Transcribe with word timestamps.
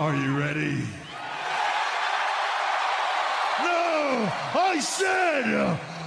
Are 0.00 0.14
you 0.16 0.38
ready? 0.38 0.78
No! 3.62 4.32
I 4.54 4.80
said, 4.80 5.44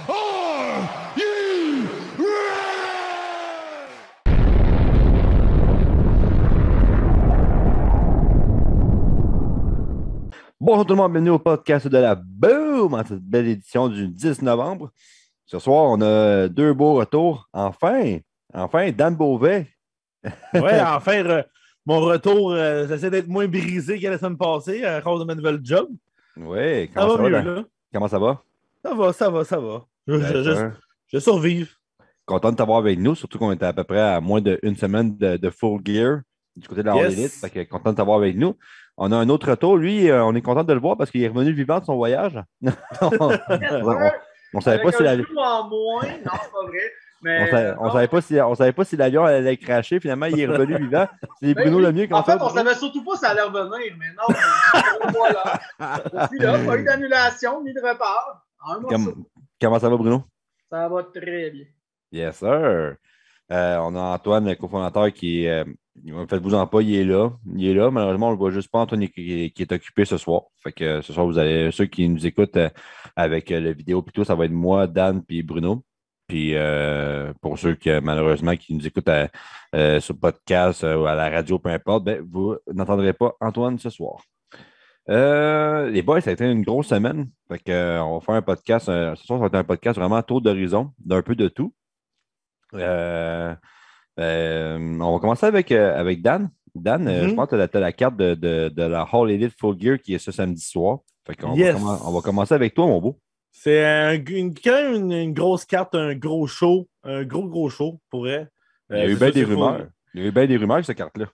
are 0.08 1.16
you 1.16 1.88
ready? 2.18 2.74
Bonjour 10.60 10.86
tout 10.86 10.94
le 10.94 10.96
monde, 10.96 11.12
bienvenue 11.12 11.30
au 11.30 11.38
podcast 11.38 11.88
de 11.88 11.98
la 11.98 12.14
Boom 12.14 12.94
en 12.94 13.04
cette 13.04 13.20
belle 13.20 13.46
édition 13.48 13.88
du 13.88 14.08
10 14.08 14.42
novembre. 14.42 14.90
Ce 15.46 15.58
soir, 15.58 15.84
on 15.90 16.00
a 16.00 16.48
deux 16.48 16.72
beaux 16.72 16.94
retours. 16.94 17.48
Enfin, 17.52 18.18
enfin, 18.52 18.90
Dan 18.92 19.14
Beauvais. 19.14 19.68
Ouais, 20.54 20.80
enfin, 20.86 21.22
re- 21.22 21.44
mon 21.86 22.00
retour, 22.00 22.52
euh, 22.52 22.86
j'essaie 22.88 23.10
d'être 23.10 23.28
moins 23.28 23.46
brisé 23.46 23.98
que 24.00 24.06
la 24.08 24.18
semaine 24.18 24.36
passée 24.36 24.84
à 24.84 25.00
cause 25.00 25.20
de 25.20 25.24
ma 25.24 25.34
nouvelle 25.34 25.60
job. 25.62 25.88
Oui, 26.36 26.90
Ça 26.94 27.00
comment 27.00 27.06
va 27.08 27.16
ça 27.16 27.22
va? 27.22 27.42
mieux, 27.42 27.54
là. 27.54 27.64
Comment 27.92 28.08
ça 28.08 28.18
va? 28.18 28.42
Ça 28.84 28.94
va, 28.94 29.12
ça 29.12 29.30
va, 29.30 29.44
ça 29.44 29.58
va. 29.60 29.84
Je, 30.06 30.18
je, 30.18 30.70
je, 31.08 31.18
survive. 31.18 31.70
Content 32.26 32.52
de 32.52 32.56
t'avoir 32.56 32.78
avec 32.78 32.98
nous, 32.98 33.14
surtout 33.14 33.38
qu'on 33.38 33.52
était 33.52 33.66
à 33.66 33.72
peu 33.72 33.84
près 33.84 34.00
à 34.00 34.20
moins 34.20 34.40
d'une 34.40 34.76
semaine 34.76 35.16
de, 35.16 35.36
de 35.36 35.50
full 35.50 35.80
gear 35.84 36.20
du 36.56 36.66
côté 36.68 36.82
de 36.82 36.86
la 36.88 36.94
Yes. 36.96 37.04
All 37.06 37.12
Elite. 37.12 37.32
Fait 37.32 37.50
que 37.50 37.70
content 37.70 37.92
de 37.92 37.96
t'avoir 37.96 38.18
avec 38.18 38.36
nous. 38.36 38.56
On 38.96 39.10
a 39.12 39.16
un 39.16 39.28
autre 39.28 39.50
retour. 39.50 39.76
Lui, 39.76 40.08
euh, 40.10 40.24
on 40.24 40.34
est 40.34 40.42
content 40.42 40.62
de 40.64 40.72
le 40.72 40.80
voir 40.80 40.96
parce 40.96 41.10
qu'il 41.10 41.22
est 41.22 41.28
revenu 41.28 41.52
vivant 41.52 41.80
de 41.80 41.84
son 41.84 41.96
voyage. 41.96 42.38
on 43.00 43.30
ne 44.54 44.60
savait 44.60 44.82
pas 44.82 44.92
si 44.92 45.02
la- 45.02 45.16
moins, 45.16 45.22
non, 45.22 46.02
c'est 46.02 46.22
pas 46.24 46.66
vrai. 46.66 46.92
Mais, 47.24 47.74
on 47.78 47.82
on 47.82 47.86
non. 47.86 47.92
savait 47.92 48.08
pas 48.08 48.20
si, 48.20 48.38
on 48.40 48.54
savait 48.54 48.72
pas 48.72 48.84
si 48.84 48.96
l'avion 48.96 49.24
allait 49.24 49.56
cracher. 49.56 49.98
Finalement, 49.98 50.26
il 50.26 50.38
est 50.38 50.46
revenu 50.46 50.76
vivant. 50.76 51.08
C'est 51.40 51.54
Ben 51.54 51.62
Bruno 51.64 51.78
oui. 51.78 51.82
Lemieux. 51.84 52.06
comment 52.06 52.20
En 52.20 52.22
fait, 52.22 52.36
va, 52.36 52.44
on 52.44 52.48
Bruno? 52.50 52.62
savait 52.64 52.74
surtout 52.78 53.02
pas 53.02 53.14
si 53.14 53.20
ça 53.20 53.30
allait 53.30 53.40
revenir, 53.42 53.96
mais 53.98 54.06
non. 54.16 54.34
mais 55.06 55.12
voilà. 55.12 55.60
Je 56.22 56.26
suis 56.28 56.38
là, 56.38 56.58
pas 56.64 56.78
eu 56.78 56.84
d'annulation 56.84 57.64
ni 57.64 57.72
de 57.72 57.80
repart. 57.80 58.42
Comme- 58.88 59.24
comment 59.60 59.78
ça 59.78 59.88
va, 59.88 59.96
Bruno? 59.96 60.22
Ça 60.70 60.88
va 60.88 61.02
très 61.02 61.50
bien. 61.50 61.64
Yes, 62.12 62.36
sir. 62.36 62.96
Euh, 63.52 63.76
on 63.78 63.94
a 63.96 64.00
Antoine, 64.00 64.48
le 64.48 64.54
cofondateur, 64.54 65.12
qui 65.12 65.44
est. 65.44 65.50
Euh, 65.50 65.64
Faites-vous 66.28 66.54
en 66.54 66.66
pas, 66.66 66.80
il 66.82 66.94
est 66.96 67.04
là. 67.04 67.30
Il 67.54 67.68
est 67.68 67.74
là. 67.74 67.88
Malheureusement, 67.90 68.26
on 68.26 68.30
ne 68.30 68.34
le 68.34 68.38
voit 68.38 68.50
juste 68.50 68.68
pas. 68.70 68.80
Antoine 68.80 69.06
qui, 69.08 69.52
qui 69.54 69.62
est 69.62 69.72
occupé 69.72 70.04
ce 70.04 70.16
soir. 70.16 70.42
Fait 70.62 70.72
que 70.72 71.00
ce 71.02 71.12
soir, 71.12 71.24
vous 71.24 71.38
allez. 71.38 71.70
Ceux 71.70 71.86
qui 71.86 72.08
nous 72.08 72.26
écoutent 72.26 72.56
euh, 72.56 72.68
avec 73.16 73.50
la 73.50 73.72
vidéo, 73.72 74.02
plutôt, 74.02 74.24
ça 74.24 74.34
va 74.34 74.44
être 74.46 74.50
moi, 74.50 74.86
Dan 74.88 75.22
puis 75.24 75.42
Bruno. 75.42 75.84
Puis 76.26 76.52
euh, 76.54 77.32
pour 77.42 77.58
ceux 77.58 77.74
qui, 77.74 77.90
malheureusement, 78.02 78.56
qui 78.56 78.74
nous 78.74 78.86
écoutent 78.86 79.08
à, 79.08 79.28
euh, 79.74 80.00
sur 80.00 80.18
podcast 80.18 80.82
euh, 80.84 80.96
ou 80.96 81.06
à 81.06 81.14
la 81.14 81.28
radio, 81.28 81.58
peu 81.58 81.68
importe, 81.70 82.04
ben, 82.04 82.24
vous 82.30 82.56
n'entendrez 82.72 83.12
pas 83.12 83.34
Antoine 83.40 83.78
ce 83.78 83.90
soir. 83.90 84.16
Euh, 85.10 85.90
les 85.90 86.00
boys, 86.00 86.22
ça 86.22 86.30
a 86.30 86.32
été 86.32 86.50
une 86.50 86.62
grosse 86.62 86.86
semaine. 86.88 87.28
Fait 87.48 87.58
que, 87.58 88.00
on 88.00 88.14
va 88.14 88.20
faire 88.24 88.34
un 88.36 88.42
podcast. 88.42 88.86
ce 88.86 89.14
soir, 89.26 89.38
ça 89.38 89.42
va 89.42 89.46
être 89.48 89.54
un 89.56 89.64
podcast 89.64 89.98
vraiment 89.98 90.22
tour 90.22 90.40
d'horizon, 90.40 90.92
d'un 90.98 91.20
peu 91.20 91.34
de 91.34 91.48
tout. 91.48 91.74
Euh, 92.74 93.54
on 94.18 95.12
va 95.12 95.18
commencer 95.20 95.46
avec, 95.46 95.72
avec 95.72 96.22
Dan. 96.22 96.50
Dan, 96.74 97.04
Mhm. 97.04 97.28
je 97.28 97.34
pense 97.34 97.48
que 97.48 97.66
tu 97.66 97.76
as 97.76 97.80
la 97.80 97.92
carte 97.92 98.16
de, 98.16 98.34
de- 98.34 98.68
de 98.74 98.82
la 98.82 99.06
Hall 99.12 99.30
Elite 99.30 99.54
Full 99.60 99.76
Gear 99.80 99.98
qui 99.98 100.14
est 100.14 100.18
ce 100.18 100.32
samedi 100.32 100.60
soir. 100.62 100.98
Fait 101.26 101.36
qu'on 101.36 101.54
Yes. 101.54 101.74
va, 101.74 101.78
commen- 101.80 102.00
on 102.06 102.10
va 102.12 102.20
commencer 102.20 102.54
avec 102.54 102.74
toi, 102.74 102.86
mon 102.86 103.00
beau. 103.00 103.18
C'est 103.56 103.84
un- 103.84 104.20
une, 104.26 104.52
quand 104.52 104.72
même 104.72 104.94
une, 104.96 105.12
une 105.12 105.32
grosse 105.32 105.64
carte, 105.64 105.94
un 105.94 106.14
gros 106.14 106.46
show, 106.48 106.88
un 107.04 107.22
gros, 107.22 107.46
gros 107.48 107.70
show, 107.70 108.00
pour 108.10 108.20
vrai. 108.22 108.48
Il 108.90 108.96
y 108.96 109.00
a 109.00 109.04
Euh, 109.04 109.08
eu 109.10 109.16
bien 109.16 109.30
des 109.30 109.44
rumeurs. 109.44 109.86
Il 110.12 110.20
y 110.22 110.24
a 110.24 110.28
eu 110.28 110.32
bien 110.32 110.46
des 110.46 110.56
rumeurs 110.56 110.84
cette 110.84 110.96
carte-là. 110.98 111.26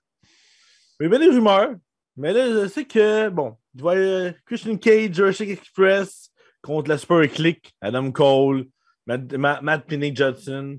Il 1.00 1.02
y 1.02 1.02
a 1.04 1.06
eu 1.06 1.08
bien 1.08 1.18
des 1.18 1.30
rumeurs. 1.34 1.70
Mais 2.16 2.32
là, 2.34 2.46
je 2.62 2.68
sais 2.68 2.84
que, 2.84 3.30
bon, 3.30 3.56
tu 3.74 3.82
vois 3.82 3.94
euh, 3.96 4.32
Christian 4.44 4.76
Cage, 4.76 5.14
Jurassic 5.14 5.48
Express 5.48 6.30
contre 6.60 6.91
la 6.91 6.98
Super 6.98 7.26
Click, 7.30 7.72
Adam 7.80 8.12
Cole, 8.12 8.66
Matt, 9.06 9.32
Matt, 9.32 9.62
Matt 9.62 9.86
Pinney 9.86 10.14
Judson. 10.14 10.78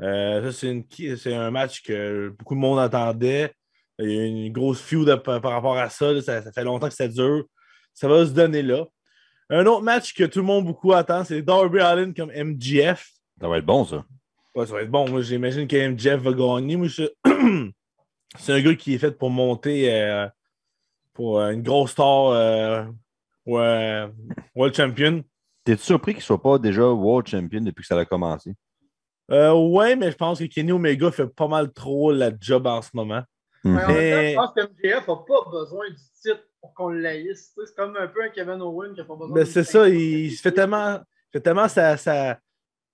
Euh, 0.00 0.50
ça, 0.50 0.66
c'est, 1.16 1.34
un 1.34 1.50
match 1.50 1.82
que 1.82 2.30
beaucoup 2.38 2.54
de 2.54 2.60
monde 2.60 2.78
attendait. 2.78 3.52
Il 3.98 4.10
y 4.10 4.18
a 4.18 4.22
eu 4.22 4.26
une 4.46 4.52
grosse 4.52 4.80
feud 4.80 5.14
par, 5.22 5.40
par 5.42 5.52
rapport 5.52 5.76
à 5.76 5.90
ça, 5.90 6.12
là. 6.14 6.22
ça. 6.22 6.40
ça 6.42 6.50
fait 6.50 6.64
longtemps 6.64 6.88
que 6.88 6.94
ça 6.94 7.08
dure. 7.08 7.44
Ça 7.92 8.08
va 8.08 8.24
se 8.24 8.30
donner 8.32 8.62
là. 8.62 8.86
Un 9.50 9.64
autre 9.66 9.82
match 9.82 10.12
que 10.14 10.24
tout 10.24 10.40
le 10.40 10.44
monde 10.44 10.66
beaucoup 10.66 10.92
attend, 10.92 11.24
c'est 11.24 11.40
Darby 11.42 11.80
Allin 11.80 12.12
comme 12.12 12.30
MGF. 12.30 13.10
Ça 13.40 13.48
va 13.48 13.58
être 13.58 13.64
bon, 13.66 13.84
ça. 13.84 14.04
Ouais, 14.54 14.66
ça 14.66 14.74
va 14.74 14.82
être 14.82 14.90
bon. 14.90 15.08
Moi, 15.08 15.22
j'imagine 15.22 15.66
que 15.66 15.76
MJF 15.88 16.20
va 16.20 16.32
gagner. 16.32 16.76
Moi, 16.76 16.88
je- 16.88 17.12
c'est 18.38 18.52
un 18.52 18.60
gars 18.60 18.74
qui 18.74 18.94
est 18.94 18.98
fait 18.98 19.12
pour 19.12 19.30
monter 19.30 19.92
euh, 19.94 20.28
pour 21.14 21.40
euh, 21.40 21.50
une 21.52 21.62
grosse 21.62 21.92
star 21.92 22.26
euh, 22.28 22.84
ou, 23.46 23.58
euh, 23.58 24.08
World 24.54 24.74
Champion. 24.74 25.22
T'es-tu 25.64 25.82
surpris 25.82 26.12
qu'il 26.12 26.20
ne 26.20 26.24
soit 26.24 26.42
pas 26.42 26.58
déjà 26.58 26.86
World 26.86 27.26
Champion 27.28 27.60
depuis 27.60 27.82
que 27.82 27.86
ça 27.88 27.98
a 27.98 28.04
commencé? 28.04 28.54
Euh, 29.30 29.52
ouais, 29.52 29.94
mais 29.96 30.10
je 30.10 30.16
pense 30.16 30.38
que 30.38 30.44
Kenny 30.44 30.72
Omega 30.72 31.10
fait 31.10 31.26
pas 31.26 31.48
mal 31.48 31.72
trop 31.72 32.12
la 32.12 32.30
job 32.40 32.66
en 32.66 32.80
ce 32.82 32.90
moment. 32.94 33.22
Mais 33.64 33.70
en 33.70 33.74
même 33.74 33.86
temps, 33.86 33.92
Mais- 33.94 34.30
je 34.30 34.36
pense 34.36 34.52
que 34.54 34.60
MJF 34.62 35.08
n'a 35.08 35.16
pas 35.16 35.50
besoin 35.50 35.88
du 35.90 35.96
titre 36.22 36.47
pour 36.60 36.74
qu'on 36.74 36.92
sais, 37.02 37.34
C'est 37.34 37.74
comme 37.76 37.96
un 37.96 38.08
peu 38.08 38.22
un 38.22 38.28
Kevin 38.30 38.60
Owen 38.60 38.92
qui 38.92 38.98
n'a 39.00 39.04
pas 39.04 39.16
besoin 39.16 39.34
Ben, 39.34 39.46
c'est 39.46 39.64
ça, 39.64 39.88
il 39.88 40.30
se 40.32 40.40
fait 40.42 40.52
tellement, 40.52 41.00
fait 41.32 41.40
tellement 41.40 41.68
sa, 41.68 41.96
sa- 41.96 42.38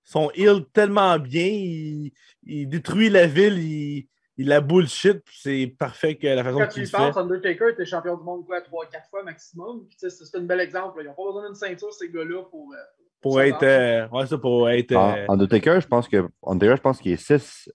son 0.02 0.30
heal 0.34 0.64
tellement 0.72 1.18
bien, 1.18 1.46
il, 1.46 2.12
il 2.42 2.68
détruit 2.68 3.08
la 3.08 3.26
ville, 3.26 3.58
il, 3.58 4.08
il 4.36 4.48
la 4.48 4.60
bullshit, 4.60 5.22
c'est 5.32 5.74
parfait 5.78 6.16
que 6.16 6.26
la 6.26 6.44
façon 6.44 6.58
Quand 6.58 6.68
tu 6.68 6.82
y 6.84 6.90
penses, 6.90 7.16
Undertaker 7.16 7.70
était 7.70 7.86
champion 7.86 8.16
du 8.16 8.24
monde 8.24 8.44
quoi, 8.44 8.60
3-4 8.60 9.08
fois 9.08 9.22
maximum. 9.22 9.86
C'est 9.96 10.10
un 10.36 10.40
bel 10.40 10.60
exemple. 10.60 10.98
là. 10.98 11.04
Ils 11.04 11.06
n'ont 11.08 11.14
pas 11.14 11.24
besoin 11.24 11.46
d'une 11.46 11.54
ceinture, 11.54 11.92
ces 11.92 12.10
gars-là, 12.10 12.42
pour. 12.50 12.72
euh, 12.72 12.76
Pour 13.24 13.36
ça 13.38 13.46
être, 13.48 13.60
va? 13.60 13.66
euh, 13.66 14.08
ouais, 14.10 14.26
ça, 14.26 14.38
pour 14.38 14.68
être, 14.70 14.94
En- 14.94 15.16
euh, 15.16 15.24
Undertaker, 15.30 15.80
je 15.80 15.86
pense 15.88 16.06
que 16.08 16.28
Undertaker, 16.46 16.76
je 16.76 16.82
pense 16.82 17.00
qu'il 17.00 17.12
est 17.12 17.16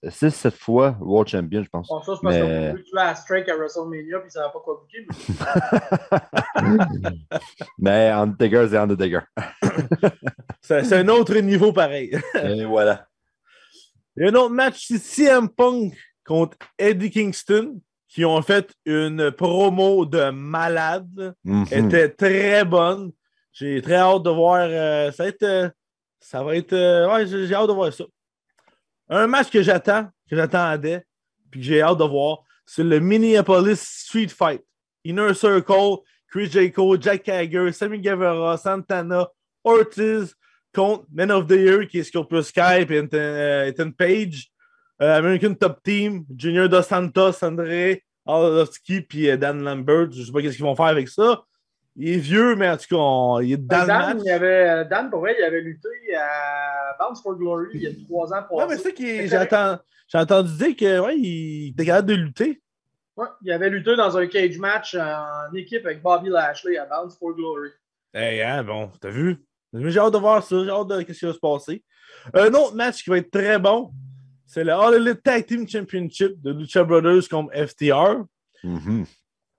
6-7 0.04 0.54
fois 0.54 0.96
World 1.00 1.28
Champion, 1.28 1.62
je 1.62 1.68
pense. 1.68 1.88
Bon, 1.88 2.00
ça, 2.02 2.12
c'est 2.14 2.22
parce 2.22 2.36
Mais- 2.36 2.40
qu'on 2.40 2.70
voulu 2.70 2.84
tuer 2.84 3.00
à 3.00 3.14
Strike 3.16 3.48
à 3.48 3.56
WrestleMania, 3.56 4.20
puis 4.20 4.30
ça 4.30 4.40
n'a 4.40 4.48
pas 4.50 4.60
quoi 4.60 4.80
bouquer. 4.80 5.06
Mais... 5.08 6.58
Mais 7.78 8.08
Undertaker, 8.10 8.66
c'est 8.70 8.76
Undertaker. 8.76 9.20
c'est 10.62 10.84
c'est 10.84 10.96
un 10.98 11.08
autre 11.08 11.34
niveau 11.38 11.72
pareil. 11.72 12.16
Et 12.42 12.64
voilà. 12.64 13.06
Il 14.16 14.24
y 14.24 14.26
a 14.26 14.30
un 14.30 14.34
autre 14.34 14.54
match, 14.54 14.86
c'est 14.88 14.98
CM 14.98 15.48
Punk 15.48 15.94
contre 16.26 16.56
Eddie 16.78 17.10
Kingston, 17.10 17.80
qui 18.08 18.24
ont 18.24 18.42
fait 18.42 18.72
une 18.84 19.30
promo 19.32 20.04
de 20.04 20.30
malade. 20.30 21.34
Mhm. 21.44 21.64
Elle 21.70 21.84
était 21.86 22.08
très 22.10 22.64
bonne. 22.64 23.12
J'ai 23.52 23.82
très 23.82 23.96
hâte 23.96 24.22
de 24.22 24.30
voir. 24.30 24.66
euh, 24.70 25.10
ça 25.12 25.24
va 25.24 25.28
être. 25.28 25.42
euh, 25.42 25.68
ça 26.20 26.42
va 26.42 26.56
être. 26.56 26.72
euh, 26.72 27.08
ouais, 27.12 27.26
j'ai 27.26 27.54
hâte 27.54 27.68
de 27.68 27.72
voir 27.72 27.92
ça. 27.92 28.04
Un 29.08 29.26
match 29.26 29.50
que 29.50 29.62
j'attends, 29.62 30.08
que 30.28 30.36
j'attendais, 30.36 31.04
puis 31.50 31.60
que 31.60 31.66
j'ai 31.66 31.82
hâte 31.82 31.98
de 31.98 32.04
voir, 32.04 32.42
c'est 32.64 32.84
le 32.84 33.00
Minneapolis 33.00 33.80
Street 33.80 34.28
Fight. 34.28 34.62
Inner 35.04 35.34
Circle, 35.34 35.96
Chris 36.28 36.46
Jericho, 36.50 36.96
Jack 37.00 37.28
Hager, 37.28 37.72
Sammy 37.72 37.98
Guevara, 37.98 38.56
Santana, 38.56 39.28
Ortiz 39.64 40.34
contre 40.72 41.04
Men 41.10 41.32
of 41.32 41.46
the 41.48 41.52
Year, 41.56 41.88
qui 41.88 41.98
est 41.98 42.04
Scorpio 42.04 42.42
Skype, 42.42 42.90
Ethan, 42.90 43.08
euh, 43.14 43.66
Ethan 43.66 43.90
Page, 43.90 44.52
American 45.00 45.54
Top 45.54 45.82
Team, 45.82 46.24
Junior 46.36 46.68
Dos 46.68 46.82
Santos, 46.82 47.42
André 47.42 48.04
Arlovski, 48.26 49.00
puis 49.00 49.36
Dan 49.38 49.64
Lambert. 49.64 50.12
Je 50.12 50.22
sais 50.22 50.30
pas 50.30 50.40
qu'est-ce 50.42 50.56
qu'ils 50.56 50.64
vont 50.64 50.76
faire 50.76 50.84
avec 50.86 51.08
ça. 51.08 51.42
Il 51.96 52.08
est 52.08 52.18
vieux, 52.18 52.54
mais 52.56 52.68
en 52.70 52.76
tout 52.76 52.86
cas, 52.88 52.96
on- 52.96 53.40
il 53.40 53.52
est 53.52 53.56
dans 53.56 53.80
le 53.82 53.86
Dan, 53.86 53.98
match. 53.98 54.16
il 54.20 54.26
y 54.26 54.30
avait, 54.30 54.84
Dan, 54.86 55.10
pour 55.10 55.20
vrai, 55.20 55.34
il 55.38 55.44
avait 55.44 55.60
lutté 55.60 55.88
à 56.16 56.96
Bounce 56.98 57.20
for 57.22 57.34
Glory 57.36 57.68
il 57.74 57.82
y 57.82 57.86
a 57.86 57.90
trois 58.06 58.32
ans. 58.32 58.44
Ouais, 58.50 58.64
mais 58.68 58.76
c'est 58.76 58.82
ça 58.84 58.92
qui 58.92 59.04
C'est 59.28 59.28
j'ai 60.12 60.18
entendu, 60.18 60.50
dire 60.56 60.76
que 60.76 60.98
ouais, 61.00 61.16
il 61.18 61.68
était 61.70 61.84
capable 61.84 62.08
de 62.08 62.14
lutter. 62.14 62.60
Ouais, 63.16 63.26
il 63.42 63.52
avait 63.52 63.70
lutté 63.70 63.94
dans 63.96 64.16
un 64.16 64.26
cage 64.26 64.58
match 64.58 64.94
en 64.96 65.52
équipe 65.54 65.84
avec 65.84 66.02
Bobby 66.02 66.30
Lashley 66.30 66.78
à 66.78 66.86
Bounce 66.86 67.16
for 67.18 67.34
Glory. 67.34 67.70
Eh, 68.14 68.42
hein, 68.42 68.64
bon, 68.64 68.90
t'as 69.00 69.10
vu? 69.10 69.36
Mais 69.72 69.88
J'ai 69.90 70.00
hâte 70.00 70.12
de 70.12 70.18
voir 70.18 70.42
ça, 70.42 70.56
j'ai 70.64 70.70
hâte 70.70 70.88
de 70.88 70.98
ce 71.00 71.04
qui 71.18 71.24
va 71.26 71.32
se 71.32 71.38
passer. 71.38 71.84
Un 72.34 72.48
autre 72.54 72.74
match 72.74 73.04
qui 73.04 73.10
va 73.10 73.18
être 73.18 73.30
très 73.30 73.58
bon, 73.58 73.92
c'est 74.46 74.64
le 74.64 74.72
All 74.72 74.94
Elite 74.94 75.22
Tag 75.22 75.46
Team 75.46 75.68
Championship 75.68 76.40
de 76.42 76.52
Lucha 76.52 76.82
Brothers 76.82 77.28
contre 77.30 77.52
FTR. 77.54 78.24
Mhm. 78.64 79.06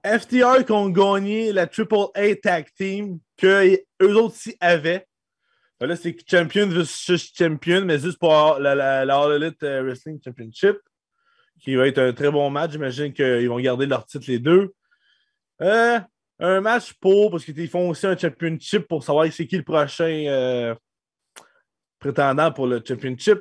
FTR 0.04 0.66
qui 0.66 0.72
ont 0.72 0.90
gagné 0.90 1.52
la 1.54 1.68
Triple 1.68 2.08
A 2.16 2.36
Tag 2.36 2.68
Team 2.76 3.20
que 3.38 3.76
eux 4.02 4.16
autres 4.16 4.36
aussi 4.36 4.56
avaient. 4.60 5.06
Là, 5.80 5.96
c'est 5.96 6.16
Champion 6.30 6.68
versus 6.68 7.32
Champion, 7.36 7.86
mais 7.86 7.98
juste 7.98 8.20
pour 8.20 8.60
la, 8.60 8.76
la, 8.76 9.04
la 9.04 9.20
euh, 9.20 9.84
Wrestling 9.84 10.20
Championship, 10.24 10.78
qui 11.60 11.76
va 11.76 11.88
être 11.88 11.98
un 11.98 12.14
très 12.14 12.30
bon 12.30 12.50
match. 12.52 12.74
J'imagine 12.74 13.14
qu'ils 13.14 13.50
vont 13.50 13.60
garder 13.60 13.88
leur 13.88 14.06
titre 14.06 14.26
les 14.28 14.38
deux. 14.38 14.74
Euh, 15.62 16.00
un 16.40 16.62
match 16.62 16.94
pour, 16.94 17.32
parce 17.32 17.46
qu'ils 17.46 17.70
font 17.70 17.90
aussi 17.90 18.06
un 18.06 18.18
championship 18.18 18.88
pour 18.88 19.04
savoir 19.04 19.32
c'est 19.32 19.48
qui 19.48 19.58
le 19.58 19.64
prochain 19.64 20.26
euh, 20.28 20.76
prétendant 22.00 22.52
pour 22.52 22.68
le 22.68 22.82
championship. 22.86 23.40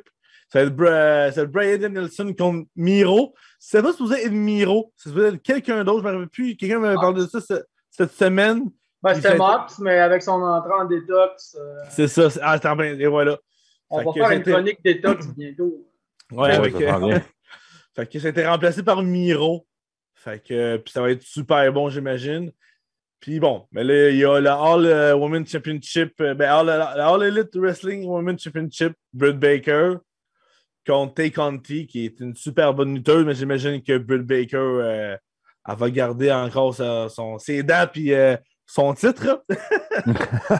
C'est 0.52 0.64
le, 0.64 0.70
Bra- 0.70 1.30
c'est 1.32 1.42
le 1.42 1.46
Brian 1.46 1.78
Danielson 1.78 2.34
contre 2.36 2.66
Miro. 2.74 3.34
C'est 3.58 3.82
pas 3.82 3.92
supposé 3.92 4.24
être 4.24 4.32
Miro, 4.32 4.92
c'est 4.96 5.10
supposé 5.10 5.28
être 5.28 5.42
quelqu'un 5.42 5.84
d'autre. 5.84 6.00
Je 6.00 6.04
me 6.08 6.12
rappelle 6.12 6.28
plus. 6.28 6.56
Quelqu'un 6.56 6.80
m'avait 6.80 6.96
Ah. 6.98 7.00
parlé 7.00 7.22
de 7.22 7.26
ça 7.28 7.40
ce- 7.40 7.62
cette 7.90 8.12
semaine. 8.12 8.64
Ben, 9.02 9.14
c'était 9.14 9.36
Mops, 9.36 9.78
mais 9.78 9.98
avec 9.98 10.22
son 10.22 10.32
entrée 10.42 10.72
en 10.72 10.84
détox, 10.84 11.56
euh, 11.58 11.76
C'est 11.90 12.08
ça. 12.08 12.28
Ah, 12.42 12.58
c'est 12.62 12.74
bien. 12.74 12.98
Et 12.98 13.06
voilà. 13.06 13.38
on 13.88 13.98
Fait 14.00 14.04
va 14.04 14.12
faire 14.12 14.30
une 14.36 14.42
chronique 14.42 14.78
détox 14.84 15.26
bientôt. 15.36 15.86
Ouais, 16.32 16.52
avec- 16.52 16.76
vient. 16.76 17.00
Fait 17.96 18.06
que 18.06 18.18
ça 18.20 18.28
a 18.28 18.30
été 18.30 18.46
remplacé 18.46 18.82
par 18.84 19.02
Miro. 19.02 19.66
Fait 20.14 20.40
que 20.42 20.76
puis 20.76 20.92
ça 20.92 21.00
va 21.00 21.10
être 21.10 21.22
super 21.22 21.72
bon, 21.72 21.88
j'imagine. 21.90 22.52
Puis 23.20 23.40
bon, 23.40 23.66
mais 23.72 23.82
là, 23.84 24.10
il 24.10 24.16
y 24.16 24.24
a 24.24 24.38
le 24.40 24.48
All 24.50 24.86
euh, 24.86 25.14
Women 25.14 25.46
Championship, 25.46 26.20
euh, 26.20 26.34
ben, 26.34 26.48
All, 26.50 26.68
All 26.70 27.22
Elite 27.22 27.54
Wrestling 27.56 28.04
Women 28.06 28.38
Championship, 28.38 28.92
Britt 29.12 29.38
Baker 29.38 29.94
contre 30.86 31.14
Tay 31.14 31.30
Conti, 31.30 31.86
qui 31.86 32.04
est 32.04 32.20
une 32.20 32.34
super 32.34 32.74
bonne 32.74 32.94
lutteuse, 32.94 33.24
mais 33.24 33.34
j'imagine 33.34 33.82
que 33.82 33.98
Britt 33.98 34.22
Baker, 34.22 34.56
euh, 34.56 35.16
elle 35.68 35.76
va 35.76 35.90
garder 35.90 36.32
encore 36.32 36.74
sa- 36.74 37.08
son, 37.08 37.38
ses 37.38 37.62
dents 37.62 37.86
puis 37.90 38.12
euh, 38.12 38.36
son 38.66 38.94
titre. 38.94 39.44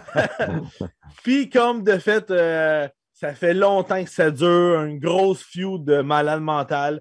puis 1.22 1.49
comme 1.50 1.82
de 1.82 1.99
fait, 1.99 2.31
euh, 2.31 2.88
ça 3.12 3.34
fait 3.34 3.55
longtemps 3.55 4.02
que 4.02 4.11
ça 4.11 4.31
dure, 4.31 4.82
une 4.82 4.99
grosse 4.99 5.43
feud 5.43 5.84
de 5.84 6.00
malade 6.00 6.40
mental 6.43 7.00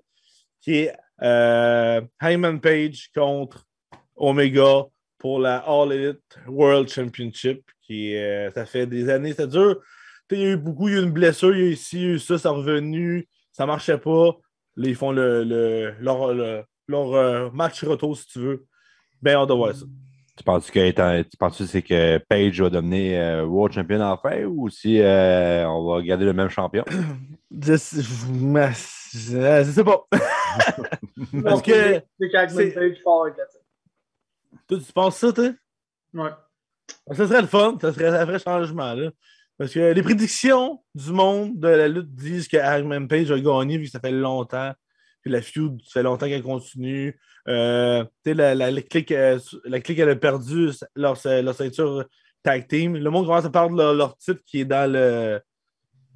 qui 0.62 0.80
est 0.80 0.94
euh, 1.22 2.02
Hyman 2.22 2.60
Page 2.60 3.10
contre 3.16 3.66
Omega 4.16 4.86
pour 5.18 5.40
la 5.40 5.58
All 5.58 5.92
Elite 5.92 6.40
World 6.48 6.90
Championship. 6.90 7.62
Qui, 7.82 8.16
euh, 8.16 8.52
ça 8.52 8.66
fait 8.66 8.86
des 8.86 9.10
années, 9.10 9.34
ça 9.34 9.48
dure. 9.48 9.82
Tu 10.30 10.36
sais, 10.36 10.42
Il 10.42 10.46
y 10.46 10.48
a 10.48 10.52
eu 10.54 10.58
beaucoup, 10.58 10.88
il 10.88 10.94
y 10.94 10.98
a 10.98 11.02
eu 11.02 11.04
une 11.04 11.12
blessure, 11.12 11.56
il 11.56 11.60
y 11.60 11.64
a 11.64 11.66
eu 11.68 11.72
ici, 11.74 11.98
il 11.98 12.02
y 12.04 12.06
a 12.06 12.10
eu 12.14 12.20
ça, 12.20 12.38
ça 12.38 12.50
est 12.50 12.52
revenu, 12.54 13.28
ça 13.52 13.66
marchait 13.66 13.98
pas. 13.98 14.32
Là, 14.76 14.88
ils 14.88 14.96
font 14.96 15.12
le, 15.12 15.44
le- 15.44 15.96
leur, 16.00 16.34
le- 16.34 16.64
leur, 16.88 17.14
euh, 17.14 17.50
match 17.52 17.84
retour, 17.84 18.16
si 18.18 18.28
tu 18.28 18.40
veux. 18.40 18.66
Ben, 19.22 19.36
hâte 19.36 19.50
de 19.50 19.54
voir 19.54 19.74
ça. 19.76 19.86
Tu 20.38 20.44
penses 20.46 20.72
que, 20.72 20.80
étant- 20.80 21.22
tu 21.24 21.36
penses 21.38 21.58
que 21.58 21.66
c'est 21.66 21.82
que 21.82 22.18
Page 22.30 22.62
va 22.62 22.70
devenir 22.70 23.20
euh, 23.22 23.44
World 23.44 23.74
Champion 23.76 24.00
enfin 24.02 24.44
ou 24.46 24.70
si 24.70 25.02
euh, 25.02 25.68
on 25.68 25.84
va 25.92 26.02
garder 26.02 26.24
le 26.24 26.32
même 26.34 26.48
champion? 26.50 26.86
Je, 27.52 27.74
je, 27.74 28.02
je- 28.02 29.64
je 29.66 29.72
sais 29.72 29.84
pas. 29.84 30.06
Parce 31.44 31.62
que 31.64 32.02
C'est 32.20 32.30
qu'Agman 32.30 32.56
c'est- 32.58 32.72
Page 32.72 32.98
fort 33.04 33.24
avec 33.24 33.38
la 33.38 33.46
tête. 33.46 33.64
toi, 34.68 34.78
tu 34.86 34.94
penses 34.94 35.18
ça, 35.18 35.34
toi? 35.34 35.50
Ouais. 36.14 36.30
Ça 37.12 37.28
serait 37.28 37.42
le 37.42 37.48
fun, 37.48 37.78
ça 37.82 37.92
serait 37.92 38.08
un 38.08 38.26
vrai 38.26 38.38
changement. 38.40 38.94
Là. 38.94 39.10
Parce 39.60 39.74
que 39.74 39.92
les 39.94 40.02
prédictions 40.02 40.82
du 40.96 41.12
monde 41.12 41.60
de 41.60 41.68
la 41.68 41.88
lutte 41.90 42.16
disent 42.16 42.48
que 42.48 42.58
Hangman 42.58 43.08
Page 43.08 43.30
va 43.30 43.40
gagner 43.40 43.78
vu 43.78 43.84
que 43.86 43.92
ça 43.92 44.00
fait 44.00 44.12
longtemps. 44.12 44.72
Puis 45.22 45.30
la 45.32 45.42
feud, 45.42 45.80
ça 45.86 46.00
fait 46.00 46.04
longtemps 46.04 46.28
qu'elle 46.28 46.42
continue. 46.42 47.20
Euh, 47.50 48.04
tu 48.24 48.32
sais, 48.32 48.34
la, 48.34 48.56
la, 48.56 48.72
la 48.72 48.82
clique, 48.82 49.12
euh, 49.12 49.38
la 49.66 49.82
clique, 49.82 50.00
elle 50.00 50.10
a 50.10 50.16
perdu 50.16 50.70
leur, 50.96 51.18
leur 51.26 51.54
ceinture 51.54 52.06
tag 52.42 52.68
team. 52.68 52.96
Le 52.96 53.10
monde 53.10 53.26
commence 53.26 53.44
à 53.44 53.50
parler 53.50 53.74
de 53.74 53.78
leur, 53.78 53.94
leur 53.94 54.18
titre 54.18 54.40
qui 54.46 54.62
est 54.62 54.66
dans 54.66 54.90
le, 54.90 55.42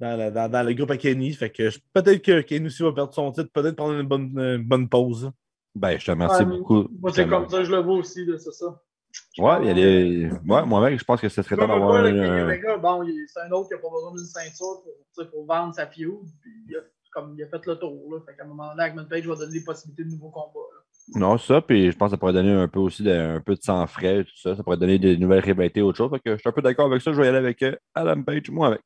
dans, 0.00 0.16
le- 0.18 0.30
dans- 0.30 0.50
dans 0.50 0.62
le 0.66 0.72
groupe 0.72 0.90
à 0.90 0.96
Kenny. 0.96 1.32
Fait 1.34 1.50
que 1.50 1.68
peut-être 1.92 2.22
que 2.22 2.40
Kenny 2.40 2.66
aussi 2.66 2.82
va 2.82 2.92
perdre 2.92 3.12
son 3.12 3.30
titre, 3.30 3.50
peut-être 3.52 3.76
pendant 3.76 4.00
une 4.00 4.08
bonne, 4.08 4.32
une 4.38 4.64
bonne 4.66 4.88
pause. 4.88 5.30
Ben, 5.74 5.98
je 6.00 6.06
te 6.06 6.10
remercie 6.12 6.44
Ouais, 6.44 6.56
beaucoup. 6.58 6.88
Moi, 6.98 7.12
c'est 7.12 7.28
comme 7.28 7.48
ça, 7.50 7.62
je 7.62 7.70
le 7.70 7.78
vois 7.82 7.96
aussi, 7.96 8.24
c'est 8.38 8.52
ça. 8.52 8.80
Ouais, 9.38 9.58
il 9.62 9.66
y 9.66 9.70
a 9.70 9.74
des. 9.74 10.30
Ouais, 10.46 10.64
moi-même, 10.64 10.98
je 10.98 11.04
pense 11.04 11.20
que 11.20 11.28
ce 11.28 11.42
serait 11.42 11.56
temps 11.56 11.66
d'avoir 11.66 11.96
un. 11.96 12.78
bon, 12.78 13.06
c'est 13.26 13.40
un 13.40 13.50
autre 13.50 13.68
qui 13.68 13.74
n'a 13.74 13.80
pas 13.80 13.90
besoin 13.90 14.12
d'une 14.12 14.24
ceinture 14.24 14.82
pour, 15.30 15.46
vendre 15.46 15.74
sa 15.74 15.86
feud. 15.86 16.20
Puis 16.40 16.50
il 16.68 16.76
a, 16.76 16.80
comme, 17.12 17.34
il 17.36 17.42
a 17.42 17.48
fait 17.48 17.66
le 17.66 17.76
tour. 17.76 18.12
Là. 18.12 18.20
Fait 18.26 18.36
qu'à 18.36 18.44
un 18.44 18.46
moment 18.46 18.74
donné, 18.74 18.90
Hangman 18.90 19.08
Page 19.08 19.26
va 19.26 19.34
donner 19.36 19.52
des 19.52 19.64
possibilités 19.64 20.04
de 20.04 20.10
nouveaux 20.10 20.30
combats. 20.30 20.66
là. 20.72 20.80
Non, 21.16 21.36
ça, 21.36 21.60
puis 21.60 21.90
je 21.90 21.96
pense 21.96 22.08
que 22.08 22.10
ça 22.12 22.16
pourrait 22.16 22.32
donner 22.32 22.52
un 22.52 22.68
peu 22.68 22.78
aussi 22.78 23.02
de, 23.02 23.10
un 23.10 23.40
peu 23.40 23.54
de 23.54 23.62
sang 23.62 23.86
frais, 23.86 24.24
tout 24.24 24.36
ça. 24.36 24.56
Ça 24.56 24.62
pourrait 24.62 24.76
donner 24.76 24.98
des 24.98 25.16
nouvelles 25.16 25.44
rivalités, 25.44 25.82
autre 25.82 25.98
chose. 25.98 26.10
Fait 26.10 26.20
que 26.20 26.32
je 26.32 26.40
suis 26.40 26.48
un 26.48 26.52
peu 26.52 26.62
d'accord 26.62 26.86
avec 26.86 27.02
ça. 27.02 27.12
Je 27.12 27.20
vais 27.20 27.26
y 27.26 27.28
aller 27.28 27.38
avec 27.38 27.62
euh, 27.62 27.76
Adam 27.94 28.22
Page, 28.22 28.50
moi 28.50 28.68
avec. 28.68 28.80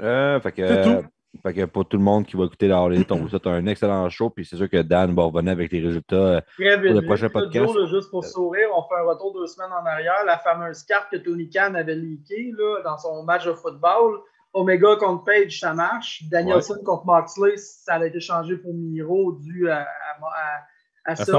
Euh, 0.00 0.40
fait 0.40 0.52
que, 0.52 0.66
C'est 0.66 0.82
tout. 0.82 1.08
Fait 1.42 1.54
que 1.54 1.64
pour 1.64 1.86
tout 1.86 1.96
le 1.96 2.02
monde 2.02 2.26
qui 2.26 2.36
va 2.36 2.44
écouter 2.44 2.68
la 2.68 2.78
All 2.80 2.92
Elite, 2.94 3.10
on 3.12 3.16
vous 3.16 3.28
souhaite 3.28 3.46
un 3.46 3.66
excellent 3.66 4.08
show. 4.08 4.30
Puis 4.30 4.44
c'est 4.44 4.56
sûr 4.56 4.68
que 4.70 4.82
Dan 4.82 5.14
va 5.14 5.24
revenir 5.24 5.52
avec 5.52 5.70
les 5.72 5.80
résultats. 5.80 6.16
euh, 6.16 6.40
Très 6.58 6.76
vite. 6.76 6.92
le 6.92 6.98
vite, 7.00 7.06
prochain 7.06 7.28
podcast. 7.28 7.74
Là, 7.74 7.86
juste 7.86 8.10
pour 8.10 8.24
sourire, 8.24 8.68
on 8.76 8.82
fait 8.82 9.00
un 9.00 9.04
retour 9.08 9.32
deux 9.34 9.46
semaines 9.46 9.72
en 9.72 9.84
arrière. 9.86 10.24
La 10.26 10.38
fameuse 10.38 10.82
carte 10.84 11.10
que 11.10 11.16
Tony 11.16 11.48
Khan 11.50 11.74
avait 11.74 11.94
leakée 11.96 12.52
là, 12.56 12.82
dans 12.84 12.98
son 12.98 13.22
match 13.24 13.44
de 13.46 13.52
football. 13.52 14.20
Omega 14.52 14.96
contre 14.96 15.24
Page, 15.24 15.60
ça 15.60 15.74
marche. 15.74 16.22
Danielson 16.30 16.76
contre 16.84 17.04
Moxley, 17.04 17.56
ça 17.58 17.94
a 17.94 18.06
été 18.06 18.20
changé 18.20 18.56
pour 18.56 18.72
Miro 18.72 19.32
dû 19.32 19.68
à, 19.70 19.80
à, 19.80 19.84
à- 20.24 21.12
à 21.12 21.14
ça. 21.14 21.32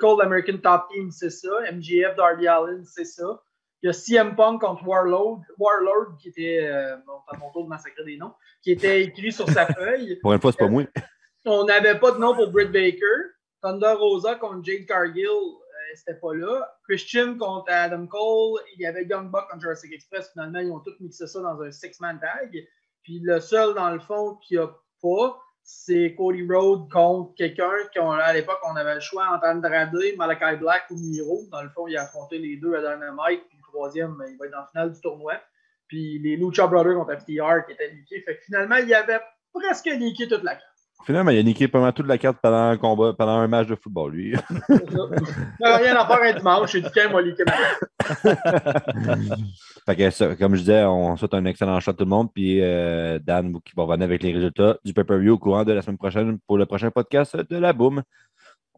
Cole, 0.00 0.22
American 0.22 0.56
Top 0.62 0.84
Team, 0.90 1.10
c'est 1.10 1.28
ça. 1.30 1.48
MGF, 1.72 2.14
Darby 2.16 2.46
Allin, 2.46 2.82
c'est 2.84 3.04
ça. 3.04 3.42
Il 3.82 3.86
y 3.86 3.90
a 3.90 3.92
CM 3.92 4.36
Punk 4.36 4.60
contre 4.60 4.86
Warlord, 4.86 5.40
Warlord 5.58 6.16
qui 6.20 6.28
était, 6.28 6.64
euh, 6.66 6.96
à 7.28 7.36
mon 7.36 7.50
tour 7.50 7.64
de 7.64 7.68
massacrer 7.68 8.04
des 8.04 8.16
noms, 8.16 8.32
qui 8.62 8.70
était 8.70 9.02
écrit 9.02 9.32
sur 9.32 9.48
sa 9.48 9.66
feuille. 9.74 10.16
Pour 10.20 10.32
une 10.32 10.40
fois, 10.40 10.52
c'est 10.52 10.58
pas 10.58 10.68
moi. 10.68 10.84
On 11.44 11.64
n'avait 11.64 11.98
pas 11.98 12.12
de 12.12 12.18
nom 12.18 12.34
pour 12.34 12.52
Britt 12.52 12.70
Baker. 12.70 13.32
Thunder 13.60 13.94
Rosa 13.98 14.36
contre 14.36 14.64
Jade 14.64 14.86
Cargill, 14.86 15.26
euh, 15.26 15.94
c'était 15.96 16.18
pas 16.18 16.34
là. 16.34 16.68
Christian 16.88 17.36
contre 17.36 17.72
Adam 17.72 18.06
Cole. 18.06 18.60
Il 18.74 18.82
y 18.82 18.86
avait 18.86 19.04
Young 19.04 19.30
Buck 19.30 19.48
contre 19.50 19.62
Jurassic 19.62 19.92
Express. 19.92 20.30
Finalement, 20.32 20.60
ils 20.60 20.70
ont 20.70 20.80
tous 20.80 20.94
mixé 21.00 21.26
ça 21.26 21.40
dans 21.40 21.60
un 21.60 21.70
six-man 21.70 22.20
tag. 22.20 22.64
Puis 23.02 23.20
le 23.20 23.40
seul, 23.40 23.74
dans 23.74 23.90
le 23.90 23.98
fond, 23.98 24.36
qui 24.36 24.58
a 24.58 24.68
pas, 25.00 25.40
c'est 25.64 26.14
Cody 26.16 26.46
Rhodes 26.48 26.90
contre 26.90 27.34
quelqu'un 27.34 27.70
qu'à 27.92 28.32
l'époque, 28.32 28.58
on 28.68 28.76
avait 28.76 28.94
le 28.94 29.00
choix 29.00 29.26
entre 29.32 29.46
Andrade, 29.46 29.92
Malachi 30.16 30.56
Black 30.56 30.84
ou 30.90 30.96
Miro. 30.96 31.42
Dans 31.50 31.62
le 31.62 31.68
fond, 31.70 31.86
il 31.86 31.96
a 31.96 32.02
affronté 32.02 32.38
les 32.38 32.56
deux 32.56 32.74
à 32.74 32.80
Dynamite. 32.80 33.42
Le 33.72 33.78
troisième, 33.78 34.16
il 34.28 34.36
va 34.38 34.46
être 34.46 34.52
dans 34.52 34.58
la 34.58 34.66
finale 34.66 34.92
du 34.92 35.00
tournoi. 35.00 35.34
Puis 35.88 36.18
les 36.18 36.36
Lucha 36.36 36.66
Brothers 36.66 36.94
contre 36.94 37.18
FTR 37.18 37.66
qui 37.66 37.72
étaient 37.72 37.90
leakés. 37.90 38.22
Fait 38.22 38.36
que 38.36 38.44
finalement, 38.44 38.76
il 38.76 38.88
y 38.88 38.94
avait 38.94 39.20
presque 39.52 39.86
leaké 39.86 40.28
toute 40.28 40.42
la 40.42 40.52
carte. 40.52 40.66
Finalement, 41.04 41.32
il 41.32 41.38
a 41.38 41.42
niqué 41.42 41.66
pas 41.66 41.80
mal 41.80 41.92
toute 41.92 42.06
la 42.06 42.16
carte 42.16 42.38
pendant 42.40 42.70
un 42.70 42.76
combat, 42.76 43.12
pendant 43.12 43.32
un 43.32 43.48
match 43.48 43.66
de 43.66 43.74
football, 43.74 44.12
lui. 44.12 44.36
Il 44.68 44.76
n'y 45.60 45.66
a 45.66 45.76
rien 45.76 45.96
à 45.96 46.06
faire 46.06 46.22
un 46.22 46.32
dimanche. 46.38 46.72
J'ai 46.72 46.80
dit 46.80 46.90
qu'un 46.92 47.10
m'a 47.10 47.22
carte. 47.22 47.84
Fait 49.86 49.96
que 49.96 50.10
ça, 50.10 50.36
comme 50.36 50.54
je 50.54 50.60
disais, 50.60 50.84
on 50.84 51.16
souhaite 51.16 51.34
un 51.34 51.44
excellent 51.44 51.80
shot 51.80 51.90
à 51.90 51.94
tout 51.94 52.04
le 52.04 52.10
monde. 52.10 52.32
Puis 52.32 52.60
euh, 52.62 53.18
Dan 53.18 53.60
qui 53.64 53.72
va 53.76 53.82
revenir 53.82 54.04
avec 54.04 54.22
les 54.22 54.32
résultats 54.32 54.78
du 54.84 54.94
pay-per-view 54.94 55.32
au 55.34 55.38
courant 55.38 55.64
de 55.64 55.72
la 55.72 55.82
semaine 55.82 55.98
prochaine 55.98 56.38
pour 56.46 56.56
le 56.56 56.66
prochain 56.66 56.90
podcast 56.92 57.36
de 57.36 57.56
la 57.56 57.72
Boom. 57.72 58.02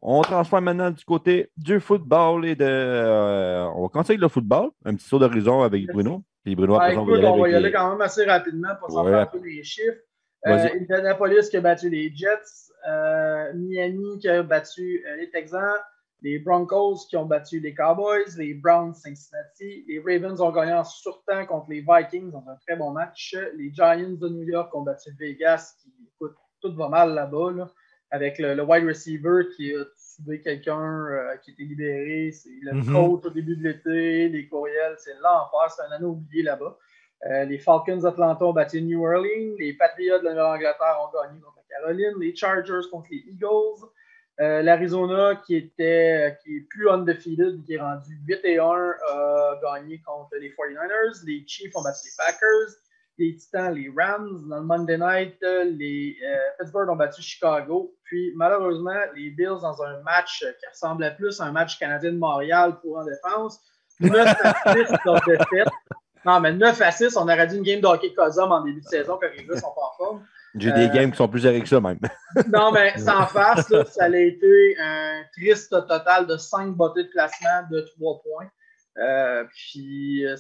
On 0.07 0.21
transforme 0.21 0.65
maintenant 0.65 0.91
du 0.91 1.03
côté 1.05 1.51
du 1.57 1.81
football 1.81 2.45
et 2.45 2.55
de. 2.55 2.65
euh, 2.65 3.65
on 3.75 3.83
va 3.85 3.89
continuer 3.89 4.19
le 4.19 4.29
football. 4.29 4.71
Un 4.85 4.95
petit 4.97 5.07
saut 5.09 5.19
d'horizon 5.19 5.63
avec 5.63 5.87
Bruno. 5.87 6.23
Puis 6.45 6.55
Bruno, 6.55 6.75
Ah, 6.75 6.83
après 6.85 6.95
ça, 6.95 7.01
on 7.01 7.05
va 7.07 7.13
y 7.13 7.15
écoute, 7.15 7.25
aller 7.25 7.39
on 7.39 7.43
va 7.43 7.49
y 7.49 7.55
aller 7.55 7.67
les- 7.69 7.73
quand 7.73 7.91
même 7.91 8.01
assez 8.03 8.25
rapidement 8.25 8.75
pour 8.79 8.91
s'en 8.91 9.05
faire 9.05 9.21
un 9.21 9.27
peu 9.27 9.39
les 9.43 9.63
chiffres. 9.65 9.97
Euh. 10.47 10.69
Indianapolis 10.79 11.49
qui 11.49 11.57
a 11.57 11.63
battu 11.63 11.89
les 11.89 12.15
Jets, 12.15 12.71
euh, 12.87 13.51
Miami 13.55 14.19
qui 14.19 14.29
a 14.29 14.43
battu 14.43 15.03
les 15.19 15.31
Texans, 15.31 15.63
les 16.21 16.39
Broncos 16.39 17.07
qui 17.09 17.17
ont 17.17 17.25
battu 17.25 17.61
les 17.61 17.75
Cowboys, 17.75 18.27
les 18.37 18.53
Browns 18.53 18.93
Cincinnati, 18.93 19.87
les 19.89 20.01
Ravens 20.07 20.39
ont 20.43 20.51
gagné 20.53 20.75
en 20.75 20.85
surtemps 20.85 21.47
contre 21.47 21.71
les 21.71 21.81
Vikings 21.81 22.31
dans 22.31 22.45
un 22.47 22.57
très 22.67 22.77
bon 22.77 22.91
match, 22.91 23.35
les 23.57 23.73
Giants 23.73 24.19
de 24.21 24.29
New 24.29 24.43
York 24.43 24.75
ont 24.75 24.83
battu 24.83 25.11
Vegas, 25.19 25.77
qui 25.83 25.91
écoute, 26.15 26.35
tout 26.61 26.75
va 26.77 26.91
mal 26.91 27.15
là-bas, 27.15 27.51
là, 27.57 27.71
avec 28.15 28.39
le, 28.39 28.55
le 28.55 28.63
wide 28.63 28.87
receiver 28.87 29.49
qui 29.57 29.75
a 29.75 29.83
tué 30.25 30.41
quelqu'un 30.41 30.81
euh, 31.11 31.37
qui 31.43 31.51
était 31.53 31.65
libéré, 31.65 32.31
c'est 32.33 32.51
le 32.63 32.73
Mhm. 32.75 32.93
coach 32.93 33.25
au 33.27 33.31
début 33.31 33.57
de 33.57 33.63
l'été, 33.65 34.29
les 34.29 34.47
courriels, 34.49 34.95
c'est 34.99 35.15
l'enfer, 35.23 35.67
c'est 35.75 35.83
un 35.89 35.93
anneau 35.97 36.11
oublié 36.11 36.43
là-bas. 36.45 36.79
Euh, 37.27 37.45
les 37.45 37.59
Falcons 37.59 37.97
d'Atlanta 38.05 38.45
ont 38.45 38.53
battu 38.53 38.81
New 38.83 39.03
Orleans. 39.05 39.57
Les 39.59 39.73
Patriots 39.73 40.19
de 40.21 40.25
la 40.25 40.31
Nouvelle-Angleterre 40.33 40.97
ont 41.03 41.11
gagné 41.17 41.41
contre 41.41 41.57
la 41.57 41.79
Caroline. 41.81 42.15
Les 42.21 42.35
Chargers 42.37 42.87
contre 42.93 43.09
les 43.11 43.23
Eagles. 43.33 43.83
Euh, 44.41 44.63
L'Arizona, 44.63 45.37
qui 45.47 45.57
était 45.57 46.37
qui 46.43 46.57
est 46.57 46.61
plus 46.69 46.89
undefeated, 46.91 47.63
qui 47.65 47.75
est 47.75 47.81
rendu 47.81 48.13
8 48.27 48.41
et 48.45 48.59
1, 48.59 48.65
a 48.65 49.61
gagné 49.63 50.03
contre 50.05 50.37
les 50.41 50.51
49ers. 50.51 51.25
Les 51.25 51.45
Chiefs 51.47 51.75
ont 51.77 51.83
battu 51.83 52.09
les 52.09 52.15
Packers. 52.19 52.71
Les 53.19 53.37
Titans, 53.37 53.73
les 53.73 53.91
Rams. 53.97 54.49
Dans 54.49 54.59
le 54.59 54.65
Monday 54.65 54.99
Night, 54.99 55.37
euh, 55.45 55.65
les 55.65 56.17
euh, 56.25 56.37
Pittsburgh 56.59 56.89
ont 56.91 56.97
battu 56.97 57.23
Chicago. 57.23 57.95
Puis 58.05 58.33
malheureusement, 58.35 58.99
les 59.15 59.31
Bills, 59.31 59.61
dans 59.63 59.83
un 59.83 60.01
match 60.03 60.43
euh, 60.45 60.53
qui 60.59 60.67
ressemblait 60.67 61.15
plus 61.15 61.41
à 61.41 61.45
un 61.45 61.53
match 61.53 61.79
canadien 61.79 62.13
de 62.13 62.19
Montréal 62.19 62.79
pour 62.83 62.99
en 62.99 63.05
défense, 63.05 63.61
9 64.01 64.35
à 64.43 64.73
6 64.73 64.79
de 64.91 65.31
défaite. 65.31 65.73
Non, 66.25 66.41
mais 66.41 66.53
9 66.53 66.81
à 66.81 66.91
6, 66.91 67.17
on 67.17 67.23
aurait 67.23 67.47
dit 67.47 67.57
une 67.57 67.63
game 67.63 67.81
de 67.81 67.87
hockey 67.87 68.13
Cosum 68.15 68.51
en 68.51 68.63
début 68.63 68.81
de 68.81 68.87
saison 68.87 69.19
quand 69.21 69.29
les 69.37 69.45
gars 69.45 69.57
sont 69.61 69.73
pas 69.75 69.83
en 69.93 69.97
forme. 69.97 70.27
J'ai 70.57 70.73
des 70.73 70.87
Euh, 70.87 70.93
games 70.93 71.11
qui 71.11 71.17
sont 71.17 71.29
plus 71.29 71.43
que 71.43 71.69
ça, 71.69 71.81
même. 71.81 71.99
Non, 72.53 72.73
mais 72.73 72.97
sans 72.99 73.27
face, 73.27 73.69
là, 73.71 73.85
ça 73.85 74.05
a 74.05 74.09
été 74.17 74.77
un 74.81 75.23
triste 75.37 75.71
total 75.71 76.27
de 76.27 76.37
5 76.37 76.75
bottées 76.75 77.05
de 77.05 77.09
placement 77.11 77.69
de 77.71 77.81
3 77.99 78.23
points. 78.23 78.49
Euh, 78.99 79.45
puis, 79.53 80.25
euh, 80.25 80.37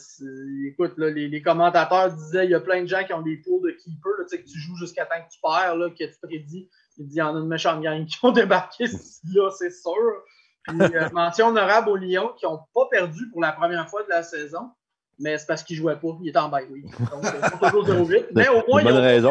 écoute, 0.68 0.94
là, 0.96 1.10
les, 1.10 1.28
les 1.28 1.42
commentateurs 1.42 2.12
disaient 2.12 2.44
il 2.44 2.50
y 2.50 2.54
a 2.54 2.60
plein 2.60 2.82
de 2.82 2.86
gens 2.86 3.02
qui 3.04 3.12
ont 3.12 3.22
des 3.22 3.36
pools 3.38 3.62
de 3.62 3.70
keeper, 3.72 4.12
là, 4.18 4.24
tu 4.24 4.36
sais, 4.36 4.42
que 4.42 4.48
tu 4.48 4.58
joues 4.58 4.76
jusqu'à 4.76 5.06
temps 5.06 5.16
que 5.16 5.32
tu 5.32 5.40
perds, 5.40 5.76
là, 5.76 5.90
que 5.90 6.04
tu 6.04 6.18
prédis. 6.22 6.68
Il 6.96 7.08
dit 7.08 7.16
il 7.16 7.18
y 7.18 7.22
en 7.22 7.34
a 7.34 7.40
une 7.40 7.48
méchante 7.48 7.82
gang 7.82 8.06
qui 8.06 8.16
ont 8.22 8.30
débarqué 8.32 8.84
là, 8.84 9.50
c'est 9.50 9.72
sûr. 9.72 10.22
Puis, 10.62 10.80
euh, 10.80 11.08
mention 11.12 11.48
honorable 11.48 11.88
aux 11.90 11.96
Lions 11.96 12.32
qui 12.38 12.46
n'ont 12.46 12.60
pas 12.72 12.86
perdu 12.90 13.28
pour 13.30 13.42
la 13.42 13.52
première 13.52 13.88
fois 13.88 14.04
de 14.04 14.08
la 14.08 14.22
saison, 14.22 14.70
mais 15.18 15.36
c'est 15.36 15.46
parce 15.46 15.64
qu'ils 15.64 15.76
ne 15.76 15.82
jouaient 15.82 15.98
pas. 15.98 16.16
Ils 16.22 16.28
étaient 16.28 16.38
en 16.38 16.48
bye 16.48 16.66
week. 16.68 16.86
Donc, 17.10 17.24
ils 17.24 17.50
sont 17.50 17.82
toujours 17.82 18.08
0-8. 18.08 18.26
Mais 18.34 18.48
au 18.48 18.62
moins, 18.68 18.82
ils 18.82 19.22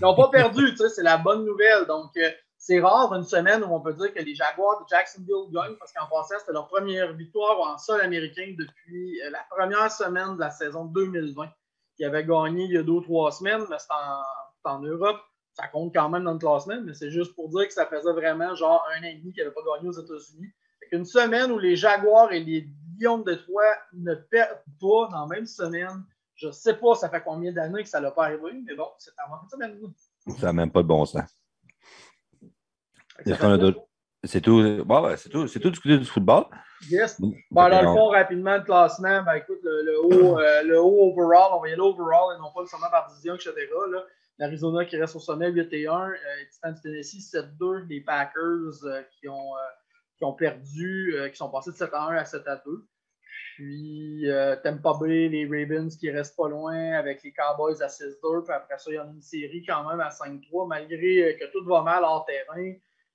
n'ont 0.00 0.14
pas 0.14 0.28
perdu, 0.28 0.76
c'est 0.76 1.02
la 1.02 1.16
bonne 1.16 1.44
nouvelle. 1.44 1.86
Donc, 1.86 2.10
euh, 2.16 2.30
c'est 2.62 2.78
rare 2.78 3.12
une 3.12 3.24
semaine 3.24 3.64
où 3.64 3.74
on 3.74 3.80
peut 3.80 3.92
dire 3.92 4.14
que 4.14 4.22
les 4.22 4.36
Jaguars 4.36 4.80
de 4.80 4.88
Jacksonville 4.88 5.50
gagnent 5.52 5.74
parce 5.80 5.92
qu'en 5.92 6.06
passant, 6.06 6.36
c'était 6.38 6.52
leur 6.52 6.68
première 6.68 7.12
victoire 7.12 7.58
en 7.58 7.76
sol 7.76 8.00
américain 8.00 8.54
depuis 8.56 9.20
euh, 9.22 9.30
la 9.30 9.40
première 9.50 9.90
semaine 9.90 10.36
de 10.36 10.38
la 10.38 10.50
saison 10.50 10.84
2020. 10.84 11.48
Ils 11.98 12.06
avaient 12.06 12.24
gagné 12.24 12.66
il 12.66 12.70
y 12.70 12.78
a 12.78 12.84
deux 12.84 12.92
ou 12.92 13.00
trois 13.00 13.32
semaines, 13.32 13.64
mais 13.68 13.78
c'est 13.80 13.88
en, 14.64 14.78
Europe. 14.78 15.18
Ça 15.54 15.66
compte 15.66 15.92
quand 15.92 16.08
même 16.08 16.22
dans 16.22 16.34
le 16.34 16.38
classement, 16.38 16.80
mais 16.84 16.94
c'est 16.94 17.10
juste 17.10 17.34
pour 17.34 17.48
dire 17.48 17.66
que 17.66 17.74
ça 17.74 17.84
faisait 17.84 18.12
vraiment 18.12 18.54
genre 18.54 18.86
un 18.96 19.00
an 19.00 19.08
et 19.08 19.16
demi 19.16 19.32
qu'ils 19.32 19.42
n'avaient 19.42 19.54
pas 19.54 19.62
gagné 19.74 19.88
aux 19.88 20.00
États-Unis. 20.00 20.46
Qu'une 20.88 21.04
semaine 21.04 21.50
où 21.50 21.58
les 21.58 21.74
Jaguars 21.74 22.30
et 22.30 22.44
les 22.44 22.68
Lions 23.00 23.18
de 23.18 23.32
Détroit 23.32 23.74
ne 23.92 24.14
perdent 24.14 24.62
pas 24.80 25.08
dans 25.10 25.26
la 25.26 25.34
même 25.34 25.46
semaine, 25.46 26.04
je 26.36 26.46
ne 26.46 26.52
sais 26.52 26.74
pas 26.74 26.94
ça 26.94 27.08
fait 27.08 27.24
combien 27.24 27.50
d'années 27.50 27.82
que 27.82 27.88
ça 27.88 28.00
l'a 28.00 28.12
pas 28.12 28.26
arrivé, 28.26 28.52
mais 28.64 28.76
bon, 28.76 28.86
c'est 28.98 29.10
avant 29.18 29.42
une 29.42 29.48
semaine. 29.48 29.80
Ça 30.38 30.46
n'a 30.46 30.52
même 30.52 30.70
pas 30.70 30.82
de 30.82 30.88
bon 30.88 31.04
sens. 31.04 31.41
C'est 34.24 34.40
tout. 34.40 34.84
Bon, 34.84 35.02
ouais, 35.04 35.16
c'est 35.16 35.28
tout. 35.28 35.48
C'est 35.48 35.58
tout 35.58 35.70
du 35.70 35.80
côté 35.80 35.98
du 35.98 36.04
football. 36.04 36.44
Yes. 36.88 37.20
Bon, 37.20 37.32
dans 37.50 37.68
le 37.68 37.88
on- 37.88 37.94
fond, 37.94 38.08
rapidement, 38.08 38.56
le 38.56 38.62
classement, 38.62 39.22
ben 39.22 39.34
écoute, 39.34 39.58
le, 39.64 39.82
le 39.84 40.00
haut, 40.00 40.38
euh, 40.38 40.62
le 40.62 40.80
haut 40.80 41.10
overall, 41.12 41.50
on 41.54 41.60
va 41.60 41.68
y 41.68 41.72
aller 41.72 41.80
overall 41.80 42.36
et 42.36 42.38
non 42.38 42.52
pas 42.54 42.64
seulement 42.66 42.90
par 42.90 43.08
division, 43.08 43.34
etc. 43.34 43.52
Là. 43.90 44.04
L'Arizona 44.38 44.84
qui 44.84 44.96
reste 44.96 45.16
au 45.16 45.20
sommet 45.20 45.50
8 45.50 45.72
et 45.72 45.86
1, 45.88 46.08
euh, 46.08 46.14
Titans 46.52 46.74
du 46.74 46.80
Tennessee 46.80 47.20
7-2, 47.20 47.86
les 47.88 48.00
Packers 48.00 48.84
euh, 48.84 49.02
qui, 49.10 49.28
ont, 49.28 49.56
euh, 49.56 49.60
qui 50.18 50.24
ont 50.24 50.32
perdu, 50.32 51.14
qui 51.30 51.36
sont 51.36 51.50
passés 51.50 51.70
de 51.72 51.76
7 51.76 51.90
à 51.92 52.02
1 52.04 52.16
à 52.16 52.24
7 52.24 52.46
à 52.46 52.56
2. 52.64 52.86
Puis 53.56 54.26
Tampa 54.62 54.92
Bay, 55.00 55.28
les 55.28 55.46
Ravens 55.46 55.94
qui 55.96 56.10
restent 56.10 56.36
pas 56.36 56.48
loin 56.48 56.92
avec 56.92 57.22
les 57.22 57.32
Cowboys 57.32 57.82
à 57.82 57.88
6-2. 57.88 58.44
Puis 58.44 58.54
après 58.54 58.78
ça, 58.78 58.90
il 58.90 58.94
y 58.94 58.98
en 58.98 59.08
a 59.08 59.12
une 59.12 59.20
série 59.22 59.64
quand 59.66 59.88
même 59.88 60.00
à 60.00 60.10
5-3, 60.10 60.68
malgré 60.68 61.36
que 61.38 61.50
tout 61.52 61.64
va 61.66 61.82
mal 61.82 62.02
hors 62.02 62.24
terrain. 62.24 62.72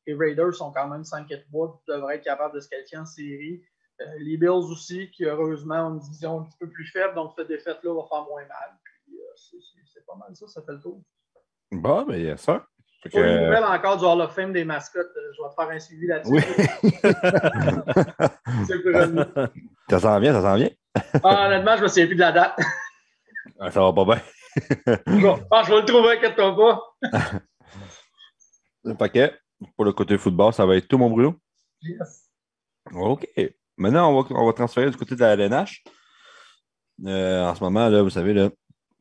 Les 0.08 0.16
Raiders 0.16 0.54
sont 0.56 0.72
quand 0.72 0.88
même 0.88 1.04
5 1.04 1.30
et 1.32 1.44
3, 1.52 1.82
devraient 1.88 2.16
être 2.16 2.24
capables 2.24 2.56
de 2.56 2.60
se 2.62 2.70
qualifier 2.70 2.98
en 2.98 3.06
série. 3.06 3.62
Euh, 4.02 4.06
les 4.20 4.38
Bills 4.38 4.50
aussi, 4.72 5.12
qui 5.12 5.26
heureusement 5.26 5.88
ont 5.88 5.94
une 5.96 6.00
division 6.00 6.40
un 6.40 6.44
petit 6.44 6.58
peu 6.60 6.70
plus 6.70 6.86
faible, 6.88 7.14
donc 7.16 7.34
cette 7.38 7.48
défaite-là 7.48 7.94
va 7.94 8.06
faire 8.08 8.24
moins 8.26 8.46
mal. 8.46 8.78
Puis, 8.84 9.16
euh, 9.18 9.22
c'est- 9.36 9.58
pas 10.06 10.16
mal 10.16 10.30
ça, 10.36 10.48
ça 10.48 10.62
fait 10.62 10.72
le 10.72 10.80
tour. 10.80 11.02
Bon, 11.72 12.06
mais 12.06 12.20
il 12.22 12.26
y 12.28 12.30
a 12.30 12.38
ça. 12.38 12.66
Que, 13.04 13.10
Pour 13.10 13.20
les 13.20 13.26
euh, 13.26 13.46
nouvelles 13.46 13.64
encore 13.66 13.98
du 13.98 14.06
Hall 14.06 14.22
of 14.22 14.34
Fame 14.34 14.54
des 14.54 14.64
mascottes, 14.64 15.12
je 15.14 15.42
vais 15.44 15.50
te 15.50 15.54
faire 15.56 15.70
un 15.70 15.80
suivi 15.80 16.08
là-dessus. 16.08 16.32
Oui. 16.32 16.42
Ça 19.90 20.00
s'en 20.00 20.20
vient, 20.20 20.34
ça 20.34 20.42
s'en 20.42 20.56
vient. 20.56 20.70
Ah, 21.24 21.48
honnêtement, 21.48 21.76
je 21.78 21.84
me 21.84 21.88
souviens 21.90 22.08
plus 22.08 22.16
de 22.16 22.20
la 22.22 22.32
date. 22.32 22.58
Ah, 23.60 23.72
Ça 23.72 23.82
va 23.82 23.92
pas 23.94 24.06
bien. 24.06 24.22
Bon, 25.20 25.40
ah, 25.52 25.64
je 25.66 25.72
vais 25.74 25.80
le 25.82 25.86
trouver, 25.86 26.18
inquiète-toi 26.18 26.56
pas. 26.56 26.82
Le 28.84 28.94
paquet. 28.96 29.34
Pour 29.76 29.86
le 29.86 29.92
côté 29.94 30.18
football, 30.18 30.54
ça 30.54 30.66
va 30.66 30.76
être 30.76 30.88
tout, 30.88 30.98
mon 30.98 31.10
Bruno? 31.10 31.36
Yes. 31.82 32.30
OK. 32.94 33.28
Maintenant, 33.78 34.12
on 34.12 34.22
va, 34.22 34.28
on 34.36 34.46
va 34.46 34.54
transférer 34.54 34.90
du 34.90 34.98
côté 34.98 35.16
de 35.16 35.20
la 35.22 35.34
LNH. 35.34 35.84
Euh, 37.06 37.46
en 37.46 37.56
ce 37.56 37.64
moment, 37.64 37.90
là, 37.90 38.02
vous 38.02 38.10
savez, 38.10 38.34
là, 38.34 38.50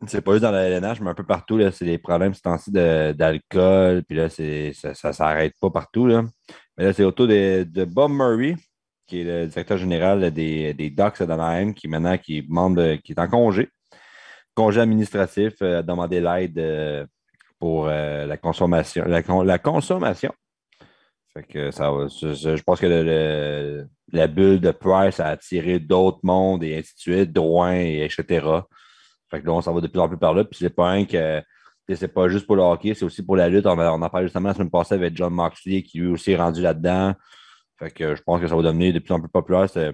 c'est 0.06 0.20
pas 0.20 0.32
juste 0.32 0.42
dans 0.42 0.50
la 0.50 0.64
LNH, 0.68 1.00
mais 1.00 1.10
un 1.10 1.14
peu 1.14 1.24
partout, 1.24 1.56
là, 1.56 1.70
c'est 1.72 1.84
des 1.86 1.98
problèmes 1.98 2.34
ces 2.34 2.42
temps-ci 2.42 2.70
de- 2.70 3.12
d'alcool, 3.12 4.02
puis 4.04 4.16
là, 4.16 4.28
c'est, 4.28 4.72
ça 4.74 4.90
ne 5.08 5.12
s'arrête 5.12 5.54
pas 5.60 5.70
partout. 5.70 6.06
Là. 6.06 6.22
Mais 6.76 6.84
là, 6.84 6.92
c'est 6.92 7.04
autour 7.04 7.26
de, 7.26 7.64
de 7.64 7.84
Bob 7.84 8.12
Murray, 8.12 8.56
qui 9.06 9.20
est 9.20 9.24
le 9.24 9.46
directeur 9.46 9.78
général 9.78 10.30
des, 10.30 10.74
des 10.74 10.90
Ducks 10.90 11.22
d'Anaheim, 11.22 11.72
qui 11.72 11.88
maintenant 11.88 12.18
qui 12.18 12.38
est 12.38 12.44
membre 12.48 12.76
de- 12.82 12.96
qui 12.96 13.12
est 13.12 13.20
en 13.20 13.28
congé. 13.28 13.70
Congé 14.54 14.80
administratif, 14.80 15.54
euh, 15.62 15.78
a 15.78 15.82
demandé 15.82 16.20
l'aide 16.20 16.58
euh, 16.58 17.06
pour 17.58 17.86
euh, 17.88 18.26
la 18.26 18.36
consommation. 18.36 19.04
La, 19.06 19.22
con- 19.22 19.42
la 19.42 19.58
consommation. 19.58 20.32
Fait 21.36 21.42
que 21.42 21.70
ça 21.70 21.90
va- 21.90 22.06
je, 22.08 22.62
pense 22.62 22.80
que 22.80 23.86
la 24.10 24.26
bulle 24.26 24.58
de 24.58 24.70
Price 24.70 25.20
a 25.20 25.26
attiré 25.28 25.78
d'autres 25.78 26.20
mondes 26.22 26.64
et 26.64 26.78
ainsi 26.78 26.94
de 26.94 26.98
suite, 26.98 27.30
Drouin, 27.32 27.74
et 27.74 28.04
etc. 28.04 28.46
Fait 29.30 29.42
que 29.42 29.46
là, 29.46 29.52
on 29.52 29.60
va 29.60 29.80
de 29.82 29.86
plus 29.86 30.00
en 30.00 30.08
plus 30.08 30.16
par 30.16 30.32
là. 30.32 30.44
Puis 30.44 30.58
c'est 30.60 30.70
pas 30.74 30.88
un 30.92 31.04
que 31.04 31.42
c'est 31.94 32.08
pas 32.08 32.28
juste 32.28 32.46
pour 32.46 32.56
le 32.56 32.62
hockey, 32.62 32.94
c'est 32.94 33.04
aussi 33.04 33.22
pour 33.22 33.36
la 33.36 33.50
lutte. 33.50 33.66
On, 33.66 33.78
a- 33.78 33.92
on 33.92 34.00
en 34.00 34.08
parlait 34.08 34.28
justement 34.28 34.48
la 34.48 34.54
semaine 34.54 34.70
passée 34.70 34.94
avec 34.94 35.14
John 35.14 35.34
Moxley 35.34 35.82
qui 35.82 35.98
lui 35.98 36.08
aussi 36.08 36.32
est 36.32 36.36
rendu 36.36 36.62
là-dedans. 36.62 37.12
Fait 37.78 37.90
que 37.90 38.14
je 38.16 38.22
pense 38.22 38.40
que 38.40 38.46
ça 38.46 38.56
va 38.56 38.62
devenir 38.62 38.94
de 38.94 38.98
plus 39.00 39.12
en 39.12 39.20
plus 39.20 39.28
populaire 39.28 39.68
ce- 39.68 39.92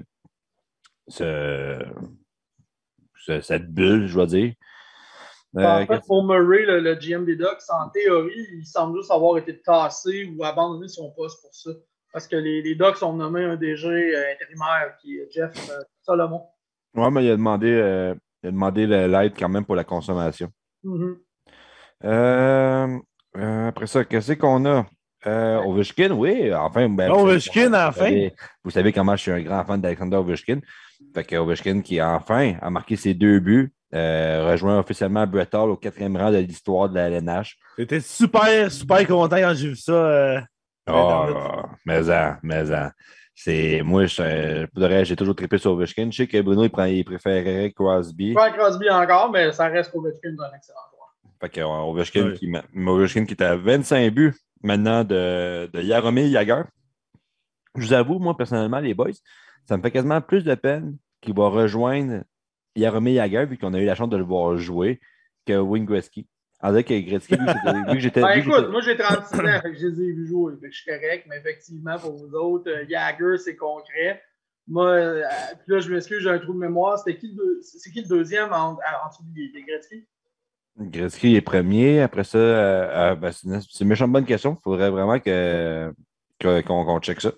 cette 3.40 3.66
bulle, 3.72 4.06
je 4.06 4.16
vais 4.16 4.26
dire. 4.26 4.52
Euh, 5.56 5.82
en 5.82 5.86
fait, 5.86 6.00
pour 6.06 6.24
Murray, 6.24 6.64
le, 6.64 6.80
le 6.80 6.94
GM 6.94 7.24
des 7.26 7.36
Ducks, 7.36 7.60
en 7.68 7.88
théorie, 7.90 8.46
il 8.54 8.64
semble 8.66 8.98
juste 8.98 9.10
avoir 9.10 9.36
été 9.38 9.60
tassé 9.60 10.30
ou 10.34 10.42
abandonné 10.44 10.88
son 10.88 11.10
poste 11.10 11.42
pour 11.42 11.54
ça. 11.54 11.70
Parce 12.12 12.26
que 12.26 12.36
les, 12.36 12.62
les 12.62 12.74
Ducks 12.74 13.02
ont 13.02 13.12
nommé 13.14 13.44
un 13.44 13.56
DG 13.56 13.86
euh, 13.86 14.32
intérimaire 14.32 14.96
qui 15.00 15.16
est 15.18 15.28
Jeff 15.30 15.52
euh, 15.70 15.82
Solomon. 16.02 16.42
ouais, 16.94 17.10
mais 17.10 17.24
il 17.24 17.30
a 17.30 17.36
demandé, 17.36 17.70
euh, 17.70 18.14
il 18.42 18.48
a 18.48 18.50
demandé 18.52 18.86
l'aide 18.86 19.32
quand 19.38 19.48
même 19.50 19.64
pour 19.66 19.76
la 19.76 19.84
consommation. 19.84 20.48
Mhm. 20.84 21.18
Euh, 22.04 22.98
euh, 23.36 23.68
après 23.68 23.86
ça, 23.86 24.04
qu'est-ce 24.04 24.32
qu'on 24.32 24.64
a? 24.66 24.86
Euh, 25.26 25.62
Ovechkin, 25.62 26.10
oui, 26.12 26.52
enfin. 26.52 26.88
Ben, 26.88 27.10
Oh, 27.12 27.18
vous 27.18 27.20
savez- 27.20 27.32
Ovechkin, 27.36 27.68
vous 27.68 27.74
enfin. 27.76 27.92
savez- 27.92 28.32
Vous 28.64 28.70
savez 28.70 28.92
comment 28.92 29.14
je 29.16 29.22
suis 29.22 29.30
un 29.30 29.40
grand 29.42 29.64
fan 29.64 29.80
d'Alexander 29.80 30.16
Ovechkin. 30.16 30.60
Fait 31.14 31.24
que 31.24 31.36
Ovechkin, 31.36 31.80
qui 31.80 32.00
enfin 32.02 32.54
a 32.60 32.70
marqué 32.70 32.96
ses 32.96 33.14
deux 33.14 33.38
buts, 33.38 33.72
euh, 33.94 34.48
rejoint 34.50 34.78
officiellement 34.78 35.26
Brett 35.26 35.54
Hall 35.54 35.70
au 35.70 35.76
quatrième 35.76 36.16
rang 36.16 36.30
de 36.30 36.38
l'histoire 36.38 36.88
de 36.88 36.94
la 36.94 37.08
LNH. 37.10 37.56
J'étais 37.78 38.00
super, 38.00 38.70
super 38.72 39.06
content 39.06 39.36
quand 39.36 39.54
j'ai 39.54 39.68
vu 39.68 39.76
ça. 39.76 39.92
euh. 39.92 40.40
Oh, 40.90 41.26
mais 41.86 42.10
en, 42.10 42.36
mais 42.42 42.72
en. 42.74 42.90
C'est, 43.34 43.80
moi, 43.82 44.04
je, 44.06 44.66
pour 44.66 44.80
de 44.82 44.86
vrai, 44.86 45.04
j'ai 45.04 45.16
toujours 45.16 45.34
trippé 45.34 45.56
sur 45.58 45.72
Ovechkin. 45.72 46.10
Je 46.10 46.16
sais 46.18 46.26
que 46.26 46.40
Bruno, 46.42 46.64
il, 46.64 46.70
prend, 46.70 46.84
il 46.84 47.04
préférait 47.04 47.72
Crosby. 47.72 48.34
Frank 48.34 48.54
Crosby 48.56 48.90
encore, 48.90 49.30
mais 49.30 49.52
ça 49.52 49.68
reste 49.68 49.90
qu'Ovechkin 49.90 50.30
est 50.30 50.40
un 50.42 50.56
excellent 50.56 50.78
joueur. 50.92 51.14
Fait 51.40 51.48
que, 51.48 51.60
euh, 51.60 51.66
Ovechkin, 51.66 52.32
qui, 52.32 52.48
ma- 52.48 52.62
Ovechkin 52.90 53.24
qui 53.24 53.32
est 53.34 53.42
à 53.42 53.56
25 53.56 54.12
buts 54.12 54.34
maintenant 54.62 55.02
de, 55.02 55.66
de 55.72 55.80
Jaromir 55.80 56.30
Jagr. 56.30 56.64
Je 57.76 57.80
vous 57.86 57.92
avoue, 57.94 58.18
moi, 58.18 58.36
personnellement, 58.36 58.80
les 58.80 58.92
boys, 58.94 59.10
ça 59.66 59.76
me 59.76 59.82
fait 59.82 59.90
quasiment 59.90 60.20
plus 60.20 60.44
de 60.44 60.54
peine 60.54 60.96
qu'il 61.22 61.34
va 61.34 61.48
rejoindre 61.48 62.22
Jaromir 62.76 63.22
Jagr, 63.22 63.46
vu 63.48 63.58
qu'on 63.58 63.74
a 63.74 63.78
eu 63.80 63.84
la 63.84 63.94
chance 63.94 64.08
de 64.10 64.16
le 64.16 64.24
voir 64.24 64.56
jouer, 64.56 65.00
que 65.46 65.58
Wayne 65.58 65.84
Gretzky. 65.84 66.26
En 66.60 66.70
disant 66.70 66.82
que 66.84 67.00
Gretzky, 67.00 67.34
vu 67.36 67.44
que 67.94 67.98
j'étais. 67.98 68.20
Ben, 68.20 68.38
écoute, 68.38 68.68
moi 68.70 68.80
j'ai 68.82 68.96
36 68.96 69.34
ans, 69.40 69.60
fait 69.62 69.72
que 69.72 69.78
je 69.78 69.86
les 69.88 70.00
ai 70.02 70.12
vus 70.12 70.26
jouer, 70.28 70.54
fait 70.60 70.68
que 70.68 70.72
je 70.74 70.80
suis 70.80 70.90
correct, 70.90 71.26
mais 71.28 71.36
effectivement, 71.38 71.98
pour 71.98 72.12
vous 72.16 72.34
autres, 72.34 72.70
euh, 72.70 72.84
Jagger, 72.88 73.36
c'est 73.38 73.56
concret. 73.56 74.22
Moi, 74.68 74.86
euh, 74.90 75.22
puis 75.64 75.74
là, 75.74 75.80
je 75.80 75.92
m'excuse, 75.92 76.20
j'ai 76.22 76.30
un 76.30 76.38
trou 76.38 76.52
de 76.54 76.58
mémoire. 76.58 76.96
C'était 76.98 77.18
qui 77.18 77.34
le, 77.36 77.60
c'est 77.62 77.90
qui 77.90 78.00
le 78.02 78.06
deuxième 78.08 78.52
en, 78.52 78.70
en 78.74 79.08
dessous 79.08 79.24
des, 79.34 79.48
des 79.50 79.62
Gretzky? 79.64 80.06
Gretzky 80.78 81.34
est 81.34 81.40
premier. 81.40 82.00
Après 82.00 82.22
ça, 82.22 82.38
euh, 82.38 83.10
euh, 83.12 83.14
ben, 83.16 83.32
c'est 83.32 83.48
une, 83.48 83.60
c'est 83.60 83.80
une 83.82 83.88
méchante 83.88 84.12
bonne 84.12 84.24
question. 84.24 84.56
Il 84.58 84.62
faudrait 84.62 84.90
vraiment 84.90 85.18
que, 85.18 85.92
que- 86.38 86.60
qu'on 86.62 86.84
qu'on 86.84 87.00
check 87.00 87.20
ça. 87.20 87.32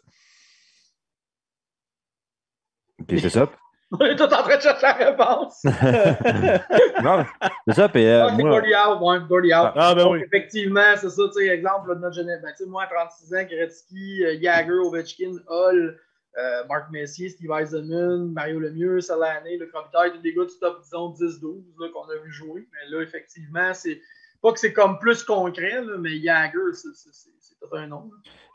Puis 3.09 3.21
c'est 3.21 3.31
ça. 3.31 3.51
On 3.93 3.99
est 4.05 4.17
tous 4.17 4.25
en 4.25 4.29
train 4.43 4.57
de 4.57 4.63
chercher 4.63 4.83
la 4.87 4.93
réponse. 4.95 5.63
non, 7.03 7.25
c'est 7.69 7.75
ça. 7.75 7.89
Puis, 7.89 8.07
euh, 8.07 8.25
Ah, 8.27 8.33
c'est 8.37 8.43
moi, 8.43 8.51
Gordy 8.51 8.75
Howe, 8.75 9.03
ouais, 9.03 9.19
Gordy 9.29 9.53
Howe. 9.53 9.73
Ah, 9.77 9.95
ben 9.95 10.03
Donc, 10.05 10.13
oui. 10.15 10.23
effectivement, 10.25 10.97
c'est 10.97 11.11
ça, 11.11 11.23
tu 11.27 11.33
sais, 11.45 11.47
exemple 11.49 11.89
là, 11.91 11.95
de 11.97 12.01
notre 12.01 12.17
jeunesse. 12.17 12.41
Ben, 12.43 12.51
tu 12.57 12.65
sais, 12.65 12.71
moi, 12.71 12.85
à 12.85 12.87
36 12.87 13.35
ans, 13.35 13.45
Gretzky, 13.49 14.25
euh, 14.25 14.37
Jagger, 14.43 14.73
Ovechkin, 14.73 15.33
Hall, 15.49 15.99
euh, 16.39 16.65
Marc 16.69 16.91
Messier, 16.91 17.29
Steve 17.29 17.51
Eisenman, 17.53 18.33
Mario 18.33 18.59
Lemieux, 18.59 19.01
Salané, 19.01 19.57
le 19.59 19.71
Robitaille, 19.73 20.13
tous 20.13 20.19
des 20.23 20.35
gars 20.35 20.45
du 20.45 20.59
top, 20.61 20.81
disons, 20.83 21.11
10-12 21.11 21.63
là, 21.79 21.89
qu'on 21.93 22.09
a 22.11 22.17
vu 22.25 22.31
jouer. 22.33 22.67
Mais 22.73 22.97
là, 22.97 23.03
effectivement, 23.03 23.73
c'est 23.75 24.01
pas 24.43 24.53
que 24.53 24.59
c'est 24.59 24.73
comme 24.73 24.99
plus 24.99 25.23
concret, 25.23 25.81
là, 25.83 25.97
mais 25.99 26.21
Jagger, 26.21 26.73
c'est- 26.73 26.89
c'est 26.95 27.13
c'est- 27.15 27.31
c'est 27.31 27.34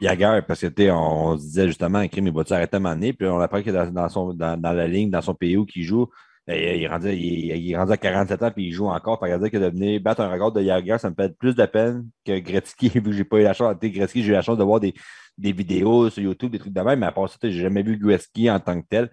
Jagger, 0.01 0.39
parce 0.47 0.61
que 0.61 0.67
on, 0.91 0.91
on 1.31 1.37
se 1.37 1.43
disait 1.43 1.67
justement, 1.67 2.07
Crime, 2.07 2.27
il 2.27 2.33
va-tu 2.33 2.53
arrêter 2.53 2.79
à? 2.79 3.13
Puis 3.13 3.27
on 3.27 3.39
apprend 3.39 3.61
que 3.61 3.69
dans, 3.71 3.91
dans, 3.91 4.09
son, 4.09 4.33
dans, 4.33 4.59
la 4.61 4.87
ligne, 4.87 5.09
dans 5.09 5.21
son 5.21 5.33
pays 5.35 5.57
où 5.57 5.65
il 5.75 5.83
joue, 5.83 6.07
ben, 6.47 6.55
il, 6.57 6.83
est 6.83 6.87
rendu, 6.87 7.09
il, 7.11 7.51
est- 7.51 7.59
il 7.59 7.71
est 7.71 7.75
à 7.75 7.97
47 7.97 8.41
ans 8.43 8.51
puis 8.51 8.65
il 8.67 8.71
joue 8.71 8.87
encore. 8.87 9.19
Fait 9.19 9.49
que 9.49 9.57
de 9.57 9.65
venir 9.67 9.99
battre 10.01 10.21
un 10.21 10.31
record 10.31 10.51
de 10.53 10.61
Jagger, 10.63 10.97
ça 10.97 11.09
me 11.09 11.15
fait 11.15 11.37
plus 11.37 11.55
de 11.55 11.65
peine 11.65 12.07
que 12.25 12.39
Gretzky, 12.39 12.89
vu 12.95 13.01
que 13.01 13.11
j'ai 13.11 13.23
pas 13.25 13.37
eu 13.39 13.43
la 13.43 13.53
chance. 13.53 13.75
J'ai 13.81 14.19
eu 14.19 14.31
la 14.31 14.41
chance 14.41 14.57
de 14.57 14.63
voir 14.63 14.79
des, 14.79 14.93
des 15.37 15.51
vidéos 15.51 16.09
sur 16.09 16.23
YouTube, 16.23 16.51
des 16.51 16.59
trucs 16.59 16.73
de 16.73 16.81
même, 16.81 16.99
mais 16.99 17.05
à 17.07 17.11
part 17.11 17.29
ça, 17.29 17.37
j'ai 17.43 17.51
jamais 17.61 17.83
vu 17.83 17.97
Gretzky 17.97 18.49
en 18.49 18.59
tant 18.59 18.79
que 18.81 18.87
tel. 18.89 19.11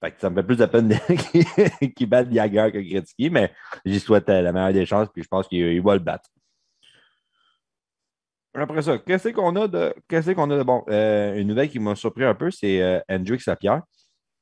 Fait 0.00 0.12
que 0.12 0.20
ça 0.20 0.30
me 0.30 0.36
fait 0.36 0.44
plus 0.44 0.56
de 0.56 0.66
peine 0.66 0.96
qu'il 1.80 1.94
qu 1.94 2.06
batte 2.06 2.32
Jagger 2.32 2.68
que 2.72 2.78
Gretzky, 2.78 3.30
mais 3.30 3.52
j'y 3.84 3.98
souhaite 3.98 4.28
la 4.28 4.52
meilleure 4.52 4.72
des 4.72 4.86
chances, 4.86 5.08
puis 5.12 5.22
je 5.24 5.28
pense 5.28 5.48
qu'il 5.48 5.82
va 5.82 5.94
le 5.94 6.00
battre. 6.00 6.28
Après 8.54 8.82
ça, 8.82 8.98
qu'est-ce 8.98 9.28
qu'on 9.28 9.54
a 9.56 9.68
de. 9.68 9.94
Qu'est-ce 10.08 10.30
qu'on 10.32 10.50
a 10.50 10.56
de 10.56 10.62
bon? 10.62 10.84
Euh, 10.88 11.36
une 11.36 11.48
nouvelle 11.48 11.68
qui 11.68 11.78
m'a 11.78 11.94
surpris 11.94 12.24
un 12.24 12.34
peu, 12.34 12.50
c'est 12.50 12.82
euh, 12.82 13.00
Hendrix 13.08 13.42
Lapierre, 13.46 13.82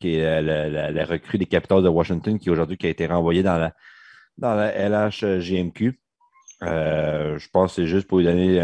qui 0.01 0.17
est 0.17 0.43
la, 0.43 0.91
la, 0.91 1.05
recrue 1.05 1.39
des 1.39 1.47
Capitals 1.47 1.83
de 1.83 1.89
Washington, 1.89 2.39
qui 2.39 2.51
aujourd'hui 2.51 2.79
a 2.83 2.89
été 2.89 3.07
renvoyé 3.07 3.43
dans 3.43 3.59
la, 3.59 3.73
dans 4.39 4.55
la 4.55 4.73
LHGMQ. 4.89 5.99
Euh, 6.63 7.39
je 7.39 7.49
pense 7.51 7.73
que 7.73 7.83
c'est 7.83 7.87
juste 7.87 8.07
pour 8.07 8.19
lui 8.19 8.25
donner 8.25 8.61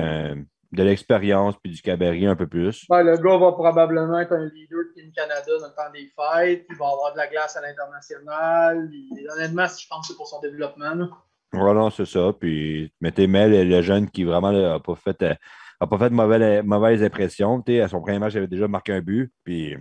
de 0.73 0.83
l'expérience 0.83 1.55
puis 1.63 1.71
du 1.71 1.83
cabaret 1.83 2.25
un 2.25 2.37
peu 2.37 2.47
plus. 2.47 2.87
Le 2.89 3.17
gars 3.17 3.37
va 3.37 3.53
probablement 3.53 4.19
être 4.21 4.33
un 4.33 4.49
leader 4.55 4.85
de 4.85 4.93
Team 4.95 5.13
Canada 5.13 5.59
dans 5.61 5.67
le 5.67 5.75
temps 5.75 5.93
des 5.93 6.07
fêtes. 6.07 6.65
Il 6.71 6.77
va 6.77 6.87
avoir 6.87 7.13
de 7.13 7.19
la 7.19 7.27
glace 7.27 7.57
à 7.57 7.61
l'international. 7.61 8.91
Honnêtement, 9.35 9.67
je 9.67 9.87
pense 9.89 10.07
que 10.07 10.13
c'est 10.13 10.17
pour 10.17 10.29
son 10.29 10.41
développement. 10.41 10.95
Là. 10.95 11.09
Voilà, 11.53 11.91
c'est 11.91 12.07
ça. 12.07 12.33
Puis 12.39 12.93
mettez 13.01 13.27
Mel, 13.27 13.69
le 13.69 13.83
jeune 13.83 14.11
qui 14.11 14.25
vraiment 14.25 14.53
n'a 14.53 14.81
pas 14.81 14.95
fait, 14.95 15.21
euh, 15.23 15.35
a 15.81 15.87
pas 15.87 15.99
fait 15.99 16.11
de 16.11 16.15
mauvaise, 16.15 16.65
mauvaise 16.65 17.03
impression. 17.03 17.63
à 17.67 17.89
son 17.89 18.01
premier 18.01 18.19
match, 18.19 18.33
il 18.33 18.39
avait 18.39 18.47
déjà 18.47 18.69
marqué 18.69 18.93
un 18.93 19.01
but. 19.01 19.31
Puis 19.45 19.77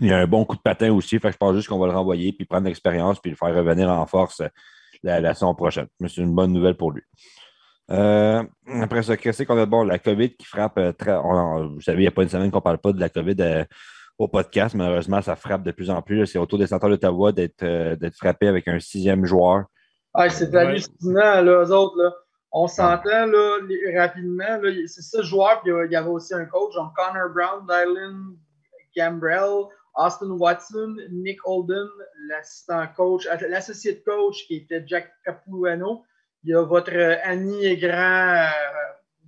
il 0.00 0.12
a 0.12 0.18
un 0.18 0.26
bon 0.26 0.44
coup 0.44 0.56
de 0.56 0.62
patin 0.62 0.92
aussi. 0.92 1.18
Fait 1.18 1.32
je 1.32 1.36
pense 1.36 1.56
juste 1.56 1.68
qu'on 1.68 1.78
va 1.78 1.86
le 1.86 1.92
renvoyer, 1.92 2.32
puis 2.32 2.44
prendre 2.44 2.66
l'expérience, 2.66 3.18
puis 3.20 3.30
le 3.30 3.36
faire 3.36 3.54
revenir 3.54 3.90
en 3.90 4.06
force 4.06 4.42
la, 5.02 5.34
saison 5.34 5.54
prochaine. 5.54 5.88
Mais 5.98 6.08
c'est 6.08 6.20
une 6.20 6.34
bonne 6.34 6.52
nouvelle 6.52 6.76
pour 6.76 6.92
lui. 6.92 7.02
Euh, 7.90 8.42
après 8.80 9.02
ça, 9.02 9.16
qu'est-ce 9.16 9.42
qu'on 9.42 9.58
a 9.58 9.64
de 9.64 9.70
bon? 9.70 9.84
La 9.84 9.98
COVID 9.98 10.36
qui 10.36 10.46
frappe 10.46 10.78
euh, 10.78 10.92
très. 10.92 11.16
Vous 11.16 11.80
savez, 11.80 11.98
il 11.98 12.02
n'y 12.02 12.08
a 12.08 12.12
pas 12.12 12.22
une 12.22 12.28
semaine 12.28 12.50
qu'on 12.50 12.58
ne 12.58 12.62
parle 12.62 12.78
pas 12.78 12.92
de 12.92 13.00
la 13.00 13.08
COVID 13.08 13.66
au 14.18 14.28
podcast. 14.28 14.76
Malheureusement, 14.76 15.20
ça 15.20 15.34
frappe 15.34 15.64
de 15.64 15.72
plus 15.72 15.90
en 15.90 16.00
plus. 16.00 16.26
C'est 16.26 16.38
autour 16.38 16.60
des 16.60 16.68
centres 16.68 16.88
d'Ottawa 16.88 17.32
d'être 17.32 18.16
frappé 18.16 18.46
avec 18.46 18.68
un 18.68 18.78
sixième 18.78 19.24
joueur. 19.24 19.64
Ah, 20.18 20.30
c'est 20.30 20.54
hallucinant, 20.54 21.42
là, 21.42 21.62
eux 21.62 21.72
autres. 21.72 22.02
Là. 22.02 22.14
On 22.50 22.66
s'entend 22.66 23.26
là, 23.26 23.58
rapidement. 23.96 24.60
C'est 24.86 25.02
ça, 25.02 25.20
joueur, 25.20 25.60
puis 25.62 25.72
il 25.72 25.92
y 25.92 25.96
avait 25.96 26.08
aussi 26.08 26.32
un 26.32 26.46
coach, 26.46 26.72
genre 26.72 26.90
Connor 26.96 27.28
Brown, 27.28 27.66
Dylan 27.66 28.34
Gambrell, 28.96 29.66
Austin 29.94 30.30
Watson, 30.30 30.96
Nick 31.10 31.38
Holden, 31.44 31.86
l'assistant 32.28 32.86
coach, 32.96 33.28
l'associé 33.48 34.02
coach 34.02 34.46
qui 34.46 34.56
était 34.56 34.82
Jack 34.86 35.12
Capuano. 35.22 36.04
Il 36.44 36.50
y 36.50 36.54
a 36.54 36.62
votre 36.62 36.96
Annie 37.22 37.66
et 37.66 37.76
grand, 37.76 38.36
euh, 38.36 38.48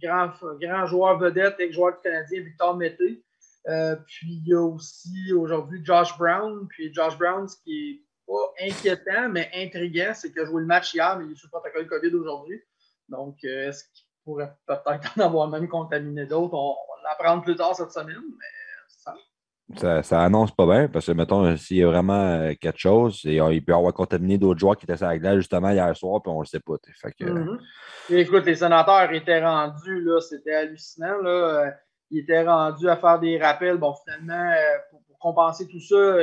grand, 0.02 0.30
grand 0.59 0.87
joueur 0.87 1.18
vedette 1.18 1.57
et 1.59 1.71
joueur 1.71 1.97
du 1.97 2.02
Canadien, 2.02 2.42
Victor 2.42 2.76
Mété. 2.78 3.23
Euh, 3.68 3.97
puis 4.07 4.40
il 4.42 4.49
y 4.49 4.54
a 4.54 4.62
aussi 4.62 5.33
aujourd'hui 5.35 5.85
Josh 5.85 6.16
Brown. 6.16 6.66
Puis 6.68 6.95
Josh 6.95 7.18
Brown, 7.18 7.47
ce 7.47 7.57
qui 7.62 7.90
est 7.90 8.07
pas 8.28 8.52
inquiétant, 8.61 9.28
mais 9.30 9.50
intriguant, 9.54 10.12
c'est 10.14 10.30
qu'il 10.30 10.42
a 10.42 10.44
joué 10.44 10.61
le 10.61 10.66
match 10.66 10.94
hier, 10.94 11.18
mais 11.18 11.25
il 11.25 11.32
est 11.32 11.37
sous 11.37 11.49
protocole 11.49 11.87
COVID 11.88 12.14
aujourd'hui. 12.14 12.61
Donc, 13.08 13.37
euh, 13.44 13.68
est-ce 13.68 13.85
qu'il 13.85 14.06
pourrait 14.25 14.52
peut-être 14.66 15.18
en 15.18 15.23
avoir 15.23 15.49
même 15.49 15.68
contaminé 15.68 16.26
d'autres? 16.26 16.54
On, 16.54 16.76
on 16.76 17.02
va 17.02 17.08
l'apprendre 17.11 17.42
plus 17.42 17.56
tard 17.56 17.75
cette 17.75 17.90
semaine, 17.90 18.23
mais 18.38 18.44
ça, 18.88 19.14
ça, 19.76 20.02
ça, 20.02 20.23
annonce 20.23 20.54
pas 20.54 20.66
bien 20.66 20.88
parce 20.88 21.06
que, 21.06 21.12
mettons, 21.12 21.56
s'il 21.56 21.78
y 21.78 21.82
a 21.82 21.88
vraiment 21.88 22.25
euh, 22.25 22.52
quelque 22.61 22.78
chose, 22.78 23.23
et, 23.25 23.40
euh, 23.40 23.52
il 23.52 23.64
peut 23.64 23.75
avoir 23.75 23.94
contaminé 23.94 24.37
d'autres 24.37 24.61
joueurs 24.61 24.76
qui 24.76 24.85
étaient 24.85 24.97
sur 24.99 25.06
la 25.06 25.18
glace 25.18 25.37
justement 25.37 25.70
hier 25.70 25.97
soir, 25.97 26.20
puis 26.23 26.30
on 26.30 26.40
le 26.40 26.47
sait 26.47 26.61
pas. 26.61 26.75
Fait 27.00 27.12
que... 27.12 27.25
mm 27.25 27.58
-hmm. 28.11 28.16
Écoute, 28.16 28.44
les 28.44 28.56
sénateurs 28.56 29.11
étaient 29.12 29.42
rendus, 29.42 30.00
là, 30.02 30.20
c'était 30.20 30.54
hallucinant. 30.54 31.18
Là. 31.23 31.73
Ils 32.11 32.20
étaient 32.20 32.44
rendus 32.44 32.88
à 32.88 32.97
faire 32.97 33.18
des 33.18 33.38
rappels. 33.38 33.76
Bon, 33.76 33.94
finalement, 34.02 34.50
pour, 34.90 35.00
pour 35.20 35.34
compenser 35.34 35.66
tout 35.66 35.80
ça, 35.80 36.16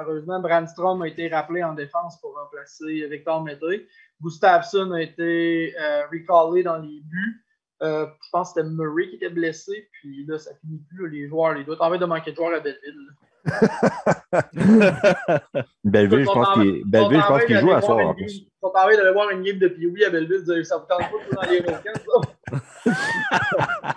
heureusement, 0.00 0.40
Brandstrom 0.40 1.02
a 1.02 1.08
été 1.08 1.28
rappelé 1.28 1.62
en 1.62 1.74
défense 1.74 2.18
pour 2.20 2.34
remplacer 2.34 3.06
Victor 3.08 3.42
Mété. 3.42 3.86
Gustafsson 4.22 4.92
a 4.92 5.02
été 5.02 5.74
recallé 6.10 6.62
dans 6.62 6.78
les 6.78 7.00
buts. 7.00 7.44
Euh, 7.82 8.06
je 8.22 8.28
pense 8.30 8.52
que 8.52 8.60
c'était 8.60 8.70
Murray 8.70 9.08
qui 9.08 9.16
était 9.16 9.30
blessé, 9.30 9.88
puis 9.92 10.24
là, 10.26 10.38
ça 10.38 10.52
finit 10.60 10.80
plus. 10.88 11.10
les 11.10 11.26
joueurs, 11.28 11.54
les 11.54 11.64
doigts, 11.64 11.76
en 11.80 11.90
de 11.90 12.06
manquer 12.06 12.30
de 12.30 12.36
joueurs 12.36 12.54
à 12.54 12.60
Belleville. 12.60 13.08
Belleville, 15.84 16.24
je 16.24 16.32
pense 16.32 16.54
qu'il 16.54 16.82
Belleville, 16.86 17.20
je 17.20 17.26
pense 17.26 17.44
qu'il 17.44 17.58
joue 17.58 17.72
à 17.72 17.82
soir 17.82 17.98
en 17.98 18.14
plus. 18.14 18.32
Ils 18.32 18.48
sont 18.62 18.72
envie 18.74 18.96
d'aller 18.96 19.12
voir 19.12 19.28
une 19.30 19.42
game 19.42 19.58
de 19.58 19.68
Pioui 19.68 20.02
à 20.04 20.10
Belleville, 20.10 20.64
ça 20.64 20.78
vous 20.78 20.86
tente 20.86 21.00
pas 21.00 21.10
dans 21.42 21.50
les 21.50 21.60
week-ends, 21.60 22.22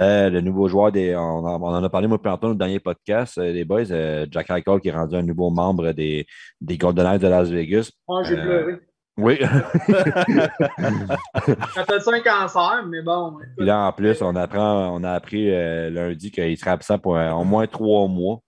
euh, 0.00 0.30
le 0.30 0.40
nouveau 0.40 0.68
joueur, 0.68 0.92
des, 0.92 1.16
on, 1.16 1.20
en, 1.20 1.62
on 1.62 1.66
en 1.66 1.82
a 1.82 1.88
parlé 1.88 2.06
moi 2.06 2.20
plus 2.20 2.30
longtemps 2.30 2.48
dans 2.48 2.52
le 2.52 2.58
dernier 2.58 2.80
podcast, 2.80 3.38
euh, 3.38 3.52
les 3.52 3.64
boys, 3.64 3.90
euh, 3.90 4.26
Jack 4.30 4.50
Eichel 4.50 4.80
qui 4.80 4.88
est 4.88 4.92
rendu 4.92 5.16
un 5.16 5.22
nouveau 5.22 5.50
membre 5.50 5.92
des, 5.92 6.26
des 6.60 6.76
Golden 6.76 7.04
Knights 7.04 7.22
de 7.22 7.28
Las 7.28 7.48
Vegas. 7.48 7.90
Moi, 8.06 8.22
j'ai 8.24 8.36
pleuré. 8.36 8.78
Oui. 9.18 9.36
J'appelle 11.74 12.00
ça 12.02 12.12
un 12.12 12.20
cancer, 12.20 12.86
mais 12.86 13.02
bon. 13.02 13.38
Puis 13.56 13.66
là, 13.66 13.88
en 13.88 13.92
plus, 13.92 14.22
on, 14.22 14.36
apprend, 14.36 14.94
on 14.94 15.02
a 15.02 15.10
appris 15.10 15.50
euh, 15.50 15.90
lundi 15.90 16.30
qu'il 16.30 16.56
sera 16.56 16.70
absent 16.70 17.00
pour 17.00 17.16
euh, 17.16 17.32
au 17.32 17.42
moins 17.42 17.66
trois 17.66 18.06
mois. 18.06 18.38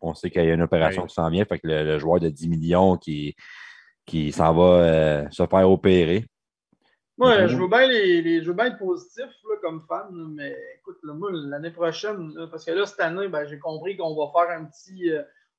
On 0.00 0.14
sait 0.14 0.30
qu'il 0.30 0.42
y 0.42 0.50
a 0.50 0.54
une 0.54 0.62
opération 0.62 1.04
qui 1.04 1.14
s'en 1.14 1.28
vient, 1.28 1.44
fait 1.44 1.58
que 1.58 1.68
le, 1.68 1.84
le, 1.84 1.98
joueur 1.98 2.20
de 2.20 2.30
10 2.30 2.48
millions 2.48 2.96
qui, 2.96 3.36
qui 4.06 4.32
s'en 4.32 4.54
va 4.54 4.62
euh, 4.62 5.26
se 5.30 5.46
faire 5.46 5.70
opérer. 5.70 6.24
Oui, 7.20 7.48
je 7.48 7.56
veux 7.56 7.68
bien, 7.68 7.86
les, 7.86 8.22
les, 8.22 8.42
je 8.42 8.48
veux 8.48 8.54
bien 8.54 8.66
être 8.66 8.78
positif 8.78 9.26
là, 9.48 9.56
comme 9.60 9.82
fan, 9.88 10.08
là, 10.12 10.24
mais 10.28 10.56
écoute, 10.78 10.98
là, 11.02 11.12
moi, 11.12 11.30
l'année 11.32 11.70
prochaine, 11.70 12.32
parce 12.50 12.64
que 12.64 12.70
là, 12.70 12.86
cette 12.86 13.00
année, 13.00 13.28
ben, 13.28 13.46
j'ai 13.46 13.58
compris 13.58 13.96
qu'on 13.96 14.16
va 14.16 14.32
faire 14.32 14.58
un 14.58 14.64
petit 14.64 15.12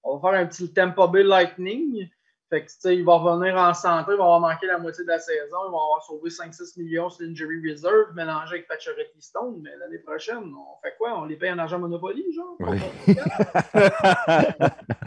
on 0.03 0.17
va 0.17 0.31
faire 0.31 0.39
un 0.39 0.45
petit 0.45 0.73
Tampa 0.73 1.07
Bay 1.07 1.23
Lightning. 1.23 2.09
Fait 2.49 2.65
que, 2.65 2.67
tu 2.69 2.75
sais, 2.79 2.97
il 2.97 3.05
va 3.05 3.13
revenir 3.15 3.55
en 3.55 3.73
santé, 3.73 4.11
il 4.11 4.17
va 4.17 4.25
avoir 4.25 4.41
manqué 4.41 4.67
la 4.67 4.77
moitié 4.77 5.05
de 5.05 5.09
la 5.09 5.19
saison, 5.19 5.57
il 5.69 5.71
va 5.71 5.77
avoir 5.77 6.03
sauvé 6.05 6.29
5-6 6.29 6.77
millions 6.81 7.09
sur 7.09 7.25
l'injury 7.25 7.71
reserve, 7.71 8.13
mélangé 8.13 8.55
avec 8.55 8.67
Pacioretty 8.67 9.21
Stone, 9.21 9.61
mais 9.61 9.69
l'année 9.77 9.99
prochaine, 9.99 10.53
on 10.53 10.81
fait 10.83 10.93
quoi? 10.97 11.17
On 11.17 11.23
les 11.23 11.37
paye 11.37 11.53
en 11.53 11.59
argent 11.59 11.79
Monopoly, 11.79 12.25
genre? 12.33 12.57
Oui. 12.59 12.77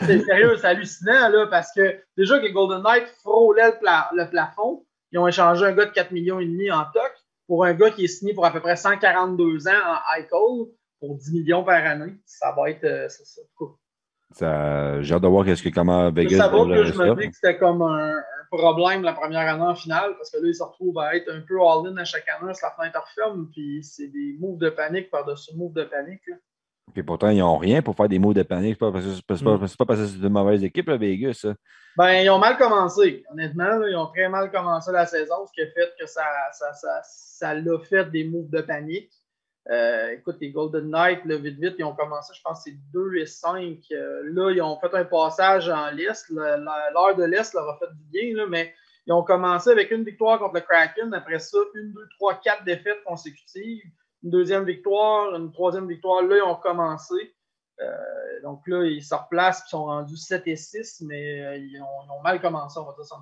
c'est 0.06 0.20
sérieux, 0.20 0.56
c'est 0.56 0.68
hallucinant, 0.68 1.28
là, 1.28 1.46
parce 1.48 1.70
que 1.74 2.00
déjà 2.16 2.38
que 2.38 2.50
Golden 2.50 2.82
le, 2.82 3.78
pla 3.78 4.08
le, 4.14 4.30
plafond, 4.30 4.86
ils 5.14 5.18
ont 5.18 5.28
échangé 5.28 5.64
un 5.64 5.72
gars 5.72 5.84
de 5.84 5.92
4 5.92 6.10
millions 6.10 6.40
et 6.40 6.44
demi 6.44 6.72
en 6.72 6.84
toc 6.92 7.12
pour 7.46 7.64
un 7.64 7.72
gars 7.72 7.90
qui 7.90 8.04
est 8.04 8.08
signé 8.08 8.34
pour 8.34 8.44
à 8.44 8.50
peu 8.50 8.60
près 8.60 8.74
142 8.74 9.68
ans 9.68 9.70
en 9.70 10.18
Eichel 10.18 10.74
pour 10.98 11.14
10 11.14 11.32
millions 11.32 11.62
par 11.62 11.86
année. 11.86 12.14
Ça 12.26 12.52
va 12.56 12.70
être, 12.70 12.82
euh, 12.82 13.08
c'est 13.08 13.24
ça, 13.24 13.40
cool. 13.54 13.74
J'ai 14.36 15.14
hâte 15.14 15.22
de 15.22 15.28
voir 15.28 15.46
ce 15.46 15.62
que, 15.62 15.68
comment 15.68 16.10
Vegas 16.10 16.36
Ça 16.36 16.48
va 16.48 16.64
que 16.64 16.84
je 16.84 16.98
me 16.98 17.14
dis 17.14 17.28
que 17.28 17.34
c'était 17.36 17.56
comme 17.56 17.82
un, 17.82 18.16
un, 18.16 18.22
problème 18.50 19.02
la 19.02 19.12
première 19.12 19.48
année 19.48 19.62
en 19.62 19.76
finale, 19.76 20.14
parce 20.16 20.30
que 20.30 20.38
là, 20.38 20.48
ils 20.48 20.54
se 20.54 20.62
retrouvent 20.64 20.98
à 20.98 21.14
être 21.14 21.30
un 21.30 21.42
peu 21.42 21.60
all-in 21.60 21.96
à 21.96 22.04
chaque 22.04 22.28
année, 22.28 22.52
la 22.60 22.70
fenêtre 22.70 23.00
referme, 23.00 23.48
puis 23.52 23.84
c'est 23.84 24.08
des 24.08 24.36
moves 24.40 24.58
de 24.58 24.70
panique 24.70 25.10
par-dessus 25.10 25.56
moves 25.56 25.74
de 25.74 25.84
panique. 25.84 26.26
Là. 26.26 26.36
Puis 26.94 27.02
pourtant, 27.02 27.28
ils 27.28 27.40
n'ont 27.40 27.58
rien 27.58 27.82
pour 27.82 27.96
faire 27.96 28.08
des 28.08 28.20
moves 28.20 28.34
de 28.34 28.44
panique. 28.44 28.74
C'est 28.74 28.78
pas 28.78 28.92
parce 28.92 29.04
que 29.04 29.10
c'est 29.10 29.26
pas, 29.26 29.34
mm. 29.34 29.68
pas, 29.76 29.84
parce 29.84 30.00
que 30.00 30.06
c'est 30.06 30.20
de 30.20 30.28
mauvaise 30.28 30.62
équipe, 30.62 30.88
là, 30.88 30.96
Vegas. 30.96 31.34
Ça. 31.42 31.54
Ben, 31.96 32.22
ils 32.22 32.30
ont 32.30 32.38
mal 32.38 32.56
commencé. 32.56 33.24
Honnêtement, 33.30 33.64
là, 33.64 33.88
ils 33.88 33.96
ont 33.96 34.06
très 34.06 34.28
mal 34.28 34.50
commencé 34.50 34.92
la 34.92 35.04
saison, 35.04 35.46
ce 35.46 35.52
qui 35.52 35.62
a 35.62 35.66
fait 35.66 35.92
que 35.98 36.06
ça, 36.06 36.24
ça, 36.52 36.72
ça, 36.72 37.00
ça 37.02 37.54
l'a 37.54 37.78
fait 37.80 38.10
des 38.10 38.24
moves 38.24 38.48
de 38.48 38.60
panique. 38.60 39.12
Euh, 39.70 40.10
écoute, 40.10 40.36
les 40.40 40.50
Golden 40.50 40.90
Knights, 40.90 41.24
là, 41.24 41.36
vite, 41.36 41.58
vite, 41.58 41.74
ils 41.78 41.84
ont 41.84 41.94
commencé, 41.94 42.32
je 42.36 42.42
pense, 42.42 42.62
c'est 42.64 42.76
2 42.92 43.16
et 43.16 43.26
5. 43.26 43.78
Euh, 43.92 44.22
là, 44.32 44.50
ils 44.50 44.62
ont 44.62 44.78
fait 44.78 44.94
un 44.94 45.04
passage 45.04 45.68
en 45.68 45.90
liste. 45.90 46.28
L'heure 46.30 47.16
de 47.16 47.24
l'Est 47.24 47.54
leur 47.54 47.68
a 47.68 47.78
fait 47.78 47.92
du 47.92 48.04
bien, 48.12 48.36
là, 48.36 48.46
mais 48.48 48.74
ils 49.06 49.12
ont 49.12 49.22
commencé 49.22 49.70
avec 49.70 49.90
une 49.90 50.04
victoire 50.04 50.38
contre 50.38 50.54
le 50.54 50.60
Kraken. 50.60 51.12
Après 51.14 51.38
ça, 51.38 51.58
une, 51.74 51.92
deux, 51.92 52.06
trois, 52.18 52.34
quatre 52.34 52.64
défaites 52.64 53.02
consécutives. 53.04 53.84
Une 54.24 54.30
deuxième 54.30 54.64
victoire, 54.64 55.34
une 55.36 55.52
troisième 55.52 55.86
victoire. 55.86 56.22
Là, 56.22 56.36
ils 56.36 56.42
ont 56.42 56.56
commencé. 56.56 57.14
Euh, 57.80 57.86
donc 58.42 58.60
là, 58.66 58.84
ils 58.84 59.02
se 59.02 59.14
replacent 59.14 59.64
et 59.66 59.70
sont 59.70 59.84
rendus 59.84 60.16
7 60.16 60.42
et 60.46 60.56
6, 60.56 61.02
mais 61.06 61.42
euh, 61.42 61.56
ils 61.56 61.80
ont, 61.80 62.04
ils, 62.06 62.10
ont, 62.10 62.22
mal 62.22 62.40
commencé, 62.40 62.78
on 62.78 62.84
va 62.84 62.94
dire 62.94 63.04
ça. 63.04 63.16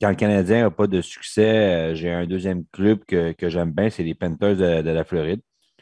Quand 0.00 0.08
le 0.10 0.14
Canadien 0.14 0.62
n'a 0.62 0.70
pas 0.70 0.86
de 0.86 1.00
succès, 1.00 1.94
j'ai 1.94 2.12
un 2.12 2.26
deuxième 2.26 2.64
club 2.72 3.04
que, 3.06 3.32
que 3.32 3.48
j'aime 3.48 3.72
bien, 3.72 3.90
c'est 3.90 4.02
les 4.02 4.14
Panthers 4.14 4.56
de, 4.56 4.82
de, 4.82 4.90
la 4.90 5.04
Floride. 5.04 5.40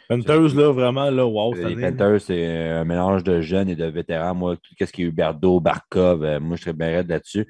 Panthers, 0.08 0.54
là, 0.54 0.72
vraiment, 0.72 1.10
là, 1.10 1.26
wow. 1.26 1.54
Les 1.54 1.76
Panthers, 1.76 2.20
c'est 2.20 2.68
un 2.68 2.84
mélange 2.84 3.24
de 3.24 3.40
jeunes 3.40 3.68
et 3.68 3.76
de 3.76 3.86
vétérans. 3.86 4.34
Moi, 4.34 4.56
tout 4.56 4.74
ce 4.78 4.92
qui 4.92 5.02
est 5.02 5.06
Huberdo, 5.06 5.60
Barkov, 5.60 6.22
euh, 6.22 6.40
moi, 6.40 6.56
je 6.56 6.62
serais 6.62 6.72
bien 6.72 6.88
raide 6.88 7.08
là-dessus. 7.08 7.46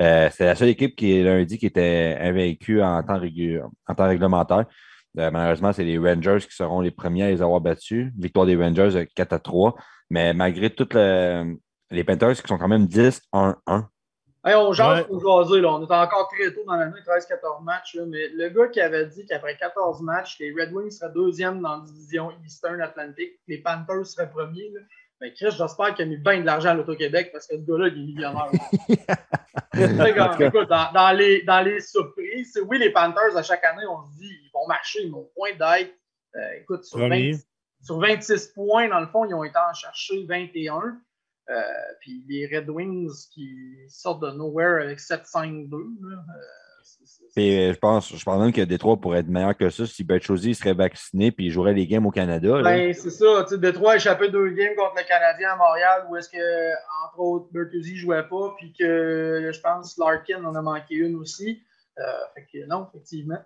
Euh, 0.00 0.28
c'est 0.32 0.44
la 0.44 0.54
seule 0.54 0.68
équipe 0.68 0.96
qui, 0.96 1.22
lundi, 1.22 1.58
qui 1.58 1.66
était 1.66 2.16
invaincue 2.20 2.82
en 2.82 3.02
temps, 3.02 3.20
en 3.20 3.94
temps 3.94 4.08
réglementaire. 4.08 4.64
Euh, 5.18 5.30
malheureusement, 5.30 5.72
c'est 5.72 5.84
les 5.84 5.98
Rangers 5.98 6.40
qui 6.40 6.54
seront 6.54 6.80
les 6.80 6.90
premiers 6.90 7.24
à 7.24 7.30
les 7.30 7.42
avoir 7.42 7.60
battus. 7.60 8.12
Victoire 8.18 8.46
des 8.46 8.56
Rangers 8.56 9.08
4 9.14 9.32
à 9.32 9.38
3. 9.38 9.74
Mais 10.10 10.34
malgré 10.34 10.70
toutes 10.70 10.94
le, 10.94 11.56
les 11.90 12.04
Panthers 12.04 12.34
qui 12.34 12.48
sont 12.48 12.58
quand 12.58 12.68
même 12.68 12.86
10-1-1. 12.86 13.86
Hey, 14.46 14.54
on 14.56 14.74
jase 14.74 15.06
pour 15.06 15.20
jaser, 15.20 15.62
là. 15.62 15.72
On 15.72 15.80
est 15.80 15.90
encore 15.90 16.28
très 16.28 16.52
tôt 16.52 16.64
dans 16.66 16.74
l'année, 16.74 17.00
13-14 17.06 17.64
matchs. 17.64 17.94
Là, 17.94 18.04
mais 18.06 18.28
le 18.28 18.50
gars 18.50 18.68
qui 18.68 18.80
avait 18.80 19.06
dit 19.06 19.24
qu'après 19.24 19.56
14 19.56 20.02
matchs, 20.02 20.38
les 20.38 20.52
Red 20.52 20.70
Wings 20.72 20.90
seraient 20.90 21.12
deuxième 21.14 21.62
dans 21.62 21.76
la 21.76 21.84
division 21.84 22.30
Eastern 22.44 22.78
Atlantic, 22.82 23.40
les 23.48 23.58
Panthers 23.62 24.04
seraient 24.04 24.30
premiers, 24.30 24.70
là, 24.74 24.80
Ben, 25.20 25.32
Chris, 25.32 25.54
j'espère 25.56 25.94
qu'il 25.94 26.04
a 26.04 26.08
mis 26.08 26.16
bien 26.16 26.40
de 26.40 26.46
l'argent 26.46 26.70
à 26.70 26.74
l'Auto-Québec 26.74 27.30
parce 27.32 27.46
que 27.46 27.56
ce 27.56 27.60
gars-là, 27.60 27.88
il 27.88 27.94
est 27.94 28.06
millionnaire. 28.06 28.50
Écoute, 30.40 30.68
dans, 30.68 30.92
dans 30.92 31.16
les, 31.16 31.42
dans 31.42 31.60
les 31.60 31.80
surprises, 31.80 32.60
oui, 32.66 32.78
les 32.78 32.90
Panthers, 32.90 33.36
à 33.36 33.42
chaque 33.42 33.64
année, 33.64 33.86
on 33.86 34.04
se 34.04 34.18
dit 34.18 34.28
ils 34.28 34.50
vont 34.52 34.66
marcher, 34.66 35.02
ils 35.02 35.12
vont 35.12 35.30
point 35.34 35.52
d'être. 35.52 35.94
Euh, 36.36 36.52
écoute, 36.60 36.84
sur, 36.84 36.98
Premier. 36.98 37.32
20 37.32 37.38
sur 37.82 38.00
26 38.00 38.48
points, 38.54 38.88
dans 38.88 39.00
le 39.00 39.06
fond, 39.06 39.24
ils 39.24 39.34
ont 39.34 39.44
été 39.44 39.58
en 39.58 39.72
chercher 39.74 40.24
21. 40.26 40.98
Euh, 41.50 41.62
puis 42.00 42.24
les 42.26 42.46
Red 42.46 42.70
Wings 42.70 43.28
qui 43.32 43.76
sortent 43.88 44.22
de 44.22 44.30
nowhere 44.30 44.82
avec 44.82 44.98
7-5-2. 44.98 45.70
là, 45.70 46.16
euh, 46.16 46.63
euh, 47.36 47.72
je 47.72 47.78
pense, 47.78 48.14
je 48.16 48.24
pense 48.24 48.40
même 48.40 48.52
que 48.52 48.60
Détroit 48.60 48.96
pourrait 48.96 49.18
être 49.20 49.28
meilleur 49.28 49.56
que 49.56 49.68
ça 49.70 49.86
si 49.86 50.04
Bertuzzi 50.04 50.54
serait 50.54 50.74
vacciné 50.74 51.32
puis 51.32 51.46
il 51.46 51.50
jouerait 51.50 51.74
les 51.74 51.86
games 51.86 52.06
au 52.06 52.10
Canada. 52.10 52.62
Ben, 52.62 52.92
c'est 52.94 53.10
ça. 53.10 53.44
Détroit 53.56 53.92
a 53.92 53.96
échappé 53.96 54.28
deux 54.28 54.50
games 54.50 54.74
contre 54.76 54.94
le 54.96 55.06
Canadien 55.08 55.50
à 55.50 55.56
Montréal 55.56 56.06
où 56.08 56.16
est-ce 56.16 56.28
que, 56.28 56.72
entre 57.06 57.18
autres, 57.18 57.46
Bertuzzi 57.52 57.96
jouait 57.96 58.22
pas, 58.28 58.54
puis 58.58 58.72
que 58.78 59.50
je 59.52 59.60
pense 59.60 59.98
Larkin 59.98 60.44
en 60.44 60.54
a 60.54 60.62
manqué 60.62 60.94
une 60.94 61.16
aussi. 61.16 61.62
Euh, 61.98 62.02
fait 62.34 62.46
que 62.52 62.66
non, 62.66 62.86
effectivement. 62.88 63.38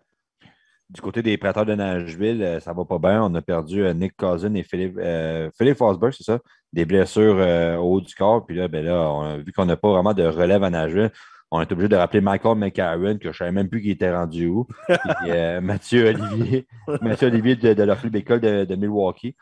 Du 0.90 1.02
côté 1.02 1.22
des 1.22 1.36
prêteurs 1.36 1.66
de 1.66 1.74
Nashville, 1.74 2.42
euh, 2.42 2.60
ça 2.60 2.72
va 2.72 2.82
pas 2.86 2.98
bien. 2.98 3.22
On 3.22 3.34
a 3.34 3.42
perdu 3.42 3.82
Nick 3.94 4.16
Cousin 4.16 4.54
et 4.54 4.62
Philippe, 4.62 4.96
euh, 4.98 5.50
Philippe 5.58 5.76
Forsberg, 5.76 6.14
c'est 6.16 6.24
ça? 6.24 6.38
Des 6.72 6.86
blessures 6.86 7.36
euh, 7.38 7.76
au 7.76 7.94
haut 7.96 8.00
du 8.00 8.14
corps. 8.14 8.46
Puis 8.46 8.56
là, 8.56 8.68
ben 8.68 8.82
là 8.84 9.10
on 9.10 9.20
a- 9.22 9.36
vu 9.36 9.52
qu'on 9.52 9.66
n'a 9.66 9.76
pas 9.76 9.90
vraiment 9.90 10.14
de 10.14 10.24
relève 10.24 10.62
à 10.62 10.70
Nashville, 10.70 11.10
on 11.50 11.60
est 11.60 11.72
obligé 11.72 11.88
de 11.88 11.96
rappeler 11.96 12.20
Michael 12.20 12.58
McCarron, 12.58 13.14
que 13.16 13.24
je 13.24 13.28
ne 13.28 13.32
savais 13.32 13.52
même 13.52 13.68
plus 13.68 13.80
qu'il 13.80 13.90
était 13.90 14.14
rendu 14.14 14.46
où. 14.48 14.66
Puis 14.86 14.96
euh, 15.30 15.60
Mathieu 15.60 16.08
Olivier, 16.08 16.66
Mathieu 17.00 17.28
Olivier 17.28 17.56
de, 17.56 17.74
de 17.74 17.82
la 17.82 17.96
Club 17.96 18.14
École 18.16 18.40
de, 18.40 18.64
de 18.64 18.74
Milwaukee. 18.76 19.34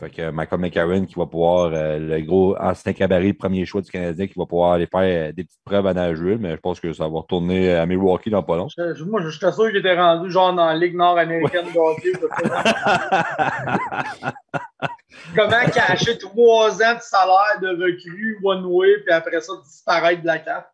Fait 0.00 0.10
que 0.10 0.28
Michael 0.32 0.60
McCarron 0.60 1.04
qui 1.04 1.14
va 1.14 1.24
pouvoir, 1.26 1.70
euh, 1.72 2.00
le 2.00 2.20
gros 2.22 2.56
ancien 2.58 2.92
cabaret, 2.92 3.32
premier 3.32 3.64
choix 3.64 3.80
du 3.80 3.92
Canadien, 3.92 4.26
qui 4.26 4.34
va 4.36 4.44
pouvoir 4.44 4.72
aller 4.72 4.88
faire 4.88 5.28
euh, 5.28 5.32
des 5.32 5.44
petites 5.44 5.60
preuves 5.64 5.86
à 5.86 5.94
Nashville, 5.94 6.38
mais 6.40 6.50
je 6.50 6.56
pense 6.60 6.80
que 6.80 6.92
ça 6.92 7.04
va 7.08 7.20
retourner 7.20 7.72
à 7.72 7.86
Milwaukee 7.86 8.28
dans 8.28 8.42
pas 8.42 8.56
long. 8.56 8.66
Je- 8.76 8.94
je- 8.96 9.04
moi, 9.04 9.22
j'étais 9.30 9.52
sûr 9.52 9.68
qu'il 9.68 9.76
était 9.76 9.96
rendu 9.96 10.32
genre 10.32 10.52
dans 10.52 10.66
la 10.66 10.74
Ligue 10.74 10.96
nord-américaine 10.96 11.66
de 11.72 11.78
hockey. 11.78 12.10
Comment 15.34 15.64
cacher 15.72 16.18
trois 16.18 16.70
ans 16.82 16.94
de 16.94 17.00
salaire 17.00 17.60
de 17.60 17.68
recrue 17.68 18.38
one-way, 18.42 18.98
puis 19.04 19.12
après 19.12 19.40
ça, 19.40 19.52
disparaître 19.64 20.22
de 20.22 20.26
la 20.26 20.38
carte? 20.38 20.66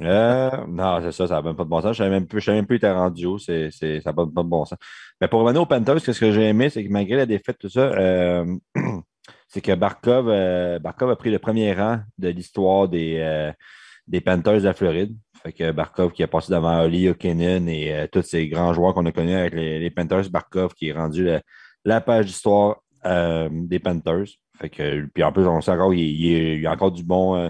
Euh, 0.00 0.50
non, 0.68 1.00
c'est 1.02 1.12
ça, 1.12 1.26
ça 1.26 1.34
n'a 1.34 1.42
même 1.42 1.56
pas 1.56 1.64
de 1.64 1.68
bon 1.68 1.80
sens. 1.80 1.96
Je 1.96 2.02
ne 2.02 2.06
savais 2.06 2.10
même 2.10 2.26
plus, 2.26 2.40
je 2.40 2.50
même 2.50 2.66
rendu. 2.96 3.26
C'est, 3.38 3.70
c'est- 3.70 4.00
ça 4.00 4.10
n'a 4.10 4.14
pas, 4.14 4.26
pas 4.26 4.42
de 4.42 4.48
bon 4.48 4.64
sens. 4.64 4.78
Mais 5.20 5.28
pour 5.28 5.40
revenir 5.40 5.62
aux 5.62 5.66
Panthers, 5.66 6.00
ce 6.00 6.18
que 6.18 6.32
j'ai 6.32 6.48
aimé, 6.48 6.70
c'est 6.70 6.84
que 6.84 6.90
malgré 6.90 7.16
la 7.16 7.26
défaite, 7.26 7.58
tout 7.58 7.68
ça, 7.68 7.80
euh, 7.80 8.44
c'est 9.48 9.60
que 9.60 9.74
Barkov, 9.74 10.28
euh, 10.28 10.78
Barkov 10.78 11.10
a 11.10 11.16
pris 11.16 11.30
le 11.30 11.38
premier 11.38 11.72
rang 11.72 12.00
de 12.18 12.28
l'histoire 12.28 12.88
des, 12.88 13.52
des 14.06 14.20
Panthers 14.20 14.60
de 14.60 14.64
la 14.64 14.74
Floride. 14.74 15.16
Fait 15.42 15.52
que 15.52 15.70
Barkov 15.70 16.12
qui 16.12 16.22
a 16.22 16.28
passé 16.28 16.52
devant 16.52 16.82
Oli 16.82 17.08
Okenen 17.08 17.68
et 17.68 18.08
tous 18.10 18.22
ces 18.22 18.48
grands 18.48 18.72
joueurs 18.72 18.94
qu'on 18.94 19.06
a 19.06 19.12
connus 19.12 19.34
avec 19.34 19.54
les, 19.54 19.90
Panthers. 19.90 20.30
Barkov 20.30 20.74
qui 20.74 20.88
est 20.88 20.92
rendu 20.92 21.28
la 21.84 22.00
page 22.00 22.26
d'histoire 22.26 22.78
euh, 23.06 23.48
des 23.50 23.78
Panthers. 23.78 24.26
Fait 24.60 24.68
que, 24.70 25.06
puis 25.14 25.22
en 25.22 25.32
plus, 25.32 25.46
on 25.46 25.60
sait 25.60 25.70
encore 25.70 25.90
qu'il 25.90 26.00
il 26.00 26.54
il 26.54 26.60
y 26.60 26.66
a 26.66 26.72
encore 26.72 26.92
du 26.92 27.04
bon. 27.04 27.36
euh, 27.36 27.48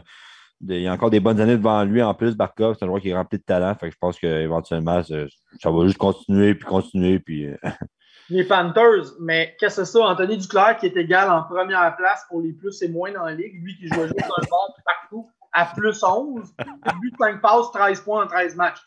de- 0.61 0.75
il 0.75 0.83
y 0.83 0.89
a 0.89 0.93
encore 0.93 1.11
des 1.11 1.21
bonnes 1.21 1.41
années 1.41 1.57
devant 1.57 1.83
lui. 1.85 2.03
En 2.03 2.15
plus, 2.15 2.37
Barkov, 2.37 2.77
c'est 2.79 2.85
un 2.85 2.89
joueur 2.89 3.01
qui 3.01 3.11
est 3.11 3.15
rempli 3.17 3.39
de 3.39 3.45
talent. 3.45 3.75
Fait 3.75 3.89
que 3.89 3.93
je 3.95 3.99
pense 3.99 4.19
qu'éventuellement, 4.19 5.03
ça, 5.03 5.17
ça 5.61 5.71
va 5.71 5.85
juste 5.87 5.99
continuer, 5.99 6.55
puis 6.55 6.67
continuer, 6.67 7.19
puis 7.19 7.47
euh, 7.47 7.57
Les 8.29 8.43
Panthers, 8.45 9.05
mais 9.21 9.55
qu'est-ce 9.61 9.77
que 9.77 9.85
c'est 9.85 9.93
ça? 9.99 10.05
Anthony 10.07 10.37
Duclair 10.39 10.77
qui 10.79 10.87
est 10.87 10.97
égal 10.97 11.31
en 11.31 11.45
première 11.45 11.95
place 11.97 12.25
pour 12.29 12.41
les 12.43 12.53
plus 12.53 12.83
et 12.83 12.89
moins 12.89 13.13
dans 13.13 13.25
la 13.25 13.35
ligue, 13.35 13.63
lui 13.63 13.77
qui 13.77 13.87
jouait 13.87 14.09
juste 14.09 14.19
dans 14.29 14.35
le 14.43 14.49
bord 14.51 14.77
partout 14.85 15.31
à 15.53 15.65
plus 15.67 16.03
11, 16.03 16.53
but 17.01 17.15
5 17.21 17.41
passes, 17.41 17.71
13 17.73 18.01
points 18.01 18.25
en 18.25 18.27
13 18.27 18.57
matchs. 18.57 18.81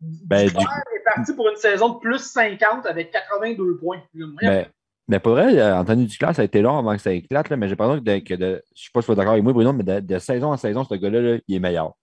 Ben, 0.00 0.46
Duclair 0.46 0.82
est 0.96 1.04
parti 1.04 1.34
pour 1.34 1.48
une 1.50 1.56
saison 1.56 1.90
de 1.94 1.98
plus 1.98 2.18
50 2.18 2.86
avec 2.86 3.10
82 3.10 3.76
points. 3.76 4.00
Mais, 4.14 4.70
mais 5.08 5.18
pour 5.20 5.32
vrai, 5.32 5.58
euh, 5.58 5.76
Anthony 5.76 6.06
Duclair, 6.06 6.34
ça 6.34 6.42
a 6.42 6.44
été 6.44 6.60
long 6.60 6.78
avant 6.78 6.94
que 6.94 7.00
ça 7.02 7.12
éclate, 7.12 7.48
là, 7.48 7.56
mais 7.56 7.66
j'ai 7.66 7.70
l'impression 7.76 7.98
que, 7.98 8.04
de, 8.04 8.18
que 8.18 8.34
de- 8.34 8.62
je 8.74 8.80
ne 8.80 8.84
sais 8.84 8.90
pas 8.92 9.00
si 9.00 9.06
tu 9.06 9.12
es 9.12 9.16
d'accord 9.16 9.32
avec 9.32 9.44
moi, 9.44 9.52
Bruno, 9.52 9.72
mais 9.72 9.82
de, 9.84 10.00
de 10.00 10.18
saison 10.18 10.52
en 10.52 10.56
saison, 10.56 10.84
ce 10.84 10.94
gars-là, 10.94 11.20
là, 11.20 11.38
il 11.48 11.56
est 11.56 11.60
meilleur. 11.60 11.94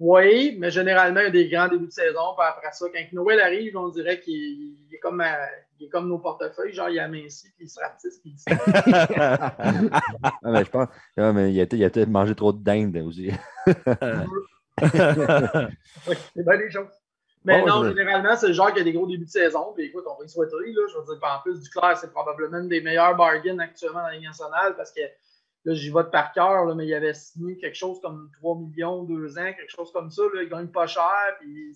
Oui, 0.00 0.56
mais 0.60 0.70
généralement, 0.70 1.18
il 1.20 1.24
y 1.24 1.26
a 1.26 1.30
des 1.30 1.48
grands 1.48 1.66
débuts 1.66 1.86
de 1.86 1.90
saison. 1.92 2.20
Puis 2.36 2.46
après 2.48 2.68
ça, 2.72 2.86
quand 2.94 3.02
Noël 3.12 3.40
arrive, 3.40 3.76
on 3.76 3.88
dirait 3.88 4.20
qu'il 4.20 4.34
il 4.34 4.94
est, 4.94 4.98
comme, 5.00 5.20
euh, 5.20 5.24
il 5.80 5.86
est 5.86 5.88
comme 5.88 6.08
nos 6.08 6.20
portefeuilles, 6.20 6.72
genre 6.72 6.88
il 6.88 7.00
amincit, 7.00 7.48
puis 7.56 7.64
il 7.66 7.68
se 7.68 7.80
rapetisse, 7.80 8.20
puis 8.20 8.30
il 8.32 8.38
se 8.38 8.44
Ah, 10.22 10.32
mais 10.44 10.64
je 10.64 10.70
pense 10.70 10.86
ah, 11.16 11.32
mais 11.32 11.52
il, 11.52 11.60
a, 11.60 11.64
il 11.72 11.84
a 11.84 11.90
peut-être 11.90 12.08
mangé 12.08 12.36
trop 12.36 12.52
de 12.52 12.62
dinde 12.62 12.96
aussi. 12.98 13.32
C'est 13.66 13.74
bien 16.44 16.58
des 16.58 16.70
choses. 16.70 16.86
Mais 17.44 17.60
Oh, 17.62 17.66
non, 17.68 17.84
je- 17.84 17.90
généralement, 17.90 18.36
c'est 18.36 18.48
le 18.48 18.52
genre 18.52 18.72
qui 18.74 18.80
a 18.80 18.84
des 18.84 18.92
gros 18.92 19.06
débuts 19.06 19.24
de 19.24 19.30
saison. 19.30 19.72
Puis 19.74 19.86
écoute, 19.86 20.04
on 20.06 20.18
va 20.18 20.24
y 20.24 20.28
souhaiter. 20.28 20.54
Là, 20.56 20.82
je 20.92 20.98
veux 20.98 21.04
dire, 21.04 21.18
en 21.22 21.40
plus, 21.42 21.60
Duclair, 21.60 21.96
c'est 21.96 22.10
probablement 22.12 22.58
une 22.58 22.68
des 22.68 22.80
meilleures 22.80 23.16
bargains 23.16 23.58
actuellement 23.58 24.00
dans 24.00 24.06
la 24.08 24.14
Ligue 24.14 24.24
nationale 24.24 24.74
parce 24.76 24.92
que 24.92 25.00
là, 25.64 25.74
j'y 25.74 25.90
vote 25.90 26.10
par 26.10 26.32
cœur, 26.32 26.64
là, 26.66 26.74
mais 26.74 26.86
il 26.86 26.94
avait 26.94 27.14
signé 27.14 27.56
quelque 27.58 27.76
chose 27.76 28.00
comme 28.00 28.30
3 28.38 28.56
millions, 28.56 29.04
2 29.04 29.38
ans, 29.38 29.52
quelque 29.56 29.70
chose 29.70 29.90
comme 29.92 30.10
ça. 30.10 30.22
Là, 30.34 30.42
il 30.42 30.48
gagne 30.48 30.68
pas 30.68 30.86
cher. 30.86 31.04
Puis 31.40 31.74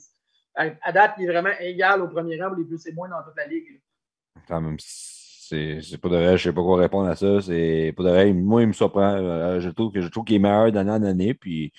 à, 0.55 0.67
à 0.83 0.93
date, 0.93 1.15
il 1.19 1.25
est 1.25 1.33
vraiment 1.33 1.55
égal 1.61 2.03
au 2.03 2.09
premier 2.09 2.41
rang 2.43 2.49
pour 2.51 2.59
les 2.59 2.65
plus 2.65 2.87
et 2.87 2.93
moins 2.93 3.09
dans 3.09 3.23
toute 3.23 3.37
la 3.37 3.47
Ligue. 3.47 3.71
là. 3.73 4.43
Quand 4.49 4.61
même, 4.61 4.77
c'est 4.79 5.99
pas 6.01 6.09
de 6.09 6.17
vrai, 6.17 6.39
je 6.39 6.45
sais 6.45 6.53
pas 6.53 6.63
quoi 6.63 6.79
répondre 6.79 7.09
à 7.09 7.15
ça. 7.17 7.41
C'est 7.43 7.93
pas 7.97 8.03
de 8.03 8.09
vrai. 8.09 8.33
Moi, 8.33 8.63
il 8.63 8.69
me 8.69 8.73
surprend. 8.73 9.15
Euh, 9.17 9.61
Je 9.61 9.69
trouve 9.71 9.93
que 9.93 10.01
je 10.01 10.09
trouve 10.09 10.25
qu'il 10.25 10.37
est 10.37 10.41
meilleur 10.41 10.73
d'année 10.73 10.91
en 10.91 11.03
année, 11.03 11.35
puis 11.35 11.73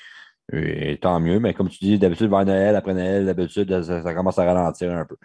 euh, 0.53 0.95
tant 0.97 1.19
mieux. 1.19 1.39
Mais 1.39 1.53
comme 1.53 1.69
tu 1.69 1.77
dis, 1.79 1.99
d'habitude, 1.99 2.29
vers 2.29 2.45
Noël, 2.45 2.75
après 2.75 2.93
Noël, 2.93 3.25
d'habitude, 3.25 3.82
ça, 3.84 4.01
ça 4.03 4.13
commence 4.13 4.39
à 4.39 4.45
ralentir 4.45 4.91
un 4.91 5.06
peu. 5.06 5.15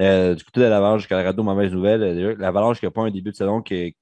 Euh, 0.00 0.34
du 0.34 0.44
côté 0.44 0.60
de 0.60 0.66
l'Avalanche, 0.66 1.06
Colorado, 1.06 1.42
mauvaise 1.42 1.72
nouvelle. 1.72 2.02
Euh, 2.02 2.34
L'Avalanche 2.38 2.80
qui 2.80 2.86
n'a 2.86 2.90
pas 2.90 3.02
un 3.02 3.10
début 3.10 3.30
de 3.30 3.36
saison 3.36 3.62
qui, 3.62 3.96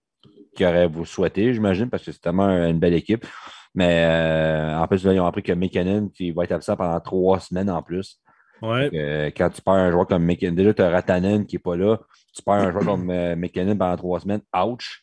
qui 0.57 0.65
aurait 0.65 0.87
vous 0.87 1.05
souhaité, 1.05 1.53
j'imagine, 1.53 1.91
parce 1.91 2.05
que 2.05 2.13
c'est 2.13 2.21
tellement 2.21 2.49
une 2.49 2.79
belle 2.79 2.95
équipe. 2.95 3.27
Mais 3.75 4.05
euh, 4.05 4.79
en 4.79 4.87
plus, 4.87 5.05
là, 5.05 5.13
ils 5.13 5.21
ont 5.21 5.27
appris 5.27 5.43
que 5.43 5.53
McKinnon 5.53 6.09
qui 6.09 6.31
va 6.31 6.45
être 6.45 6.53
absent 6.53 6.77
pendant 6.77 7.01
trois 7.01 7.41
semaines 7.41 7.71
en 7.71 7.83
plus. 7.83 8.21
Ouais. 8.61 8.91
Euh, 8.95 9.31
quand 9.37 9.51
tu 9.51 9.61
perds 9.61 9.75
un 9.75 9.91
joueur 9.91 10.07
comme 10.07 10.25
McKinnon, 10.25 10.55
déjà, 10.55 10.75
tu 10.75 10.83
as 10.83 10.91
Ratanen 10.91 11.47
qui 11.47 11.57
n'est 11.57 11.61
pas 11.61 11.77
là. 11.77 11.99
Tu 12.35 12.43
perds 12.43 12.55
un 12.55 12.71
joueur 12.71 12.85
comme 12.85 13.07
McKinnon 13.07 13.77
pendant 13.77 13.97
trois 13.97 14.21
semaines. 14.21 14.43
Ouch! 14.55 15.03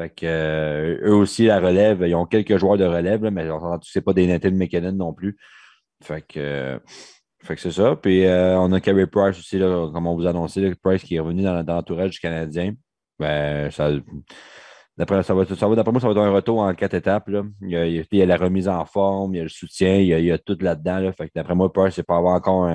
Fait 0.00 0.08
que 0.08 0.24
euh, 0.24 0.98
eux 1.02 1.14
aussi, 1.14 1.44
la 1.44 1.60
relève, 1.60 2.02
ils 2.06 2.14
ont 2.14 2.24
quelques 2.24 2.56
joueurs 2.56 2.78
de 2.78 2.86
relève, 2.86 3.22
là, 3.22 3.30
mais 3.30 3.46
sais 3.82 4.00
pas 4.00 4.14
des 4.14 4.38
de 4.38 4.48
McKinnon 4.48 4.92
non 4.92 5.12
plus. 5.12 5.36
Fait 6.02 6.22
que, 6.22 6.40
euh, 6.40 6.78
fait 7.42 7.54
que 7.54 7.60
c'est 7.60 7.70
ça. 7.70 7.96
Puis 7.96 8.24
euh, 8.24 8.58
on 8.58 8.72
a 8.72 8.80
Carey 8.80 9.06
Price 9.06 9.38
aussi, 9.38 9.58
là, 9.58 9.90
comme 9.92 10.06
on 10.06 10.14
vous 10.14 10.26
a 10.26 10.30
annoncé, 10.30 10.74
Price 10.82 11.02
qui 11.02 11.16
est 11.16 11.20
revenu 11.20 11.42
dans, 11.42 11.62
l'entourage 11.66 12.12
du 12.12 12.18
Canadien. 12.18 12.72
Ben, 13.18 13.68
d'après, 14.96 15.22
ça 15.22 15.34
va, 15.34 15.44
ça 15.44 15.68
va- 15.68 15.74
d'après 15.76 15.92
moi, 15.92 16.00
ça 16.00 16.06
va 16.06 16.12
être 16.14 16.26
un 16.26 16.32
retour 16.32 16.60
en 16.60 16.74
quatre 16.74 16.94
étapes. 16.94 17.28
Là. 17.28 17.42
Il, 17.60 18.06
y 18.10 18.22
a, 18.22 18.26
la 18.26 18.36
remise 18.38 18.68
en 18.68 18.86
forme, 18.86 19.34
il 19.34 19.38
y 19.38 19.40
a 19.40 19.42
le 19.42 19.50
soutien, 19.50 19.96
il 19.96 20.06
y 20.06 20.32
a, 20.32 20.38
tout 20.38 20.56
là-dedans. 20.62 21.00
Là. 21.00 21.12
Fait 21.12 21.26
que 21.26 21.32
d'après 21.34 21.54
moi, 21.54 21.70
Price, 21.70 21.94
c'est 21.94 22.06
pas 22.06 22.16
avoir 22.16 22.36
encore 22.36 22.70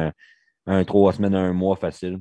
un 0.68 0.84
trois 0.84 1.12
semaines, 1.12 1.34
un 1.34 1.54
mois 1.54 1.76
facile. 1.76 2.20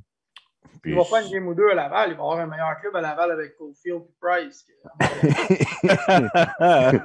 Puis- 0.82 0.92
Il 0.92 0.98
va 0.98 1.04
faire 1.04 1.24
une 1.24 1.30
game 1.32 1.48
ou 1.48 1.54
deux 1.54 1.70
à 1.70 1.74
Laval. 1.74 2.10
Il 2.10 2.16
va 2.16 2.22
avoir 2.22 2.38
un 2.40 2.46
meilleur 2.46 2.78
club 2.80 2.94
à 2.96 3.00
Laval 3.00 3.30
avec 3.30 3.56
Cofield 3.56 4.02
et 4.02 4.14
Price. 4.20 4.66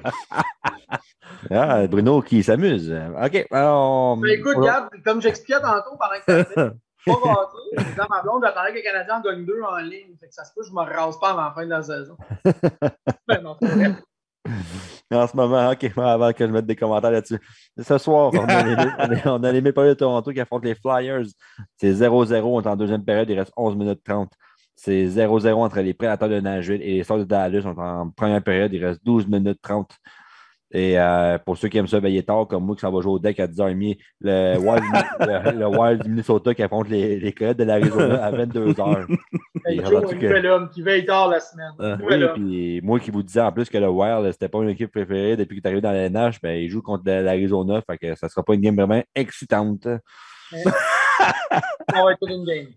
Ah, 1.52 1.88
Bruno 1.88 2.22
qui 2.22 2.44
s'amuse. 2.44 2.92
OK. 2.92 3.48
Alors, 3.52 4.18
Mais 4.18 4.34
écoute, 4.34 4.56
on- 4.58 4.62
regarde, 4.62 4.90
comme 5.06 5.22
j'expliquais 5.22 5.62
tantôt 5.62 5.96
pendant 5.98 6.20
que 6.26 6.44
fait, 6.44 6.54
pas. 7.06 7.50
Dans 7.98 8.08
ma 8.10 8.22
blonde, 8.24 8.44
j'attendais 8.44 8.72
que 8.72 8.76
les 8.78 8.84
Canadiens 8.84 9.18
en 9.18 9.22
gagnent 9.22 9.46
deux 9.46 9.62
en 9.62 9.78
ligne. 9.78 10.16
Fait 10.20 10.28
que 10.28 10.34
ça 10.34 10.44
se 10.44 10.52
peut 10.54 10.62
que 10.62 10.68
je 10.68 10.74
me 10.74 10.82
rase 10.82 11.18
pas 11.20 11.30
avant 11.30 11.44
la 11.46 11.52
fin 11.52 11.64
de 11.66 11.70
la 11.70 11.84
saison. 11.84 12.18
Ben 13.28 13.42
non, 13.44 13.56
c'est 13.62 13.68
vrai. 13.68 13.94
En 15.12 15.28
ce 15.28 15.36
moment, 15.36 15.72
OK, 15.72 15.92
avant 15.98 16.34
que 16.34 16.46
je 16.46 16.52
mette 16.52 16.66
des 16.66 16.76
commentaires 16.76 17.12
là-dessus. 17.12 17.40
Ce 17.78 17.98
soir, 17.98 18.32
on 18.34 18.46
a 18.46 18.64
les, 18.64 19.22
on 19.26 19.44
a 19.44 19.52
de 19.52 19.94
Toronto 19.94 20.32
qui 20.32 20.40
affrontent 20.40 20.66
les 20.66 20.76
Flyers. 20.76 21.26
C'est 21.78 21.92
0-0. 21.92 22.42
On 22.44 22.62
est 22.62 22.68
en 22.68 22.76
deuxième 22.76 23.04
période. 23.04 23.30
Il 23.30 23.40
reste 23.40 23.54
11 23.58 23.76
minutes 23.76 24.02
30. 24.04 24.32
C'est 24.76 25.08
0-0 25.08 25.54
entre 25.56 25.82
les 25.82 25.94
Prédateurs 25.94 26.30
de 26.30 26.40
Nashville 26.40 26.82
et 26.82 26.96
les 26.98 27.04
Stars 27.04 27.20
de 27.20 27.24
Dallas. 27.26 27.64
On 27.66 27.74
est 27.74 27.82
en 27.82 28.10
première 28.12 28.44
période. 28.44 28.72
Il 28.74 28.86
reste 28.86 29.04
12 29.04 29.28
minutes 29.28 29.60
30. 29.62 29.92
Et 30.72 31.00
euh, 31.00 31.40
pour 31.40 31.58
ceux 31.58 31.68
qui 31.68 31.80
aiment 31.80 31.88
ça 31.88 32.00
veiller 32.00 32.22
tard, 32.22 32.46
comme 32.48 32.64
moi 32.64 32.76
qui 32.76 32.82
s'en 32.82 32.92
va 32.92 33.02
jouer 33.02 33.14
au 33.14 33.20
deck 33.20 33.40
à 33.40 33.48
10h30, 33.48 33.98
le 34.22 34.58
Wild, 34.60 34.84
le, 35.20 35.52
le 35.60 35.66
Wild 35.68 36.04
du 36.04 36.10
Minnesota 36.10 36.54
qui 36.54 36.62
affronte 36.62 36.90
les, 36.90 37.20
les 37.20 37.34
Coyotes 37.34 37.58
de 37.58 37.64
l'Arizona 37.64 38.24
à 38.24 38.32
22h. 38.32 39.06
Hey, 39.66 39.80
Et 39.80 39.86
Joe, 39.86 40.04
un 40.06 40.08
que- 40.08 40.26
nouvel 40.26 40.48
homme 40.48 40.70
qui 40.70 40.82
veille 40.82 41.06
tard 41.06 41.28
la 41.28 41.40
semaine. 41.42 41.72
Ah. 41.80 41.98
Oui, 42.02 42.16
puis 42.34 42.80
moi 42.82 42.98
qui 43.00 43.12
vous 43.12 43.22
disais 43.24 43.42
en 43.42 43.52
plus 43.52 43.70
que 43.70 43.78
le 43.78 43.90
Wild, 43.90 44.32
c'était 44.32 44.48
pas 44.48 44.60
une 44.60 44.70
équipe 44.70 44.90
préférée 44.92 45.36
depuis 45.36 45.58
que 45.58 45.62
tu 45.62 45.68
arrivé 45.68 45.82
dans 45.82 45.92
la 45.92 46.08
NH, 46.10 46.40
ben, 46.42 46.58
il 46.58 46.70
joue 46.70 46.82
contre 46.82 47.04
l'Arizona, 47.06 47.82
fait 47.82 47.98
que 47.98 48.16
ça 48.16 48.30
sera 48.30 48.42
pas 48.42 48.54
une 48.54 48.62
game 48.62 48.76
vraiment 48.76 49.04
excitante. 49.16 49.86
Ça 51.92 52.04
va 52.04 52.12
être 52.14 52.28
une 52.30 52.46
game. 52.46 52.68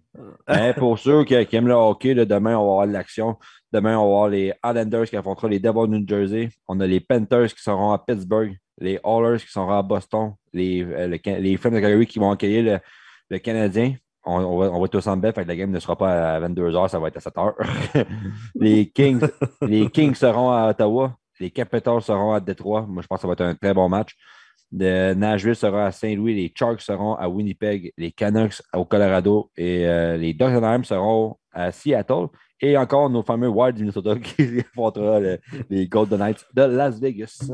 Hein, 0.49 0.73
pour 0.77 0.99
ceux 0.99 1.25
qui, 1.25 1.47
qui 1.47 1.57
aiment 1.57 1.69
le 1.69 1.75
hockey, 1.75 2.15
là, 2.15 2.25
demain, 2.25 2.57
on 2.57 2.65
va 2.65 2.71
avoir 2.73 2.87
de 2.89 2.93
l'action. 2.93 3.37
Demain, 3.73 3.99
on 3.99 4.03
va 4.03 4.07
avoir 4.07 4.29
les 4.29 4.53
Islanders 4.65 5.09
qui 5.09 5.17
affronteront 5.17 5.49
les 5.49 5.59
Devils 5.59 5.89
de 5.89 5.99
New 5.99 6.07
Jersey. 6.07 6.51
On 6.69 6.79
a 6.81 6.87
les 6.87 7.01
Panthers 7.01 7.55
qui 7.55 7.63
seront 7.63 7.93
à 7.93 7.99
Pittsburgh, 7.99 8.55
les 8.79 9.01
Oilers 9.05 9.39
qui 9.39 9.51
seront 9.51 9.71
à 9.71 9.83
Boston, 9.83 10.35
les, 10.53 10.83
euh, 10.83 11.19
les 11.25 11.57
Flames 11.57 11.75
de 11.75 11.81
Calgary 11.81 12.07
qui 12.07 12.19
vont 12.19 12.31
accueillir 12.31 12.65
le, 12.65 12.81
le 13.31 13.39
Canadien. 13.39 13.95
On, 14.25 14.59
va, 14.59 14.71
on 14.71 14.81
va 14.81 14.89
au 14.93 15.01
Centre 15.01 15.21
Bell, 15.21 15.33
fait 15.33 15.43
que 15.43 15.49
la 15.49 15.57
game 15.57 15.71
ne 15.71 15.81
sera 15.81 15.97
pas 15.97 16.35
à 16.35 16.41
22h, 16.41 16.89
ça 16.89 16.99
va 17.01 17.09
être 17.09 17.17
à 17.17 17.21
7h. 17.21 18.07
les, 18.55 18.89
Kings, 18.91 19.21
les 19.63 19.91
Kings 19.91 20.15
seront 20.15 20.53
à 20.53 20.69
Ottawa. 20.69 21.17
Les 21.41 21.51
Capitals 21.51 22.03
seront 22.03 22.33
à 22.33 22.41
Détroit. 22.41 22.87
Moi, 22.89 23.03
je 23.03 23.09
pense 23.09 23.19
que 23.19 23.23
ça 23.23 23.27
va 23.27 23.33
être 23.33 23.41
un 23.41 23.55
très 23.55 23.75
bon 23.75 23.89
match. 23.89 24.15
De 24.73 25.13
Nashville 25.15 25.55
sera 25.55 25.87
à 25.87 25.93
Saint-Louis. 25.93 26.35
Les 26.35 26.53
Sharks 26.57 26.81
seront 26.81 27.15
à 27.15 27.29
Winnipeg. 27.29 27.93
Les 27.99 28.11
Canucks 28.11 28.63
au 28.75 28.85
Colorado. 28.87 29.51
Et 29.57 29.87
euh, 29.87 30.17
les 30.17 30.33
Ducks 30.33 30.49
d'Anaheim 30.53 30.83
seront 30.83 31.37
à 31.53 31.71
Seattle. 31.71 32.29
Et 32.61 32.77
encore 32.79 33.11
nos 33.11 33.23
fameux 33.23 33.49
Wild 33.49 33.77
du 33.77 33.83
Minnesota 33.83 34.17
qui 34.23 34.61
affrontera 34.61 35.21
le- 35.21 35.39
les 35.69 35.87
Golden 35.89 36.19
Knights 36.21 36.47
de 36.55 36.63
Las 36.63 36.99
Vegas. 36.99 37.51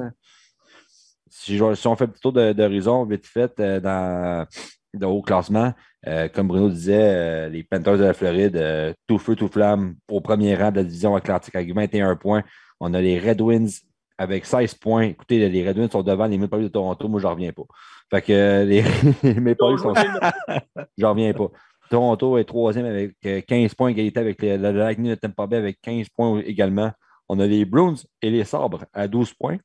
Si, 1.31 1.61
on 1.61 1.74
fait 1.74 2.04
un 2.04 2.09
petit 2.09 2.20
tour 2.20 2.33
d'horizon 2.33 3.04
vite 3.04 3.26
fait 3.26 3.52
euh, 3.61 3.81
dans 3.81 4.46
le 4.94 5.07
haut 5.07 5.22
classement, 5.22 5.72
euh, 6.07 6.28
comme 6.28 6.48
Bruno 6.48 6.68
disait, 6.70 6.96
euh, 7.02 7.48
les 7.48 7.62
Panthers 7.64 7.98
de 7.98 8.04
la 8.04 8.14
Floride, 8.14 8.94
tout 9.07 9.18
feu, 9.18 9.35
tout 9.37 9.48
flamme, 9.48 9.96
au 10.09 10.20
premier 10.20 10.54
rang 10.54 10.70
de 10.70 10.76
la 10.76 10.85
division 10.85 11.14
Atlantique 11.16 11.54
avec 11.54 11.72
21 11.74 12.16
points. 12.16 12.42
On 12.81 12.94
a 12.94 13.00
les 13.00 13.18
Red 13.18 13.40
Wings 13.40 13.81
avec 14.18 14.44
16 14.44 14.74
points. 14.74 15.02
Écoutez, 15.02 15.48
les 15.48 15.66
Red 15.68 15.78
Wings 15.78 15.90
sont 15.90 16.02
devant 16.02 16.26
les 16.26 16.37
Maple 16.37 16.57
Leafs 16.57 16.64
de 16.66 16.72
Toronto. 16.72 17.09
Moi, 17.09 17.20
je 17.20 17.26
n'en 17.26 17.33
reviens 17.35 17.52
pas. 17.52 17.62
Fait 18.11 18.22
que 18.22 18.33
euh, 18.33 18.64
les, 18.64 18.83
les 19.22 19.35
Maple 19.40 19.64
Leafs 19.70 19.81
sont. 19.81 19.94
J'en 20.98 21.11
reviens 21.11 21.33
pas. 21.33 21.48
Toronto 21.88 22.37
est 22.37 22.44
troisième 22.44 22.85
avec 22.85 23.14
euh, 23.24 23.40
15 23.40 23.74
points, 23.74 23.90
égalité 23.90 24.20
avec 24.20 24.42
le, 24.42 24.57
Lightning 24.57 25.11
de 25.11 25.14
Tampa 25.14 25.46
Bay 25.46 25.57
avec 25.57 25.81
15 25.81 26.09
points 26.11 26.40
également. 26.40 26.90
On 27.28 27.38
a 27.40 27.46
les 27.46 27.64
Bruins 27.64 27.94
et 28.20 28.31
les 28.31 28.44
Sabres 28.44 28.85
à 28.92 29.09
12 29.09 29.35
points. 29.35 29.59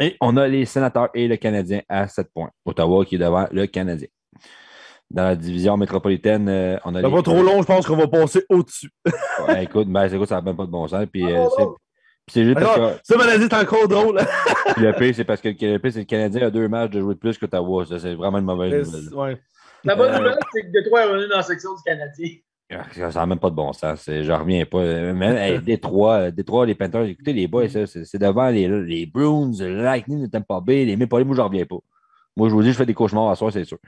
Et 0.00 0.16
on 0.20 0.36
a 0.36 0.46
les 0.48 0.64
Sénateurs 0.64 1.08
et 1.14 1.28
le 1.28 1.36
Canadien 1.36 1.80
à 1.88 2.06
7 2.08 2.28
points. 2.34 2.50
Ottawa 2.64 3.04
qui 3.04 3.14
est 3.14 3.18
devant 3.18 3.46
le 3.50 3.66
Canadien. 3.66 4.08
Dans 5.10 5.24
la 5.24 5.36
division 5.36 5.76
métropolitaine, 5.76 6.48
euh, 6.48 6.76
on 6.84 6.94
a 6.94 7.00
Ça 7.00 7.06
les- 7.08 7.14
va 7.14 7.22
trop 7.22 7.42
long, 7.42 7.62
je 7.62 7.66
pense 7.66 7.86
qu'on 7.86 7.96
va 7.96 8.08
passer 8.08 8.44
au-dessus. 8.48 8.90
Ouais, 9.46 9.64
écoute, 9.64 9.86
ben, 9.88 10.12
écoute, 10.12 10.28
ça 10.28 10.36
n'a 10.36 10.42
même 10.42 10.56
pas 10.56 10.66
de 10.66 10.70
bon 10.70 10.88
sens. 10.88 11.06
Puis, 11.12 11.24
euh, 11.24 11.46
c'est- 12.28 12.44
juste 12.44 12.58
parce 12.58 12.76
Alors, 12.76 12.92
que 12.94 13.00
ça, 13.02 13.16
maladie, 13.16 13.44
c'est 13.50 13.54
encore 13.56 13.88
drôle. 13.88 14.18
puis 14.74 14.84
le 14.84 14.92
pire, 14.92 15.14
c'est 15.14 15.24
parce 15.24 15.40
que 15.40 15.48
le 15.48 15.78
pire, 15.78 15.92
c'est 15.92 15.98
le 16.00 16.04
Canadien 16.04 16.46
a 16.46 16.50
deux 16.50 16.68
matchs 16.68 16.90
de 16.90 17.00
jouer 17.00 17.14
de 17.14 17.18
plus 17.18 17.36
qu'Ottawa. 17.38 17.84
Ça, 17.86 17.98
c'est 17.98 18.14
vraiment 18.14 18.38
une 18.38 18.44
mauvaise 18.44 18.90
nouvelle. 18.92 19.14
Ouais. 19.14 19.38
La 19.84 19.94
bonne 19.96 20.12
Euh, 20.12 20.18
nouvelle, 20.18 20.38
c'est 20.52 20.62
que 20.62 20.72
Détroit 20.72 21.02
est 21.02 21.06
revenu 21.06 21.28
dans 21.28 21.36
la 21.36 21.42
section 21.42 21.70
du 21.74 21.82
Canadien. 21.84 22.28
Ah, 22.72 23.10
Ça 23.10 23.20
n'a 23.20 23.26
même 23.26 23.38
pas 23.38 23.50
de 23.50 23.54
bon 23.54 23.72
sens. 23.74 24.00
c'est- 24.00 24.24
Je 24.24 24.32
reviens 24.32 24.64
pas. 24.64 24.80
Même 24.82 25.36
hey, 25.36 25.58
Détroit, 25.60 26.30
Détroit, 26.30 26.64
les 26.66 26.74
Panthers, 26.74 27.02
écoutez, 27.04 27.32
les 27.34 27.46
boys, 27.46 27.68
c'est 27.68 28.18
devant 28.18 28.48
les, 28.48 28.66
les 28.66 29.04
Bruins, 29.06 29.52
le 29.60 29.82
Lightning 29.82 30.22
de 30.22 30.26
Tampa 30.26 30.60
Bay, 30.60 30.84
les 30.86 30.96
Maple 30.96 31.18
Leafs, 31.18 31.26
moi, 31.26 31.36
je 31.36 31.40
reviens 31.42 31.66
pas. 31.66 31.76
Moi, 32.36 32.48
je 32.48 32.54
vous 32.54 32.62
dis, 32.62 32.72
je 32.72 32.76
fais 32.76 32.86
des 32.86 32.94
cauchemars 32.94 33.30
à 33.30 33.36
soir, 33.36 33.52
c'est 33.52 33.64
sûr. 33.64 33.78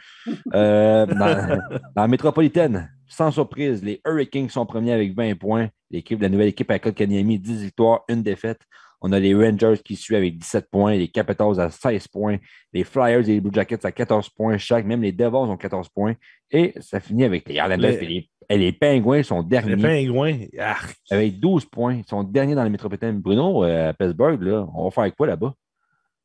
Euh, 0.55 1.07
dans, 1.07 1.15
dans 1.97 2.03
la 2.03 2.09
métropolitaine, 2.09 2.93
sans 3.09 3.31
surprise, 3.31 3.83
les 3.83 4.01
Hurricanes 4.07 4.49
sont 4.49 4.67
premiers 4.67 4.93
avec 4.93 5.15
20 5.15 5.35
points. 5.39 5.69
L'équipe, 5.91 6.21
la 6.21 6.29
nouvelle 6.29 6.49
équipe 6.49 6.71
à 6.71 6.79
Kotkaniemi, 6.79 7.39
10 7.39 7.63
victoires, 7.65 8.03
une 8.09 8.23
défaite. 8.23 8.61
On 9.03 9.13
a 9.13 9.21
les 9.21 9.35
Rangers 9.35 9.79
qui 9.85 9.95
suivent 9.95 10.17
avec 10.17 10.39
17 10.39 10.69
points, 10.71 10.95
les 10.97 11.09
Capitals 11.09 11.61
à 11.61 11.71
16 11.71 12.09
points, 12.09 12.39
les 12.73 12.83
Flyers 12.83 13.21
et 13.29 13.35
les 13.35 13.41
Blue 13.41 13.53
Jackets 13.53 13.85
à 13.85 13.93
14 13.93 14.31
points 14.31 14.57
chaque, 14.59 14.87
même 14.87 15.03
les 15.03 15.13
Devils 15.13 15.35
ont 15.37 15.57
14 15.57 15.89
points. 15.91 16.15
Et 16.51 16.73
ça 16.81 16.99
finit 16.99 17.25
avec 17.25 17.47
les 17.49 17.55
Islanders 17.57 18.01
Les- 18.01 18.29
et 18.49 18.57
les, 18.59 18.65
les 18.65 18.73
Pingouins 18.73 19.23
sont 19.23 19.43
Les 19.43 19.47
derniers 19.49 19.77
pingouins. 19.77 20.39
Ah, 20.59 20.77
avec 21.11 21.39
12 21.39 21.67
points. 21.67 21.97
Ils 21.97 22.09
sont 22.09 22.25
derniers 22.25 22.55
dans 22.55 22.65
la 22.65 22.71
métropolitaine. 22.71 23.19
Bruno, 23.21 23.65
euh, 23.65 23.91
à 23.91 23.93
Pittsburgh, 23.93 24.41
là, 24.43 24.67
on 24.75 24.85
va 24.85 24.91
faire 24.91 25.15
quoi 25.15 25.27
là-bas? 25.27 25.53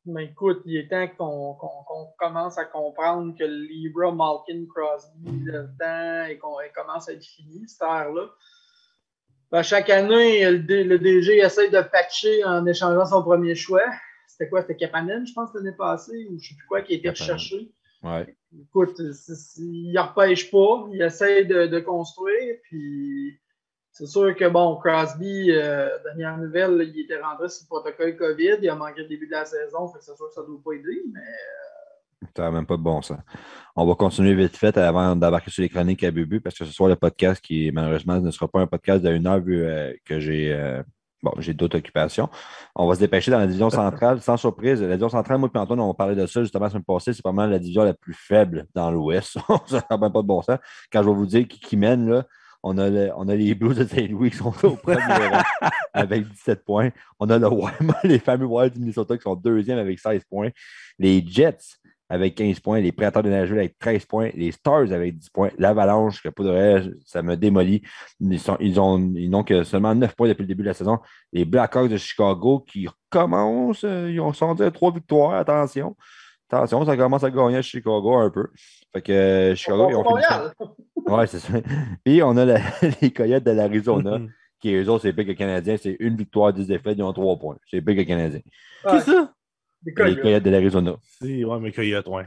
Mais 0.04 0.24
écoute, 0.26 0.62
il 0.64 0.76
est 0.76 0.88
temps 0.88 1.06
qu'on 1.16 2.06
commence 2.18 2.58
à 2.58 2.64
comprendre 2.64 3.36
que 3.38 3.44
le 3.44 3.66
Libra, 3.66 4.10
Malkin, 4.10 4.64
Crosby, 4.68 5.44
là-dedans, 5.44 6.24
et 6.28 6.38
qu'on 6.38 6.56
commence 6.74 7.08
à 7.08 7.12
être 7.12 7.24
fini, 7.24 7.68
cette 7.68 7.82
ère-là. 7.82 8.26
Ben, 9.52 9.62
chaque 9.62 9.90
année, 9.90 10.50
le, 10.50 10.58
D- 10.58 10.82
le 10.82 10.98
DG 10.98 11.38
essaie 11.38 11.70
de 11.70 11.80
patcher 11.82 12.42
en 12.44 12.66
échangeant 12.66 13.04
son 13.06 13.22
premier 13.22 13.54
choix. 13.54 13.84
C'était 14.26 14.48
quoi? 14.48 14.62
C'était 14.62 14.76
Kapanen, 14.76 15.26
je 15.26 15.34
pense, 15.34 15.54
l'année 15.54 15.76
passée, 15.76 16.26
ou 16.30 16.30
je 16.30 16.34
ne 16.34 16.38
sais 16.40 16.54
plus 16.56 16.66
quoi, 16.66 16.82
qui 16.82 16.94
a 16.94 16.96
été 16.96 17.10
recherché. 17.10 17.70
Ouais. 18.02 18.34
Écoute, 18.60 18.98
il 18.98 19.92
ne 19.92 20.00
repêche 20.00 20.50
pas, 20.50 20.88
il 20.92 21.00
essaie 21.00 21.44
de, 21.44 21.66
de 21.66 21.78
construire, 21.78 22.56
puis 22.64 23.38
c'est 23.92 24.06
sûr 24.06 24.34
que, 24.34 24.48
bon, 24.48 24.76
Crosby, 24.76 25.50
euh, 25.50 25.86
dernière 26.04 26.38
nouvelle, 26.38 26.90
il 26.94 27.00
était 27.02 27.20
rentré 27.20 27.50
sur 27.50 27.64
le 27.64 27.68
protocole 27.68 28.16
COVID, 28.16 28.56
il 28.62 28.68
a 28.70 28.74
manqué 28.74 29.02
le 29.02 29.08
début 29.08 29.26
de 29.26 29.32
la 29.32 29.44
saison, 29.44 29.86
c'est 29.86 30.02
sûr 30.02 30.14
que 30.16 30.32
ça 30.34 30.40
ne 30.40 30.46
doit 30.46 30.60
pas 30.64 30.72
aider, 30.72 31.02
mais 31.12 31.20
Ça 32.34 32.44
n'a 32.44 32.50
même 32.52 32.64
pas 32.64 32.78
de 32.78 32.82
bon 32.82 33.02
sens. 33.02 33.18
On 33.76 33.86
va 33.86 33.94
continuer 33.94 34.34
vite 34.34 34.56
fait 34.56 34.78
avant 34.78 35.14
d'embarquer 35.14 35.50
sur 35.50 35.60
les 35.60 35.68
chroniques 35.68 36.02
à 36.04 36.10
Bubu 36.10 36.40
parce 36.40 36.56
que 36.56 36.64
ce 36.64 36.72
soir, 36.72 36.88
le 36.88 36.96
podcast 36.96 37.44
qui, 37.44 37.70
malheureusement, 37.70 38.18
ne 38.18 38.30
sera 38.30 38.48
pas 38.48 38.60
un 38.60 38.66
podcast 38.66 39.04
d'une 39.04 39.26
heure 39.26 39.40
vu 39.40 39.62
euh, 39.62 39.92
que 40.06 40.18
j'ai 40.20 40.54
euh, 40.54 40.82
bon, 41.22 41.32
j'ai 41.38 41.52
d'autres 41.52 41.76
occupations. 41.76 42.30
On 42.74 42.86
va 42.86 42.94
se 42.94 43.00
dépêcher 43.00 43.30
dans 43.30 43.40
la 43.40 43.46
division 43.46 43.68
centrale. 43.68 44.22
Sans 44.22 44.38
surprise, 44.38 44.80
la 44.80 44.88
division 44.88 45.10
centrale, 45.10 45.36
moi 45.36 45.50
et 45.54 45.58
Antoine, 45.58 45.80
on 45.80 45.92
parlait 45.92 46.16
de 46.16 46.24
ça 46.24 46.40
justement 46.40 46.64
la 46.64 46.70
semaine 46.70 46.84
passée. 46.84 47.12
C'est 47.12 47.26
mal 47.26 47.50
la 47.50 47.58
division 47.58 47.84
la 47.84 47.92
plus 47.92 48.14
faible 48.14 48.66
dans 48.74 48.90
l'Ouest. 48.90 49.36
ça 49.66 49.84
n'a 49.90 49.98
même 49.98 50.12
pas 50.12 50.22
de 50.22 50.26
bon 50.26 50.40
sens. 50.40 50.58
Quand 50.90 51.02
je 51.02 51.08
vais 51.08 51.14
vous 51.14 51.26
dire 51.26 51.46
qui 51.46 51.76
mène, 51.76 52.08
là, 52.08 52.26
on 52.62 52.78
a, 52.78 52.88
le- 52.90 53.10
on 53.16 53.28
a 53.28 53.34
les 53.34 53.54
Blues 53.54 53.76
de 53.76 53.84
Saint-Louis 53.84 54.30
qui 54.30 54.36
sont 54.36 54.54
au 54.64 54.76
premier 54.76 54.96
rang 55.02 55.42
avec 55.92 56.28
17 56.28 56.64
points. 56.64 56.90
On 57.18 57.28
a 57.30 57.38
le 57.38 57.48
Wild- 57.48 57.74
les 58.04 58.18
fameux 58.18 58.46
Wild 58.46 58.72
du 58.74 58.80
Minnesota 58.80 59.16
qui 59.16 59.22
sont 59.22 59.34
deuxième 59.36 59.78
avec 59.78 59.98
16 59.98 60.24
points. 60.24 60.50
Les 60.98 61.24
Jets 61.26 61.58
avec 62.08 62.34
15 62.34 62.60
points, 62.60 62.78
les 62.80 62.92
Prédateurs 62.92 63.22
de 63.22 63.30
Nashville 63.30 63.58
avec 63.58 63.78
13 63.78 64.04
points, 64.04 64.28
les 64.34 64.52
Stars 64.52 64.92
avec 64.92 65.16
10 65.16 65.30
points, 65.30 65.48
l'Avalanche, 65.56 66.22
que 66.22 66.28
pour 66.28 66.44
de 66.44 66.50
vrai, 66.50 66.84
ça 67.06 67.22
me 67.22 67.36
démolit. 67.38 67.80
Ils, 68.20 68.38
sont- 68.38 68.58
ils 68.60 68.78
ont, 68.78 68.98
ils 69.16 69.30
n'ont 69.30 69.42
que 69.44 69.62
seulement 69.64 69.94
9 69.94 70.14
points 70.14 70.28
depuis 70.28 70.42
le 70.42 70.48
début 70.48 70.62
de 70.62 70.68
la 70.68 70.74
saison. 70.74 70.98
Les 71.32 71.46
Blackhawks 71.46 71.88
de 71.90 71.96
Chicago 71.96 72.60
qui 72.68 72.86
recommencent, 72.86 73.84
euh, 73.84 74.10
ils 74.12 74.20
ont 74.20 74.34
sans 74.34 74.54
dire 74.54 74.70
trois 74.72 74.92
victoires, 74.92 75.32
attention. 75.32 75.96
Attention, 76.52 76.84
ça 76.84 76.96
commence 76.96 77.24
à 77.24 77.30
gagner 77.30 77.56
à 77.56 77.62
Chicago 77.62 78.14
un 78.14 78.28
peu. 78.30 78.48
Fait 78.92 79.00
que 79.00 79.12
euh, 79.12 79.54
Chicago, 79.54 79.86
ils 79.90 79.94
ont 79.96 80.04
fini 80.04 80.22
ça. 80.22 80.52
Montréal. 80.60 80.76
Ouais, 81.20 81.26
c'est 81.26 81.38
ça. 81.38 81.54
Puis 82.04 82.22
on 82.22 82.36
a 82.36 82.44
la- 82.44 82.60
les 83.00 83.10
Coyotes 83.10 83.42
de 83.44 83.50
l'Arizona, 83.52 84.20
qui 84.60 84.74
eux 84.74 84.88
autres, 84.90 85.02
c'est 85.02 85.12
pire 85.14 85.26
que 85.26 85.32
Canadiens. 85.32 85.76
C'est 85.78 85.96
une 85.98 86.16
victoire, 86.16 86.52
10 86.52 86.66
défaites, 86.66 86.98
ils 86.98 87.02
ont 87.02 87.12
3 87.12 87.36
points. 87.38 87.56
C'est 87.70 87.80
pire 87.80 87.96
que 87.96 88.02
Canadiens. 88.02 88.40
Qui 88.88 89.00
ça? 89.00 89.32
Les 89.84 89.94
Coyotes. 89.94 90.20
Coyotes 90.20 90.42
de 90.42 90.50
l'Arizona. 90.50 90.96
C'est, 91.20 91.42
ouais, 91.44 91.58
mais 91.58 91.72
Coyote, 91.72 92.06
ouais. 92.08 92.26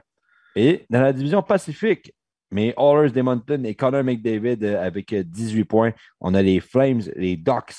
Et 0.55 0.85
dans 0.89 1.01
la 1.01 1.13
division 1.13 1.41
Pacifique, 1.43 2.13
mes 2.51 2.73
Oilers 2.77 3.11
d'Edmonton 3.11 3.65
et 3.65 3.75
Connor 3.75 4.03
McDavid 4.03 4.63
euh, 4.63 4.81
avec 4.83 5.13
euh, 5.13 5.23
18 5.23 5.65
points. 5.65 5.93
On 6.19 6.33
a 6.33 6.41
les 6.41 6.59
Flames, 6.59 7.01
les 7.15 7.37
Ducks 7.37 7.75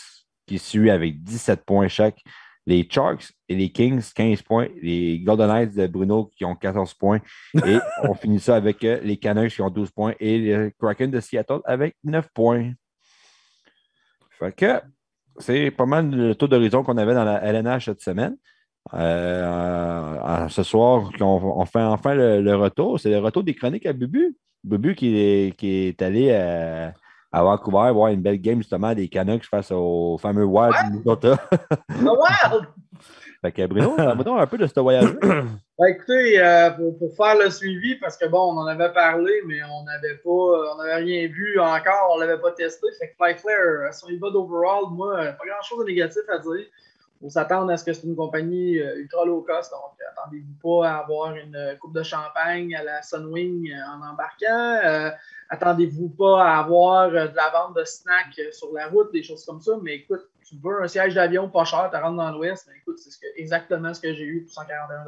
qui 0.46 0.58
suivent 0.58 0.90
avec 0.90 1.22
17 1.22 1.64
points 1.64 1.88
chaque. 1.88 2.22
Les 2.66 2.86
Sharks 2.90 3.32
et 3.48 3.54
les 3.54 3.70
Kings, 3.70 4.02
15 4.14 4.42
points. 4.42 4.68
Les 4.82 5.20
Golden 5.20 5.48
Knights 5.48 5.74
de 5.74 5.86
Bruno 5.86 6.30
qui 6.36 6.44
ont 6.44 6.56
14 6.56 6.94
points. 6.94 7.20
Et 7.64 7.78
on 8.02 8.14
finit 8.14 8.40
ça 8.40 8.56
avec 8.56 8.82
euh, 8.84 9.00
les 9.02 9.16
Canucks 9.16 9.52
qui 9.52 9.62
ont 9.62 9.70
12 9.70 9.90
points 9.90 10.14
et 10.18 10.38
les 10.38 10.72
Kraken 10.78 11.10
de 11.10 11.20
Seattle 11.20 11.60
avec 11.64 11.94
9 12.04 12.28
points. 12.34 12.72
Fait 14.38 14.52
que 14.52 14.80
c'est 15.38 15.70
pas 15.70 15.86
mal 15.86 16.10
le 16.10 16.34
taux 16.34 16.48
d'horizon 16.48 16.82
qu'on 16.82 16.96
avait 16.96 17.14
dans 17.14 17.24
la 17.24 17.42
LNH 17.42 17.86
cette 17.86 18.00
semaine. 18.00 18.36
Euh, 18.94 20.18
euh, 20.24 20.48
ce 20.48 20.62
soir, 20.62 21.10
on, 21.20 21.24
on 21.24 21.64
fait 21.64 21.80
enfin 21.80 22.14
le, 22.14 22.40
le 22.40 22.56
retour. 22.56 22.98
C'est 22.98 23.10
le 23.10 23.18
retour 23.18 23.44
des 23.44 23.54
chroniques 23.54 23.86
à 23.86 23.92
Bubu. 23.92 24.36
Bubu 24.64 24.94
qui 24.94 25.16
est, 25.16 25.56
qui 25.56 25.68
est 25.68 26.02
allé 26.02 26.32
à, 26.32 26.92
à 27.36 27.42
Vancouver 27.42 27.92
voir 27.92 28.08
une 28.08 28.22
belle 28.22 28.40
game 28.40 28.58
justement 28.58 28.94
des 28.94 29.08
Canucks 29.08 29.44
face 29.44 29.70
au 29.70 30.16
fameux 30.16 30.44
Wild 30.44 30.74
du 30.86 30.92
Minnesota. 30.92 31.36
Wild! 31.90 32.66
fait 33.42 33.52
que 33.52 33.66
Bruno, 33.66 33.94
parle-moi 33.94 34.40
un 34.40 34.46
peu 34.46 34.56
de 34.56 34.66
ce 34.66 34.80
voyage. 34.80 35.14
Ben, 35.78 35.88
écoutez, 35.88 36.40
euh, 36.40 36.70
pour, 36.70 36.96
pour 36.96 37.14
faire 37.14 37.36
le 37.36 37.50
suivi, 37.50 37.96
parce 37.96 38.16
que 38.16 38.24
bon, 38.24 38.54
on 38.54 38.56
en 38.56 38.66
avait 38.66 38.94
parlé, 38.94 39.42
mais 39.44 39.62
on 39.62 39.84
n'avait 39.84 40.16
pas, 40.24 40.30
on 40.30 40.78
n'avait 40.78 41.04
rien 41.04 41.28
vu 41.28 41.60
encore, 41.60 42.12
on 42.12 42.16
ne 42.16 42.24
l'avait 42.24 42.40
pas 42.40 42.52
testé. 42.52 42.86
Fait 42.98 43.08
que 43.10 43.14
Fly 43.22 43.34
Flare, 43.34 43.58
euh, 43.58 43.92
si 43.92 44.06
on 44.06 44.08
y 44.08 44.16
va 44.16 44.30
d'overall, 44.30 44.84
moi, 44.92 45.18
euh, 45.18 45.32
pas 45.32 45.44
grand 45.44 45.60
chose 45.60 45.80
de 45.80 45.84
négatif 45.84 46.22
à 46.30 46.38
dire. 46.38 46.64
Il 47.20 47.24
faut 47.24 47.30
s'attendre 47.30 47.72
à 47.72 47.76
ce 47.76 47.84
que 47.84 47.92
c'est 47.94 48.06
une 48.06 48.16
compagnie 48.16 48.78
euh, 48.78 48.98
ultra 48.98 49.24
low 49.24 49.40
cost, 49.40 49.70
donc 49.70 49.98
euh, 50.00 50.04
attendez-vous 50.12 50.54
pas 50.62 50.88
à 50.88 50.96
avoir 50.98 51.34
une 51.34 51.56
euh, 51.56 51.74
coupe 51.76 51.94
de 51.94 52.02
champagne 52.02 52.74
à 52.74 52.82
la 52.82 53.02
Sunwing 53.02 53.70
euh, 53.72 53.96
en 53.96 54.12
embarquant. 54.12 54.80
Euh, 54.84 55.10
attendez-vous 55.48 56.08
pas 56.10 56.42
à 56.44 56.58
avoir 56.58 57.04
euh, 57.08 57.28
de 57.28 57.36
la 57.36 57.50
vente 57.50 57.76
de 57.76 57.84
snacks 57.84 58.38
euh, 58.38 58.50
sur 58.52 58.72
la 58.72 58.88
route, 58.88 59.12
des 59.12 59.22
choses 59.22 59.44
comme 59.44 59.60
ça. 59.60 59.72
Mais 59.82 59.96
écoute, 59.96 60.22
tu 60.48 60.56
veux 60.62 60.82
un 60.82 60.88
siège 60.88 61.14
d'avion 61.14 61.48
pas 61.48 61.64
cher, 61.64 61.88
tu 61.92 61.96
rentres 62.00 62.16
dans 62.16 62.30
l'Ouest, 62.30 62.66
mais 62.70 62.78
écoute, 62.78 62.98
c'est 62.98 63.10
ce 63.10 63.18
que- 63.18 63.26
exactement 63.36 63.92
ce 63.94 64.00
que 64.00 64.12
j'ai 64.12 64.24
eu 64.24 64.42
pour 64.44 64.52
141 64.52 65.04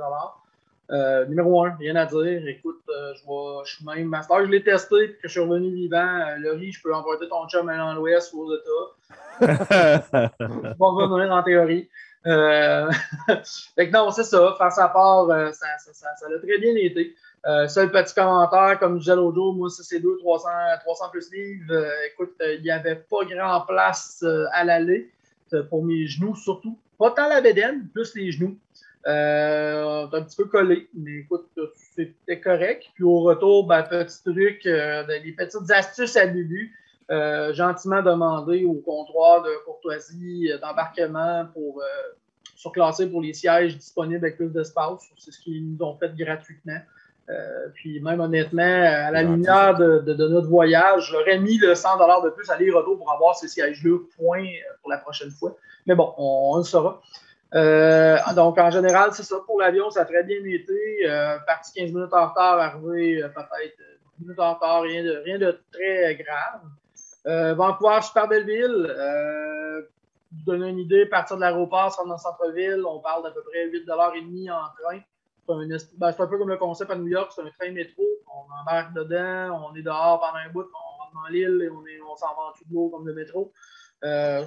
Euh, 0.91 1.27
numéro 1.27 1.65
un, 1.67 1.77
rien 1.77 1.97
à 1.97 2.07
dire. 2.07 2.47
Écoute, 2.49 2.81
euh, 2.89 3.13
je, 3.15 3.21
vais, 3.27 3.65
je 3.67 3.75
suis 3.77 3.85
même 3.85 4.09
master, 4.09 4.47
je 4.47 4.51
l'ai 4.51 4.65
testé, 4.65 5.09
puis 5.09 5.17
que 5.23 5.29
je 5.29 5.33
suis 5.33 5.41
revenu 5.41 5.71
vivant. 5.75 5.99
Euh, 6.29 6.37
Laurie, 6.39 6.73
je 6.73 6.83
peux 6.83 6.95
emporter 6.95 7.29
ton 7.29 7.47
chum 7.49 7.67
dans 7.67 7.93
l'Ouest 7.93 8.33
ou 8.33 8.45
aux 8.45 8.55
États. 8.55 9.41
Je 10.41 10.47
vais 10.47 10.75
revenir 10.79 11.31
en 11.33 11.43
théorie. 11.43 11.89
Fait 12.25 13.89
que 13.89 13.93
non, 13.93 14.11
c'est 14.11 14.25
ça. 14.25 14.55
Face 14.59 14.79
à 14.79 14.89
part, 14.89 15.27
ça, 15.29 15.53
ça, 15.79 15.93
ça, 15.93 16.09
ça 16.17 16.27
a 16.27 16.39
très 16.39 16.59
bien 16.59 16.75
été. 16.75 17.15
Euh, 17.47 17.69
seul 17.69 17.91
petit 17.91 18.15
commentaire, 18.15 18.79
comme 18.79 18.95
je 18.95 19.01
disais 19.01 19.17
l'autre 19.17 19.37
jour, 19.37 19.55
moi, 19.55 19.71
ça 19.71 19.83
c'est 19.83 20.01
200, 20.01 20.19
300, 20.21 20.49
300 20.81 21.09
plus 21.11 21.33
livres. 21.33 21.73
Euh, 21.73 21.91
écoute, 22.13 22.35
euh, 22.43 22.55
il 22.55 22.63
n'y 22.63 22.71
avait 22.71 22.97
pas 22.97 23.25
grand 23.25 23.61
place 23.63 24.25
à 24.53 24.65
l'aller 24.65 25.11
pour 25.71 25.85
mes 25.85 26.07
genoux, 26.07 26.35
surtout. 26.35 26.79
Pas 26.99 27.13
tant 27.13 27.29
la 27.29 27.41
bédaine, 27.41 27.89
plus 27.95 28.15
les 28.15 28.33
genoux. 28.33 28.59
Un 29.07 30.09
petit 30.11 30.37
peu 30.37 30.45
collé, 30.45 30.89
mais 30.93 31.21
écoute, 31.21 31.49
c'était 31.95 32.41
correct. 32.41 32.85
Puis 32.95 33.05
au 33.05 33.21
retour, 33.21 33.67
ben, 33.67 33.83
petit 33.83 34.23
truc, 34.23 34.65
des 34.65 35.33
petites 35.33 35.71
astuces 35.71 36.17
à 36.17 36.27
Lulu. 36.27 36.77
Gentiment 37.55 38.03
demandé 38.03 38.67
au 38.67 38.75
comptoir 38.75 39.43
de 39.43 39.65
courtoisie 39.65 40.51
d'embarquement 40.61 41.47
pour 41.55 41.83
surclasser 42.55 43.07
pour 43.07 43.23
les 43.23 43.33
sièges 43.33 43.79
disponibles 43.79 44.27
avec 44.27 44.37
plus 44.37 44.51
d'espace. 44.51 45.01
C'est 45.17 45.31
ce 45.31 45.41
qu'ils 45.41 45.67
nous 45.67 45.83
ont 45.83 45.97
fait 45.97 46.15
gratuitement. 46.15 46.81
Euh, 47.31 47.69
puis 47.75 48.01
même 48.01 48.21
honnêtement, 48.21 48.63
à 48.63 49.11
la 49.11 49.23
lumière 49.23 49.75
de, 49.77 49.99
de- 49.99 50.15
de 50.15 50.29
notre 50.29 50.49
voyage, 50.49 51.11
j'aurais 51.11 51.39
mis 51.39 51.59
le 51.59 51.75
100 51.75 51.97
de 52.25 52.31
plus 52.31 52.49
aller-retour 52.51 52.97
pour 52.97 53.13
avoir 53.13 53.37
ces 53.37 53.49
sièges-là, 53.49 53.99
point 54.17 54.45
euh, 54.45 54.75
pour 54.81 54.91
la 54.91 54.97
prochaine 54.99 55.31
fois. 55.31 55.55
Mais 55.87 55.95
bon, 55.95 56.15
on, 56.17 56.53
on 56.55 56.57
le 56.59 56.63
saura. 56.65 57.03
Euh, 57.55 58.17
donc, 58.35 58.59
en 58.59 58.71
général, 58.71 59.11
c'est 59.13 59.23
ça. 59.25 59.37
Pour 59.45 59.61
l'avion, 59.61 59.91
ça 59.91 60.03
a 60.03 60.05
très 60.07 60.23
bien 60.25 60.39
été. 60.45 61.07
Euh, 61.07 61.37
parti 61.47 61.73
15 61.75 61.93
minutes 61.93 62.15
en 62.15 62.29
retard, 62.29 62.59
arrivé 62.59 63.23
peut-être 63.35 63.77
10 64.19 64.25
minutes 64.25 64.41
en 64.41 64.55
retard, 64.55 64.83
rien 64.83 65.05
de, 65.05 65.23
rien 65.25 65.39
de 65.39 65.59
très 65.73 66.15
grave. 66.17 67.57
Vancouver, 67.57 67.99
super 68.03 68.27
belle 68.27 68.47
ville. 68.47 68.95
Pour 70.31 70.39
vous 70.39 70.45
donner 70.59 70.69
une 70.71 70.79
idée, 70.79 71.07
partir 71.07 71.37
de 71.37 71.43
l'aéroport, 71.43 71.91
se 71.93 71.97
rendre 71.99 72.09
dans 72.11 72.15
le 72.17 72.21
centre-ville, 72.21 72.83
on 72.87 73.01
parle 73.01 73.23
d'à 73.23 73.31
peu 73.31 73.43
près 73.43 73.67
8,5 73.67 74.51
en 74.53 74.57
train. 74.83 75.01
C'est 75.49 75.55
un, 75.55 75.71
es- 75.71 75.91
ben, 75.97 76.13
c'est 76.13 76.21
un 76.23 76.27
peu 76.27 76.37
comme 76.37 76.51
le 76.51 76.59
concept 76.59 76.91
à 76.91 76.97
New 76.97 77.07
York, 77.09 77.33
c'est 77.35 77.41
un 77.43 77.51
train 77.59 77.73
métro. 77.73 78.03
On 78.27 78.61
embarque 78.61 78.93
dedans, 78.93 79.71
on 79.73 79.75
est 79.75 79.83
dehors 79.83 80.21
pendant 80.21 80.45
un 80.47 80.51
bout, 80.51 80.61
on 80.75 81.03
rentre 81.03 81.15
dans 81.15 81.29
l'île 81.33 81.63
et 81.63 81.71
on, 81.71 81.87
est- 81.87 82.01
on 82.03 82.15
s'en 82.17 82.27
va 82.35 82.43
en 82.49 82.53
dessous 82.53 82.65
de 82.69 82.75
l'eau 82.75 82.89
comme 82.91 83.07
le 83.07 83.15
métro. 83.15 83.51
Euh, 84.05 84.45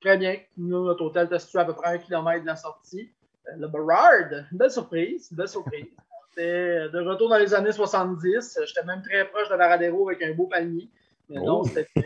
très 0.00 0.16
bien. 0.18 0.36
Nous, 0.56 0.84
notre 0.84 1.04
hôtel 1.04 1.26
était 1.26 1.38
situé 1.38 1.60
à 1.60 1.64
peu 1.64 1.74
près 1.74 1.94
un 1.94 1.98
kilomètre 1.98 2.42
de 2.42 2.46
la 2.48 2.56
sortie. 2.56 3.10
Euh, 3.48 3.52
Le 3.58 3.68
Burrard, 3.68 4.32
une 4.50 4.58
belle 4.58 4.70
surprise, 4.72 5.32
belle 5.32 5.48
surprise. 5.48 5.86
C'était 6.30 6.88
de 6.90 7.00
retour 7.00 7.28
dans 7.28 7.38
les 7.38 7.54
années 7.54 7.72
70. 7.72 8.58
J'étais 8.66 8.84
même 8.84 9.02
très 9.02 9.24
proche 9.26 9.48
de 9.48 9.54
Varadero 9.54 10.08
avec 10.08 10.20
un 10.22 10.34
beau 10.34 10.46
palmier. 10.46 10.88
Mais 11.28 11.38
non, 11.40 11.60
Oh. 11.60 11.64
c'était 11.64 11.86
bien. 11.94 12.04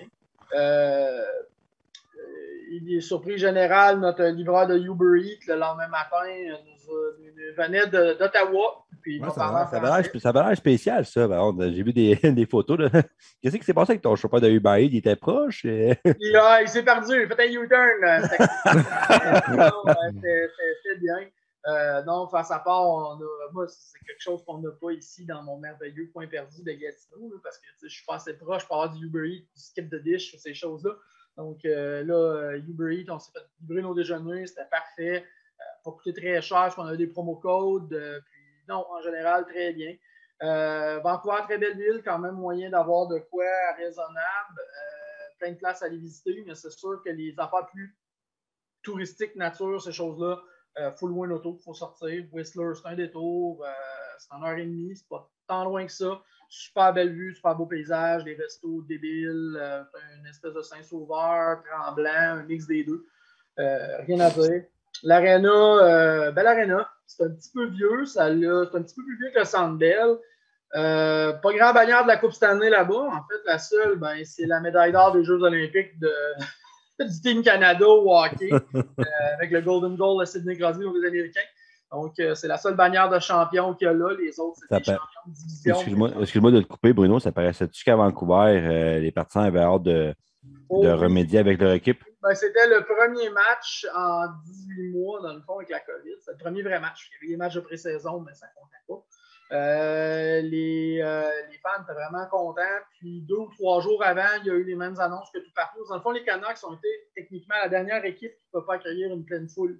Euh, 0.54 1.22
euh, 1.22 1.22
il 2.70 2.94
est 2.96 3.00
surprise 3.00 3.38
générale, 3.38 3.98
notre 4.00 4.24
livreur 4.24 4.66
de 4.66 4.78
Uber 4.78 5.20
Eats 5.22 5.46
le 5.48 5.56
lendemain 5.58 5.88
matin 5.88 6.24
euh, 6.92 7.54
venait 7.56 7.86
d'Ottawa. 7.86 8.84
Il 9.06 9.20
Ouais, 9.22 9.28
ça 9.28 9.34
ça 9.34 9.76
avait 9.76 9.86
l'air- 9.86 10.56
spécial, 10.56 11.04
ça. 11.04 11.28
contre. 11.28 11.66
J'ai 11.70 11.82
vu 11.82 11.92
des, 11.92 12.16
des 12.32 12.46
photos. 12.46 12.78
Qu'est-ce 13.42 13.56
qui 13.56 13.64
s'est 13.64 13.74
passé 13.74 13.92
avec 13.92 14.02
ton 14.02 14.16
chauffeur 14.16 14.40
de 14.40 14.48
Uber? 14.48 14.82
Il 14.84 14.96
était 14.96 15.16
proche? 15.16 15.66
ah, 15.66 15.94
il 16.62 16.68
s'est 16.68 16.82
perdu, 16.82 17.12
il 17.22 17.28
fait 17.28 17.40
un 17.40 17.62
U-turn. 17.62 18.28
c'était- 20.12 20.48
c'était 20.82 20.98
bien. 21.00 21.18
Euh, 21.66 22.02
non, 22.04 22.28
face 22.28 22.50
à 22.50 22.58
part, 22.58 22.82
on 22.86 23.14
a- 23.14 23.50
moi, 23.52 23.66
c'est 23.68 23.98
quelque 24.06 24.20
chose 24.20 24.44
qu'on 24.44 24.58
n'a 24.58 24.70
pas 24.70 24.92
ici 24.92 25.24
dans 25.24 25.42
mon 25.42 25.58
merveilleux 25.58 26.10
point 26.12 26.26
perdu 26.26 26.62
de 26.62 26.72
Gatineau, 26.72 27.30
là, 27.30 27.36
parce 27.42 27.56
que 27.58 27.64
je 27.82 27.88
suis 27.88 28.04
pas 28.04 28.16
assez 28.16 28.34
proche 28.34 28.66
pour 28.66 28.76
avoir 28.82 28.94
du 28.94 29.06
Uber 29.06 29.26
Eats, 29.30 29.46
du 29.54 29.62
skip 29.62 29.88
de 29.88 29.98
dish, 29.98 30.36
ces 30.36 30.52
choses-là. 30.52 30.90
Donc 31.38 31.64
euh, 31.64 32.04
là, 32.04 32.56
Uber 32.58 32.94
Eats, 33.00 33.10
on 33.10 33.18
s'est 33.18 33.32
fait 33.32 33.44
livrer 33.62 33.80
nos 33.82 33.94
déjeuners, 33.94 34.46
c'était 34.46 34.68
parfait. 34.70 35.24
Euh, 35.60 35.64
pas 35.84 35.90
coûté 35.92 36.12
très 36.12 36.42
cher, 36.42 36.58
parce 36.58 36.74
qu'on 36.74 36.86
avait 36.86 36.96
des 36.96 37.06
promo 37.06 37.36
codes. 37.36 37.92
euh, 37.92 38.20
puis 38.24 38.42
non, 38.68 38.84
en 38.90 39.00
général, 39.02 39.44
très 39.46 39.72
bien. 39.72 39.94
Euh, 40.42 40.98
Vancouver, 41.00 41.42
très 41.44 41.58
belle 41.58 41.76
ville, 41.76 42.02
quand 42.04 42.18
même 42.18 42.34
moyen 42.34 42.70
d'avoir 42.70 43.06
de 43.06 43.18
quoi 43.18 43.44
raisonnable. 43.76 44.60
Plein 45.38 45.52
de 45.52 45.56
places 45.56 45.82
à 45.82 45.86
aller 45.86 45.98
visiter, 45.98 46.42
mais 46.46 46.54
c'est 46.54 46.70
sûr 46.70 47.02
que 47.04 47.10
les 47.10 47.34
affaires 47.38 47.66
plus 47.66 47.96
touristiques, 48.82 49.36
nature, 49.36 49.80
ces 49.82 49.92
choses-là, 49.92 50.40
euh, 50.78 50.92
faut 50.92 51.06
louer 51.06 51.26
une 51.26 51.34
auto, 51.34 51.58
faut 51.64 51.74
sortir. 51.74 52.24
Whistler, 52.32 52.72
c'est 52.74 52.88
un 52.88 52.94
détour, 52.94 53.64
c'est 54.18 54.32
en 54.32 54.42
heure 54.42 54.58
et 54.58 54.64
demie, 54.64 54.96
c'est 54.96 55.08
pas 55.08 55.30
tant 55.46 55.64
loin 55.64 55.86
que 55.86 55.92
ça. 55.92 56.20
Super 56.48 56.92
belle 56.92 57.12
vue, 57.12 57.34
super 57.34 57.54
beau 57.56 57.66
paysage, 57.66 58.24
des 58.24 58.34
restos 58.34 58.82
débiles, 58.82 59.56
euh, 59.58 59.82
une 60.18 60.26
espèce 60.26 60.52
de 60.52 60.62
Saint-Sauveur, 60.62 61.62
Tremblant, 61.64 62.10
un 62.12 62.42
mix 62.44 62.66
des 62.66 62.84
deux. 62.84 63.06
Rien 63.56 64.20
à 64.20 64.30
dire. 64.30 64.64
L'aréna, 65.02 65.50
euh, 65.50 66.30
belle 66.32 66.46
aréna. 66.46 66.88
C'est 67.06 67.24
un 67.24 67.30
petit 67.30 67.50
peu 67.54 67.66
vieux, 67.66 68.04
ça 68.06 68.28
c'est 68.28 68.76
un 68.76 68.82
petit 68.82 68.94
peu 68.94 69.02
plus 69.04 69.18
vieux 69.18 69.30
que 69.34 69.40
le 69.40 69.44
Centre 69.44 69.76
Bell. 69.76 70.16
Euh, 70.76 71.32
pas 71.34 71.52
grand 71.52 71.72
bannière 71.72 72.02
de 72.02 72.08
la 72.08 72.16
Coupe 72.16 72.32
année 72.42 72.70
là-bas. 72.70 72.94
En 72.94 73.22
fait, 73.28 73.40
la 73.46 73.58
seule, 73.58 73.96
ben, 73.96 74.16
c'est 74.24 74.46
la 74.46 74.60
médaille 74.60 74.92
d'or 74.92 75.12
des 75.12 75.22
Jeux 75.22 75.40
Olympiques 75.40 75.98
de, 76.00 76.10
du 77.04 77.20
Team 77.22 77.42
Canada 77.42 77.86
au 77.86 78.12
hockey, 78.12 78.50
euh, 78.74 78.82
avec 79.36 79.50
le 79.52 79.60
Golden 79.60 79.96
Goal 79.96 80.20
de 80.20 80.24
Sidney 80.24 80.56
Crosby 80.58 80.84
aux 80.84 80.96
Américains. 80.96 81.40
Donc, 81.92 82.14
euh, 82.18 82.34
c'est 82.34 82.48
la 82.48 82.56
seule 82.56 82.74
bannière 82.74 83.08
de 83.08 83.20
champion 83.20 83.72
qu'il 83.74 83.86
y 83.86 83.88
a 83.90 83.92
là. 83.92 84.08
Les 84.18 84.40
autres, 84.40 84.58
c'est 84.68 84.76
des 84.78 84.82
pa- 84.82 84.92
champions 84.94 85.20
de 85.28 85.32
division. 85.34 86.20
Excuse-moi 86.22 86.50
de 86.50 86.60
te 86.62 86.66
couper, 86.66 86.92
Bruno. 86.92 87.20
Ça 87.20 87.30
paraissait-tu 87.30 87.84
qu'à 87.84 87.94
Vancouver, 87.94 88.98
les 89.00 89.12
partisans 89.12 89.44
avaient 89.44 89.60
hâte 89.60 89.82
de, 89.84 90.12
Oh, 90.68 90.82
de 90.82 90.88
oui. 90.88 90.94
remédier 90.94 91.38
avec 91.38 91.60
leur 91.60 91.72
équipe? 91.72 92.02
Ben, 92.24 92.34
c'était 92.34 92.66
le 92.68 92.82
premier 92.84 93.28
match 93.28 93.86
en 93.94 94.26
18 94.46 94.92
mois, 94.92 95.20
dans 95.20 95.34
le 95.34 95.42
fond, 95.42 95.56
avec 95.58 95.68
la 95.68 95.80
COVID. 95.80 96.14
C'est 96.24 96.32
le 96.32 96.38
premier 96.38 96.62
vrai 96.62 96.80
match. 96.80 97.10
Il 97.10 97.14
y 97.14 97.18
avait 97.18 97.32
des 97.34 97.36
matchs 97.36 97.54
de 97.56 97.60
pré-saison, 97.60 98.20
mais 98.20 98.32
ça 98.32 98.46
ne 98.46 98.60
comptait 98.60 98.76
pas. 98.88 99.06
Euh, 99.52 100.40
les, 100.40 101.00
euh, 101.02 101.28
les 101.50 101.58
fans 101.58 101.82
étaient 101.82 101.92
vraiment 101.92 102.26
contents. 102.30 102.62
Puis 102.98 103.20
deux 103.28 103.36
ou 103.36 103.50
trois 103.50 103.82
jours 103.82 104.02
avant, 104.02 104.24
il 104.40 104.46
y 104.46 104.50
a 104.50 104.54
eu 104.54 104.64
les 104.64 104.74
mêmes 104.74 104.98
annonces 105.00 105.30
que 105.34 105.38
tout 105.38 105.52
partout. 105.54 105.84
Dans 105.86 105.96
le 105.96 106.00
fond, 106.00 106.12
les 106.12 106.24
Canucks 106.24 106.64
ont 106.64 106.72
été 106.74 106.88
techniquement 107.14 107.56
la 107.62 107.68
dernière 107.68 108.02
équipe 108.06 108.32
qui 108.32 108.46
ne 108.54 108.60
peut 108.60 108.64
pas 108.66 108.76
accueillir 108.76 109.12
une 109.12 109.26
pleine 109.26 109.46
foule. 109.48 109.78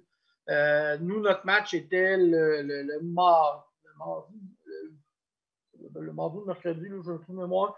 Euh, 0.49 0.99
nous, 1.01 1.19
notre 1.21 1.47
match 1.47 1.73
était 1.73 2.15
le, 2.15 2.61
le, 2.61 2.83
le 2.83 2.99
mar- 3.01 3.73
le 3.85 3.91
mardi, 3.97 4.39
le, 4.65 5.99
le 6.01 6.13
mardi 6.13 6.37
mercredi, 6.45 6.89
là, 6.89 6.97
trou 7.01 7.33
de 7.33 7.37
mémoire. 7.39 7.75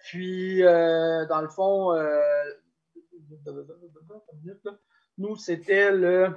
Puis, 0.00 0.60
dans 0.62 1.40
le 1.40 1.48
fond, 1.48 1.94
nous, 5.18 5.36
c'était 5.36 5.90
le. 5.92 6.36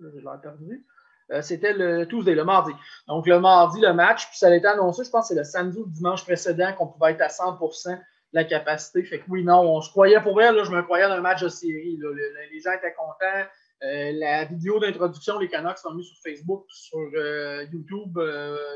L'air 0.00 0.40
perdu. 0.40 0.86
Euh, 1.30 1.42
c'était 1.42 1.72
le 1.72 2.06
Tuesday, 2.06 2.34
le 2.34 2.44
mardi. 2.44 2.72
Donc, 3.06 3.26
le 3.26 3.38
mardi, 3.38 3.80
le 3.80 3.92
match, 3.92 4.28
puis 4.28 4.36
ça 4.38 4.48
a 4.48 4.54
été 4.54 4.66
annoncé, 4.66 5.04
je 5.04 5.10
pense 5.10 5.28
que 5.28 5.34
c'est 5.34 5.38
le 5.40 5.44
samedi 5.44 5.78
ou 5.78 5.84
le 5.84 5.90
dimanche 5.92 6.24
précédent 6.24 6.72
qu'on 6.76 6.88
pouvait 6.88 7.12
être 7.12 7.20
à 7.20 7.28
100 7.28 7.52
de 7.60 7.96
la 8.32 8.44
capacité. 8.44 9.04
Fait 9.04 9.20
que 9.20 9.24
oui, 9.28 9.44
non, 9.44 9.60
on 9.60 9.80
se 9.80 9.90
croyait 9.90 10.20
pour 10.20 10.32
vrai, 10.34 10.52
là, 10.52 10.64
je 10.64 10.70
me 10.72 10.82
croyais 10.82 11.06
dans 11.06 11.14
un 11.14 11.20
match 11.20 11.42
de 11.42 11.48
série. 11.48 11.96
là. 11.98 12.08
Le- 12.08 12.14
le- 12.14 12.52
les 12.52 12.60
gens 12.60 12.72
étaient 12.72 12.94
contents. 12.94 13.48
Euh, 13.82 14.12
la 14.12 14.44
vidéo 14.44 14.78
d'introduction, 14.80 15.38
les 15.38 15.48
Canucks 15.48 15.78
sont 15.78 15.94
mis 15.94 16.04
sur 16.04 16.16
Facebook, 16.22 16.64
sur 16.68 16.98
euh, 17.14 17.64
YouTube. 17.72 18.18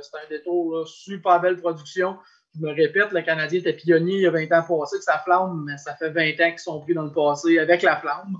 C'était 0.03 0.19
un 0.25 0.29
détour, 0.31 0.87
super 0.89 1.41
belle 1.41 1.57
production. 1.61 2.17
Je 2.55 2.65
me 2.65 2.73
répète, 2.73 3.11
le 3.13 3.23
Canadien 3.23 3.61
était 3.61 3.73
pionnier 3.73 4.15
il 4.15 4.23
y 4.23 4.27
a 4.27 4.31
20 4.31 4.45
ans 4.53 4.79
passé, 4.79 4.99
que 4.99 5.05
ça 5.05 5.19
flamme, 5.19 5.65
mais 5.67 5.77
ça 5.77 5.95
fait 5.97 6.11
20 6.11 6.31
ans 6.41 6.51
qu'ils 6.51 6.59
sont 6.59 6.81
pris 6.81 6.95
dans 6.95 7.03
le 7.03 7.13
passé 7.13 7.59
avec 7.59 7.83
la 7.83 7.97
flamme. 7.97 8.37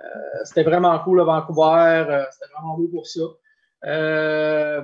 Euh, 0.00 0.44
c'était 0.44 0.64
vraiment 0.64 0.98
cool 1.00 1.20
à 1.20 1.24
Vancouver, 1.24 2.04
euh, 2.08 2.24
c'était 2.30 2.52
vraiment 2.52 2.76
beau 2.76 2.88
pour 2.88 3.06
ça. 3.06 3.22
Euh, 3.86 4.82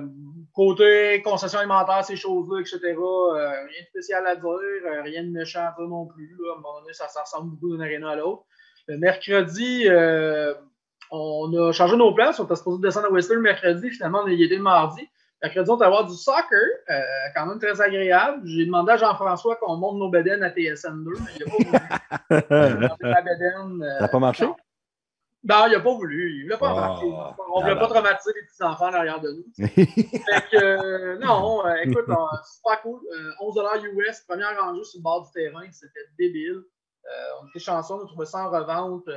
côté 0.53 1.21
concession 1.23 1.59
alimentaire, 1.59 2.03
ces 2.05 2.15
choses-là, 2.15 2.59
etc., 2.59 2.79
rien 2.81 3.81
de 3.81 3.87
spécial 3.89 4.25
à 4.25 4.35
dire, 4.35 5.03
rien 5.03 5.23
de 5.23 5.29
méchant 5.29 5.59
à 5.59 5.75
dire 5.77 5.87
non 5.87 6.05
plus. 6.07 6.35
Là. 6.39 6.53
À 6.53 6.57
un 6.57 6.61
moment 6.61 6.81
donné, 6.81 6.93
ça, 6.93 7.07
ça 7.07 7.21
ressemble 7.21 7.51
beaucoup 7.51 7.71
d'une 7.71 7.81
aréna 7.81 8.11
à 8.11 8.15
l'autre. 8.15 8.43
Le 8.87 8.97
mercredi, 8.97 9.87
on 11.11 11.53
a 11.57 11.71
changé 11.71 11.97
nos 11.97 12.13
plans. 12.13 12.31
On 12.37 12.43
était 12.45 12.55
supposé 12.55 12.81
descendre 12.81 13.07
à 13.07 13.11
Whistler 13.11 13.35
le 13.35 13.41
mercredi. 13.41 13.89
Finalement, 13.89 14.21
on 14.23 14.27
y 14.27 14.43
était 14.43 14.55
le 14.55 14.63
mardi. 14.63 15.07
Mercredi, 15.43 15.69
on 15.71 15.75
va 15.75 15.87
avoir 15.87 16.05
du 16.05 16.13
soccer, 16.15 16.59
euh, 16.89 17.01
quand 17.35 17.47
même 17.47 17.59
très 17.59 17.81
agréable. 17.81 18.41
J'ai 18.45 18.65
demandé 18.65 18.91
à 18.91 18.97
Jean-François 18.97 19.55
qu'on 19.55 19.75
monte 19.75 19.97
nos 19.97 20.09
bédaines 20.09 20.43
à 20.43 20.49
TSN2, 20.49 21.17
mais 21.19 21.31
il 21.35 21.71
n'a 21.71 21.79
pas 22.39 22.67
voulu. 22.69 22.87
La 23.01 23.21
bédaine, 23.21 23.81
euh, 23.81 23.95
Ça 23.95 24.01
n'a 24.01 24.07
pas 24.07 24.19
marché? 24.19 24.45
non. 24.45 24.55
Il 25.43 25.71
n'a 25.71 25.79
pas 25.79 25.93
voulu. 25.93 26.31
Il 26.31 26.37
ne 26.39 26.43
voulait 26.43 26.57
pas 26.57 26.67
Oh, 26.71 26.77
embarquer. 26.77 27.05
On 27.53 27.59
ne 27.59 27.63
voulait 27.63 27.79
pas 27.79 27.87
traumatiser 27.87 28.33
les 28.35 28.45
petits-enfants 28.45 28.91
derrière 28.91 29.19
de 29.19 29.31
nous. 29.31 29.45
Fait 29.67 30.49
que, 30.51 30.57
euh, 30.63 31.17
non, 31.17 31.65
euh, 31.65 31.73
écoute, 31.83 32.05
c'est 32.07 32.61
pas 32.63 32.77
cool. 32.77 32.99
Euh, 33.11 33.31
11 33.39 33.59
US, 33.95 34.19
première 34.27 34.55
rangée 34.59 34.83
sur 34.83 34.99
le 34.99 35.03
bord 35.03 35.25
du 35.25 35.31
terrain, 35.31 35.63
c'était 35.71 36.05
débile. 36.19 36.61
On 37.41 37.47
était 37.47 37.59
chanceux, 37.59 37.95
on 37.95 38.03
a 38.03 38.05
trouvé 38.05 38.25
ça 38.27 38.47
en 38.47 38.51
revente 38.51 39.09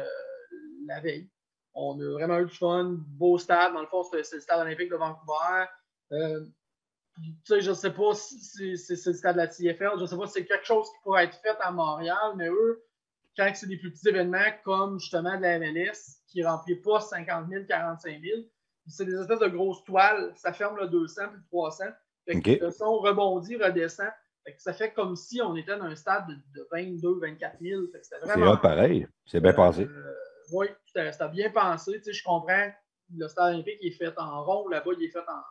la 0.86 1.00
veille. 1.00 1.28
On 1.74 2.00
a 2.00 2.12
vraiment 2.12 2.38
eu 2.38 2.46
du 2.46 2.54
fun, 2.54 2.96
beau 2.98 3.36
stade. 3.36 3.74
Dans 3.74 3.80
le 3.82 3.86
fond, 3.86 4.02
c'est 4.04 4.16
le 4.32 4.40
stade 4.40 4.60
olympique 4.60 4.90
de 4.90 4.96
Vancouver. 4.96 5.66
Euh, 6.14 6.44
tu 7.16 7.32
sais, 7.44 7.60
je 7.60 7.72
sais 7.72 7.92
pas 7.92 8.14
si 8.14 8.76
c'est 8.76 9.06
le 9.06 9.12
stade 9.12 9.36
de 9.36 9.40
la 9.40 9.46
TFL, 9.46 10.00
je 10.00 10.06
sais 10.06 10.16
pas 10.16 10.26
si 10.26 10.32
c'est 10.32 10.46
quelque 10.46 10.66
chose 10.66 10.88
qui 10.90 10.96
pourrait 11.02 11.24
être 11.24 11.36
fait 11.36 11.56
à 11.60 11.70
Montréal, 11.70 12.34
mais 12.36 12.48
eux, 12.48 12.84
quand 13.36 13.50
c'est 13.54 13.68
des 13.68 13.76
plus 13.76 13.92
petits 13.92 14.08
événements 14.08 14.50
comme 14.64 14.98
justement 14.98 15.36
de 15.36 15.42
la 15.42 15.58
MLS, 15.58 16.20
qui 16.28 16.40
ne 16.40 16.46
remplissent 16.46 16.82
pas 16.82 17.00
50 17.00 17.48
000, 17.48 17.64
45 17.66 18.20
000, 18.20 18.40
c'est 18.88 19.04
des 19.04 19.14
espèces 19.14 19.38
de 19.38 19.48
grosses 19.48 19.82
toiles, 19.84 20.32
ça 20.36 20.52
ferme 20.52 20.76
le 20.76 20.88
200 20.88 21.22
puis 21.28 21.36
le 21.36 21.46
300. 21.48 21.84
Fait 22.26 22.36
OK. 22.36 22.60
Le 22.60 22.70
son 22.70 22.98
rebondit, 22.98 23.56
redescend. 23.56 24.10
Fait 24.44 24.54
que 24.54 24.60
ça 24.60 24.72
fait 24.72 24.92
comme 24.92 25.16
si 25.16 25.40
on 25.40 25.56
était 25.56 25.76
dans 25.76 25.84
un 25.84 25.94
stade 25.94 26.26
de, 26.28 26.34
de 26.58 26.68
22 26.70 27.18
24 27.20 27.56
000. 27.60 27.82
Fait 27.92 27.98
que 27.98 28.04
C'était 28.04 28.16
C'est 28.20 28.32
vraiment 28.32 28.56
pareil. 28.56 29.06
C'est 29.24 29.40
bien 29.40 29.52
passé. 29.52 29.84
euh, 29.84 30.14
oui, 30.52 30.66
c'était 30.86 31.28
bien 31.28 31.50
pensé. 31.50 31.92
Tu 31.98 32.04
sais, 32.04 32.12
je 32.12 32.24
comprends. 32.24 32.70
Le 33.14 33.28
stade 33.28 33.54
olympique 33.54 33.78
il 33.80 33.88
est 33.92 33.96
fait 33.96 34.18
en 34.18 34.44
rond. 34.44 34.68
Là-bas, 34.68 34.92
il 34.98 35.04
est 35.04 35.10
fait 35.10 35.18
en, 35.20 35.42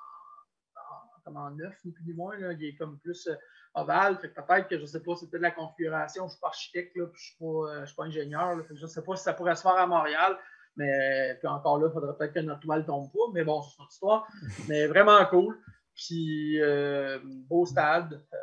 comme 1.23 1.37
en 1.37 1.51
neuf, 1.51 1.75
ni 1.85 1.91
plus 1.91 2.03
ni 2.05 2.13
moins. 2.13 2.37
Là. 2.37 2.53
Il 2.53 2.63
est 2.65 2.75
comme 2.75 2.97
plus 2.99 3.27
euh, 3.27 3.35
ovale. 3.75 4.17
Fait 4.19 4.29
que 4.29 4.35
peut-être 4.41 4.67
que 4.67 4.75
je 4.77 4.81
ne 4.81 4.87
sais 4.87 4.99
pas, 5.01 5.15
c'est 5.15 5.29
peut-être 5.29 5.41
la 5.41 5.51
configuration. 5.51 6.23
Je 6.23 6.27
ne 6.27 6.29
suis 6.31 6.39
pas 6.39 6.47
architecte, 6.47 6.95
là, 6.95 7.05
puis 7.07 7.21
je 7.21 7.23
ne 7.23 7.27
suis, 7.27 7.37
pas, 7.39 7.71
euh, 7.73 7.85
suis 7.85 7.95
pas 7.95 8.03
ingénieur. 8.03 8.55
là. 8.55 8.63
Fait 8.63 8.73
que 8.73 8.79
je 8.79 8.85
ne 8.85 8.89
sais 8.89 9.01
pas 9.01 9.15
si 9.15 9.23
ça 9.23 9.33
pourrait 9.33 9.55
se 9.55 9.61
faire 9.61 9.75
à 9.77 9.87
Montréal. 9.87 10.37
Mais 10.75 11.35
puis 11.39 11.47
encore 11.47 11.77
là, 11.79 11.87
il 11.89 11.93
faudrait 11.93 12.17
peut-être 12.17 12.33
que 12.33 12.39
notre 12.39 12.61
toile 12.61 12.85
tombe 12.85 13.11
pas. 13.11 13.31
Mais 13.33 13.43
bon, 13.43 13.61
c'est 13.61 13.75
une 13.77 13.83
autre 13.83 13.91
histoire. 13.93 14.27
mais 14.67 14.87
vraiment 14.87 15.23
cool. 15.27 15.57
Puis 15.95 16.59
euh, 16.61 17.19
beau 17.23 17.65
stade. 17.65 18.13
Euh, 18.33 18.37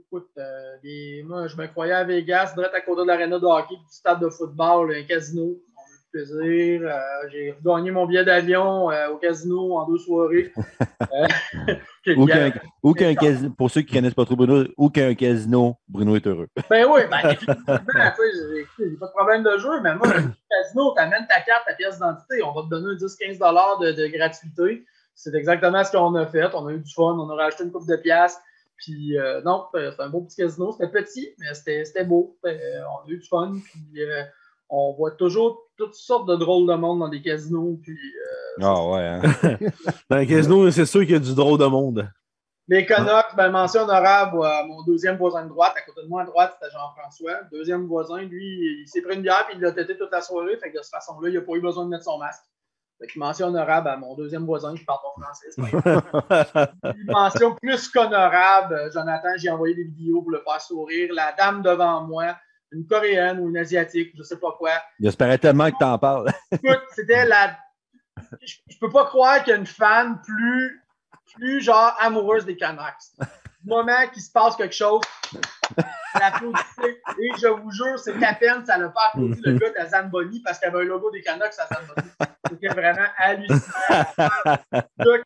écoute, 0.00 0.28
euh, 0.36 0.76
les- 0.82 1.22
moi, 1.22 1.46
je 1.46 1.56
me 1.56 1.66
croyais 1.66 1.94
à 1.94 2.04
Vegas, 2.04 2.52
direct 2.54 2.74
à 2.74 2.80
côté 2.82 3.02
de 3.02 3.06
l'aréna 3.06 3.38
de 3.38 3.46
hockey, 3.46 3.74
puis 3.74 3.86
du 3.86 3.94
stade 3.94 4.20
de 4.20 4.28
football, 4.28 4.94
un 4.94 5.02
casino. 5.04 5.44
On 5.44 5.80
a 5.80 5.84
eu 5.88 5.98
du 5.98 6.10
plaisir. 6.10 6.92
J'ai 7.30 7.56
gagné 7.64 7.90
mon 7.90 8.06
billet 8.06 8.24
d'avion 8.24 8.88
au 9.10 9.16
casino 9.16 9.78
en 9.78 9.86
deux 9.88 9.98
soirées. 9.98 10.52
Euh, 12.08 12.92
qu'un 12.94 13.14
casino, 13.14 13.50
pour 13.50 13.70
ceux 13.70 13.82
qui 13.82 13.94
ne 13.94 13.98
connaissent 14.00 14.14
pas 14.14 14.24
trop 14.24 14.36
Bruno, 14.36 14.64
ou 14.76 14.90
qu'un 14.90 15.14
casino, 15.14 15.76
Bruno 15.88 16.16
est 16.16 16.26
heureux. 16.26 16.48
Ben 16.70 16.86
oui, 16.88 17.00
ben 17.10 17.18
effectivement, 17.24 17.56
j'ai 18.78 18.96
pas 18.98 19.06
de 19.06 19.12
problème 19.12 19.42
de 19.42 19.58
jeu, 19.58 19.80
mais 19.82 19.94
moi, 19.96 20.06
casino, 20.50 20.94
tu 20.94 21.02
amènes 21.02 21.26
ta 21.28 21.40
carte, 21.40 21.64
ta 21.66 21.74
pièce 21.74 21.94
d'identité, 21.94 22.42
on 22.42 22.52
va 22.52 22.62
te 22.62 22.68
donner 22.68 22.92
un 22.92 22.96
10-15$ 22.96 23.84
de, 23.84 23.92
de 23.92 24.06
gratuité. 24.08 24.84
C'est 25.14 25.34
exactement 25.34 25.82
ce 25.82 25.92
qu'on 25.92 26.14
a 26.14 26.26
fait. 26.26 26.44
On 26.54 26.66
a 26.66 26.72
eu 26.72 26.78
du 26.78 26.92
fun, 26.92 27.16
on 27.18 27.30
a 27.30 27.34
racheté 27.34 27.64
une 27.64 27.72
coupe 27.72 27.88
de 27.88 27.96
pièces. 27.96 28.38
Puis 28.76 29.18
euh, 29.18 29.40
non, 29.42 29.64
c'était 29.72 30.02
un 30.02 30.10
beau 30.10 30.20
petit 30.20 30.36
casino. 30.36 30.72
C'était 30.72 30.88
petit, 30.92 31.34
mais 31.38 31.54
c'était 31.54 32.04
beau. 32.04 32.36
C'était- 32.44 32.60
on 32.82 33.08
a 33.08 33.10
eu 33.10 33.18
du 33.18 33.26
fun. 33.26 33.52
Puis 33.72 34.02
euh, 34.02 34.22
on 34.68 34.94
voit 34.94 35.12
toujours 35.12 35.62
toutes 35.76 35.94
sortes 35.94 36.28
de 36.28 36.36
drôles 36.36 36.68
de 36.68 36.74
monde 36.74 37.00
dans 37.00 37.08
des 37.08 37.22
casinos. 37.22 37.78
Puis 37.82 37.92
euh, 37.92 38.62
Ah 38.62 38.84
ouais, 38.86 39.06
hein? 39.06 39.22
Dans 40.10 40.16
les 40.16 40.26
casinos, 40.26 40.70
c'est 40.70 40.86
sûr 40.86 41.00
qu'il 41.02 41.10
y 41.10 41.14
a 41.14 41.20
du 41.20 41.34
drôle 41.34 41.58
de 41.58 41.66
monde. 41.66 42.08
Les 42.68 42.84
Canucks, 42.84 43.36
ben, 43.36 43.50
mention 43.50 43.82
honorable 43.82 44.44
à 44.44 44.64
mon 44.64 44.82
deuxième 44.82 45.16
voisin 45.16 45.44
de 45.44 45.48
droite. 45.50 45.74
À 45.76 45.82
côté 45.82 46.02
de 46.02 46.08
moi, 46.08 46.22
à 46.22 46.24
droite, 46.24 46.56
c'était 46.58 46.72
Jean-François. 46.72 47.44
Deuxième 47.52 47.86
voisin, 47.86 48.22
lui, 48.22 48.80
il 48.82 48.88
s'est 48.88 49.02
pris 49.02 49.14
une 49.14 49.22
bière 49.22 49.46
et 49.52 49.54
il 49.54 49.60
l'a 49.60 49.70
têté 49.70 49.96
toute 49.96 50.10
la 50.10 50.20
soirée. 50.20 50.56
Fait 50.56 50.72
que 50.72 50.78
de 50.78 50.82
cette 50.82 50.90
façon-là, 50.94 51.28
il 51.28 51.34
n'a 51.34 51.42
pas 51.42 51.52
eu 51.52 51.60
besoin 51.60 51.84
de 51.84 51.90
mettre 51.90 52.04
son 52.04 52.18
masque. 52.18 52.42
Fait 52.98 53.06
que 53.06 53.18
mention 53.18 53.48
honorable 53.48 53.88
à 53.88 53.96
mon 53.96 54.16
deuxième 54.16 54.46
voisin 54.46 54.74
qui 54.74 54.84
parle 54.84 54.98
pas 55.02 55.22
français. 55.22 56.68
Puis 56.92 57.04
mention 57.06 57.54
plus 57.54 57.88
qu'honorable, 57.88 58.90
Jonathan, 58.92 59.28
j'ai 59.36 59.50
envoyé 59.50 59.74
des 59.74 59.84
vidéos 59.84 60.22
pour 60.22 60.32
le 60.32 60.40
faire 60.40 60.60
sourire. 60.60 61.10
La 61.12 61.32
dame 61.38 61.62
devant 61.62 62.00
moi, 62.02 62.34
une 62.72 62.86
coréenne 62.86 63.40
ou 63.40 63.48
une 63.48 63.56
asiatique, 63.56 64.12
je 64.16 64.22
sais 64.22 64.38
pas 64.38 64.52
quoi. 64.52 64.72
J'espérais 65.00 65.38
tellement 65.38 65.70
que 65.70 65.78
t'en 65.78 65.98
parles. 65.98 66.30
Écoute, 66.52 66.82
c'était 66.94 67.24
la. 67.26 67.56
Je, 68.42 68.54
je 68.68 68.78
peux 68.78 68.90
pas 68.90 69.06
croire 69.06 69.42
qu'il 69.44 69.52
y 69.52 69.56
a 69.56 69.58
une 69.58 69.66
fan 69.66 70.20
plus, 70.22 70.82
plus 71.34 71.60
genre 71.60 71.94
amoureuse 72.00 72.44
des 72.44 72.56
Canucks. 72.56 73.12
Moment 73.66 74.08
qu'il 74.12 74.22
se 74.22 74.30
passe 74.30 74.56
quelque 74.56 74.74
chose. 74.74 75.02
Et 77.18 77.30
je 77.40 77.48
vous 77.48 77.70
jure, 77.72 77.98
c'est 77.98 78.22
à 78.24 78.34
peine 78.34 78.64
ça 78.64 78.78
n'a 78.78 78.88
pas 78.88 79.08
applaudi 79.08 79.40
le 79.44 79.58
gars 79.58 79.70
de 79.70 79.74
la 79.74 79.86
Zamboni 79.88 80.40
parce 80.42 80.58
qu'il 80.58 80.68
y 80.68 80.74
avait 80.74 80.84
un 80.84 80.86
logo 80.88 81.10
des 81.10 81.20
Canucks 81.20 81.52
à 81.58 81.66
Zamboni. 81.74 82.08
C'était 82.48 82.68
vraiment 82.68 83.08
hallucinant. 83.18 83.60
Là, 84.18 84.58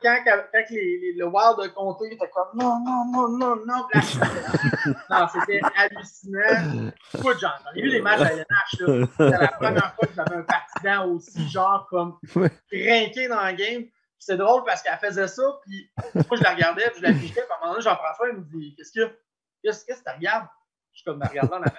quand, 0.02 0.18
quand 0.24 0.64
les, 0.70 0.98
les- 0.98 1.14
le 1.16 1.26
Wild 1.26 1.56
de 1.62 1.68
comté 1.68 2.06
était 2.14 2.28
comme 2.34 2.48
non, 2.58 2.80
non, 2.84 3.04
non, 3.12 3.28
non, 3.28 3.56
non. 3.66 3.86
Non, 5.10 5.26
c'était 5.32 5.60
hallucinant. 5.76 6.92
Écoute, 7.14 7.36
j'en 7.40 7.50
ai 7.76 7.82
vu 7.82 7.90
des 7.90 8.00
matchs 8.00 8.20
à 8.22 8.32
LNH. 8.32 8.46
C'était 9.18 9.30
la 9.38 9.48
première 9.48 9.94
fois 9.94 10.08
que 10.08 10.14
j'avais 10.16 10.36
un 10.36 10.42
partisan 10.42 11.08
aussi, 11.12 11.48
genre, 11.48 11.86
comme 11.90 12.16
crinqué 12.70 13.28
dans 13.28 13.44
le 13.46 13.52
game. 13.52 13.84
C'est 14.22 14.36
drôle 14.36 14.62
parce 14.64 14.82
qu'elle 14.82 14.98
faisait 14.98 15.26
ça, 15.28 15.42
puis 15.62 15.90
moi, 16.14 16.24
je 16.36 16.42
la 16.42 16.50
regardais, 16.50 16.90
puis 16.90 17.00
je 17.00 17.06
la 17.06 17.14
fichais, 17.14 17.32
puis 17.40 17.42
à 17.50 17.56
un 17.56 17.60
moment 17.60 17.72
donné, 17.72 17.82
Jean-François, 17.82 18.28
il 18.28 18.36
me 18.36 18.44
dit 18.44 18.74
Qu'est-ce 18.76 19.00
a? 19.00 19.08
Qu'est-ce 19.64 19.84
que 19.86 19.92
tu 19.92 20.14
regardes? 20.16 20.46
Je 20.92 20.98
suis 20.98 21.04
comme, 21.04 21.18
me 21.18 21.26
regardant 21.26 21.58
la 21.58 21.72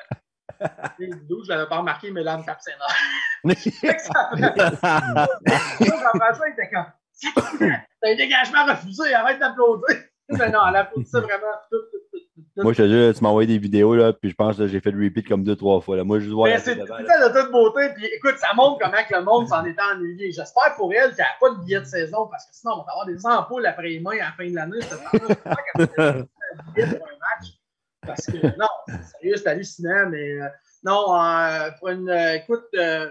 D'où 1.29 1.43
je 1.43 1.49
l'avais 1.49 1.67
pas 1.67 1.77
remarqué, 1.77 2.11
mais 2.11 2.23
l'âme 2.23 2.43
tape 2.45 2.61
ses 2.61 2.71
nerfs. 2.71 3.55
Fait 3.71 3.95
que 3.95 4.01
ça 4.01 4.29
fait- 4.35 4.81
Moi, 5.87 5.99
Jean-François, 6.01 6.47
il 6.49 6.53
était 6.53 6.69
comme 6.69 6.91
T'as 8.01 8.09
un 8.11 8.15
dégagement 8.15 8.65
refusé, 8.65 9.13
arrête 9.13 9.39
d'applaudir. 9.39 9.97
Mais 10.29 10.49
non, 10.49 10.59
elle 10.67 10.75
applaudissait 10.77 11.19
vraiment 11.19 11.53
tout, 11.71 11.77
tout. 11.91 12.01
Moi, 12.58 12.74
je 12.74 12.84
te 12.84 12.88
jure, 12.88 13.14
tu 13.14 13.24
m'as 13.24 13.30
envoyé 13.30 13.47
des 13.47 13.58
vidéos, 13.58 13.95
là, 13.95 14.12
puis 14.12 14.30
je 14.30 14.36
pense 14.36 14.58
que 14.58 14.68
j'ai 14.68 14.82
fait 14.82 14.91
le 14.91 15.04
repeat 15.04 15.28
comme 15.28 15.43
deux, 15.43 15.56
trois 15.56 15.80
fois. 15.80 15.95
Là. 15.95 16.04
Moi, 16.04 16.20
je 16.20 16.30
vois 16.30 16.49
Mais 16.49 16.60
c'est 16.60 16.76
ça 16.76 17.30
de 17.30 17.39
toute 17.41 17.52
beauté. 17.52 17.89
Puis 17.95 18.06
écoute, 18.08 18.36
ça 18.38 18.54
montre 18.54 18.80
comment 18.82 18.97
que 19.10 19.16
le 19.16 19.24
monde 19.24 19.47
s'en 19.47 19.64
était 19.66 19.82
ennuyé. 19.82 20.32
J'espère 20.32 20.76
pour 20.76 20.93
elle 20.93 21.16
qu'elle 21.16 21.26
n'a 21.26 21.32
pas 21.39 21.49
de 21.52 21.64
billet 21.64 21.80
de 21.80 21.86
saison 21.86 22.28
parce 22.28 22.45
que 22.45 22.54
sinon, 22.54 22.74
on 22.74 22.84
va 22.84 22.91
avoir 22.91 23.06
des 23.06 23.26
ampoules 23.26 23.66
après 23.66 23.89
les 23.89 23.99
mains 24.02 24.18
à 24.20 24.26
la 24.26 24.32
fin 24.34 24.49
de 24.49 24.56
l'année. 24.56 24.80
match. 26.78 27.54
Parce 28.06 28.26
que 28.26 28.38
non, 28.58 28.68
sérieux, 29.20 29.38
c'est 29.38 29.47
hallucinant. 29.47 30.10
Mais 30.10 30.41
euh, 30.41 30.47
non, 30.84 31.16
euh, 31.16 31.70
pour 31.80 31.89
une. 31.89 32.10
euh, 32.10 32.36
écoute, 32.36 32.66
euh, 32.76 33.10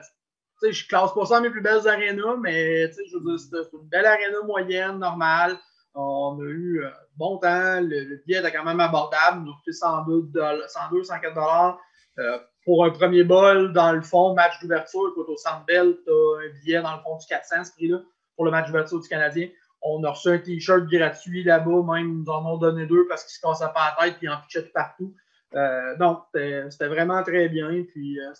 je 0.62 0.86
classe 0.86 1.14
pas 1.14 1.24
ça 1.24 1.40
mes 1.40 1.50
plus 1.50 1.62
belles 1.62 1.88
arénas, 1.88 2.36
mais 2.40 2.90
je 2.90 3.16
veux 3.16 3.24
dire, 3.24 3.38
c'est 3.38 3.56
c'est 3.62 3.76
une 3.76 3.88
belle 3.88 4.04
aréna 4.06 4.42
moyenne, 4.44 4.98
normale. 4.98 5.56
On 5.94 6.38
a 6.40 6.44
eu 6.44 6.82
euh, 6.84 6.90
bon 7.16 7.38
temps. 7.38 7.80
Le, 7.80 8.04
le 8.04 8.22
billet 8.26 8.38
était 8.40 8.52
quand 8.52 8.64
même 8.64 8.80
abordable. 8.80 9.44
Nous 9.44 9.50
a 9.52 9.54
coûté 9.56 9.72
102, 9.72 10.22
doll- 10.32 10.64
102 10.68 11.04
104 11.04 11.34
dollars. 11.34 11.78
Euh, 12.18 12.38
pour 12.64 12.84
un 12.84 12.90
premier 12.90 13.24
bol, 13.24 13.72
dans 13.72 13.92
le 13.92 14.02
fond, 14.02 14.34
match 14.34 14.60
d'ouverture, 14.60 15.08
écoute, 15.10 15.28
au 15.28 15.36
Centre 15.36 15.64
tu 15.66 15.76
as 15.76 15.80
un 15.82 16.52
billet 16.62 16.82
dans 16.82 16.94
le 16.94 17.02
fond 17.02 17.16
du 17.16 17.26
400, 17.26 17.64
ce 17.64 17.72
prix-là, 17.72 17.98
pour 18.36 18.44
le 18.44 18.50
match 18.50 18.66
d'ouverture 18.66 19.00
du 19.00 19.08
Canadien. 19.08 19.48
On 19.82 20.04
a 20.04 20.10
reçu 20.10 20.28
un 20.28 20.38
T-shirt 20.38 20.84
gratuit 20.84 21.42
là-bas, 21.42 21.82
même, 21.94 22.18
nous 22.22 22.30
en 22.30 22.44
ont 22.44 22.58
donné 22.58 22.84
deux 22.86 23.06
parce 23.08 23.24
qu'ils 23.24 23.32
se 23.34 23.40
cassaient 23.40 23.72
pas 23.72 23.94
la 23.98 24.04
tête 24.06 24.16
et 24.20 24.26
ils 24.26 24.28
en 24.28 24.36
pitchaient 24.42 24.64
tout 24.64 24.72
partout. 24.74 25.14
Euh, 25.54 25.96
donc, 25.96 26.20
c'était 26.32 26.70
c'était 26.70 26.88
vraiment 26.88 27.22
très 27.22 27.48
bien, 27.48 27.82
puis 27.90 28.20
euh, 28.20 28.30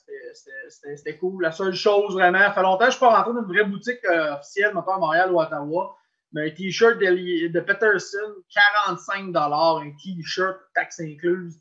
c'était- 0.84 1.16
cool. 1.16 1.42
La 1.42 1.50
seule 1.50 1.72
chose, 1.72 2.12
vraiment, 2.12 2.38
ça 2.40 2.52
fait 2.52 2.62
longtemps 2.62 2.78
que 2.78 2.84
je 2.84 2.88
ne 2.88 2.90
suis 2.92 3.00
pas 3.00 3.16
rentré 3.16 3.32
dans 3.32 3.40
une 3.40 3.46
vraie 3.52 3.64
boutique 3.64 4.04
euh, 4.10 4.34
officielle, 4.34 4.74
mettons 4.74 4.92
à 4.92 4.98
Montréal 4.98 5.32
ou 5.32 5.40
Ottawa, 5.40 5.96
mais 6.32 6.50
un 6.50 6.54
T-shirt 6.54 6.98
de, 6.98 7.48
de 7.48 7.60
Peterson, 7.60 8.34
45 8.54 9.34
un 9.34 9.90
T-shirt, 10.02 10.58
taxe 10.74 11.00
incluse. 11.00 11.58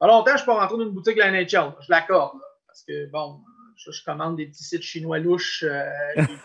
Fait 0.00 0.06
longtemps 0.08 0.26
je 0.26 0.32
ne 0.32 0.36
suis 0.38 0.46
pas 0.46 0.60
rentré 0.60 0.76
dans 0.78 0.84
une 0.84 0.90
boutique 0.90 1.14
de 1.16 1.20
la 1.20 1.30
NHL, 1.30 1.72
je 1.80 1.90
l'accorde, 1.90 2.38
parce 2.66 2.82
que, 2.82 3.10
bon, 3.10 3.40
je, 3.76 3.90
je 3.90 4.04
commande 4.04 4.36
des 4.36 4.46
petits 4.46 4.64
sites 4.64 4.82
chinois 4.82 5.18
louches, 5.18 5.64
euh, 5.66 5.88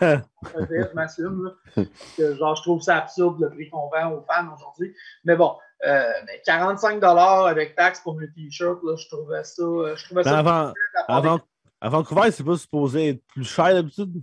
je 0.00 0.94
m'assume, 0.94 1.44
là, 1.76 1.84
que, 2.16 2.34
genre, 2.36 2.56
je 2.56 2.62
trouve 2.62 2.82
ça 2.82 2.96
absurde 2.98 3.40
le 3.40 3.50
prix 3.50 3.68
qu'on 3.70 3.88
vend 3.90 4.12
aux 4.12 4.22
fans 4.22 4.52
aujourd'hui. 4.54 4.94
Mais 5.24 5.36
bon, 5.36 5.56
euh, 5.86 6.10
mais 6.26 6.42
45 6.44 7.02
avec 7.02 7.76
taxe 7.76 8.00
pour 8.00 8.18
un 8.20 8.26
t-shirt, 8.26 8.80
je 8.96 9.08
trouvais 9.08 9.44
ça. 9.44 9.62
euh, 9.62 9.94
Je 9.96 10.04
trouvais 10.04 10.22
Mais 10.24 10.30
ça 10.30 10.38
avant, 10.38 10.72
part 11.06 11.22
des- 11.22 11.28
avant, 11.28 11.40
à 11.80 11.88
Vancouver, 11.88 12.30
c'est 12.32 12.42
pas 12.44 12.56
supposé 12.56 13.08
être 13.10 13.24
plus 13.28 13.44
cher 13.44 13.72
d'habitude? 13.72 14.20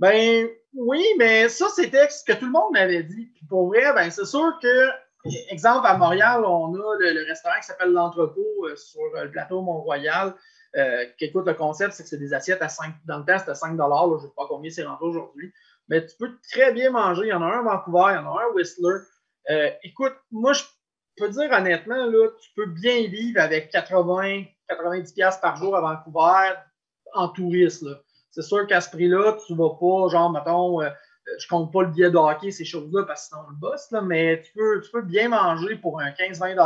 Ben 0.00 0.48
oui, 0.74 1.04
mais 1.18 1.48
ça, 1.48 1.68
c'était 1.68 2.08
ce 2.08 2.24
que 2.24 2.32
tout 2.32 2.46
le 2.46 2.52
monde 2.52 2.72
m'avait 2.72 3.02
dit. 3.02 3.26
Puis 3.34 3.46
pour 3.46 3.68
vrai, 3.68 3.92
ben 3.94 4.10
c'est 4.10 4.24
sûr 4.24 4.58
que, 4.62 4.88
exemple, 5.50 5.86
à 5.86 5.96
Montréal, 5.98 6.44
on 6.44 6.74
a 6.74 6.96
le, 6.98 7.26
restaurant 7.26 7.56
qui 7.60 7.66
s'appelle 7.66 7.92
L'Entrepôt 7.92 8.66
euh, 8.66 8.76
sur 8.76 9.02
euh, 9.16 9.24
le 9.24 9.30
plateau 9.30 9.60
Mont-Royal. 9.60 10.34
Euh, 10.76 11.04
écoute, 11.20 11.46
le 11.46 11.54
concept, 11.54 11.92
c'est 11.92 12.04
que 12.04 12.08
c'est 12.08 12.18
des 12.18 12.32
assiettes 12.32 12.62
à 12.62 12.70
5 12.70 12.94
Dans 13.04 13.18
le 13.18 13.24
temps, 13.24 13.38
c'était 13.38 13.54
5 13.54 13.76
là, 13.76 13.86
Je 14.08 14.14
ne 14.14 14.20
sais 14.20 14.34
pas 14.34 14.46
combien 14.48 14.70
c'est 14.70 14.84
rendu 14.84 15.04
aujourd'hui. 15.04 15.52
Mais 15.88 16.06
tu 16.06 16.16
peux 16.18 16.30
très 16.50 16.72
bien 16.72 16.90
manger. 16.90 17.26
Il 17.26 17.28
y 17.28 17.34
en 17.34 17.42
a 17.42 17.46
un 17.46 17.58
à 17.58 17.62
Vancouver, 17.62 18.12
il 18.12 18.14
y 18.14 18.18
en 18.18 18.34
a 18.34 18.42
un 18.42 18.46
à 18.46 18.50
Whistler. 18.54 19.00
Écoute, 19.82 20.14
moi, 20.30 20.54
je 20.54 20.62
peux 21.18 21.28
dire 21.28 21.50
honnêtement, 21.52 22.06
là, 22.06 22.28
tu 22.40 22.50
peux 22.56 22.66
bien 22.66 23.06
vivre 23.08 23.40
avec 23.40 23.70
80, 23.70 24.44
90$ 24.70 25.40
par 25.40 25.56
jour 25.56 25.76
à 25.76 25.82
Vancouver 25.82 26.54
en 27.12 27.28
touriste. 27.28 27.84
C'est 28.32 28.42
sûr 28.42 28.66
qu'à 28.66 28.80
ce 28.80 28.90
prix-là, 28.90 29.36
tu 29.46 29.54
vas 29.54 29.70
pas, 29.70 30.08
genre, 30.08 30.30
mettons, 30.32 30.82
euh, 30.82 30.88
je 31.38 31.46
compte 31.48 31.72
pas 31.72 31.82
le 31.82 31.88
billet 31.88 32.10
de 32.10 32.16
hockey, 32.16 32.50
ces 32.50 32.64
choses-là, 32.64 33.04
parce 33.04 33.22
que 33.22 33.28
sinon 33.28 33.42
on 33.46 33.50
le 33.50 33.56
bosse, 33.56 33.90
là, 33.90 34.00
mais 34.00 34.42
tu 34.42 34.52
peux, 34.54 34.80
tu 34.80 34.90
peux 34.90 35.02
bien 35.02 35.28
manger 35.28 35.76
pour 35.76 36.00
un 36.00 36.10
15-20 36.10 36.56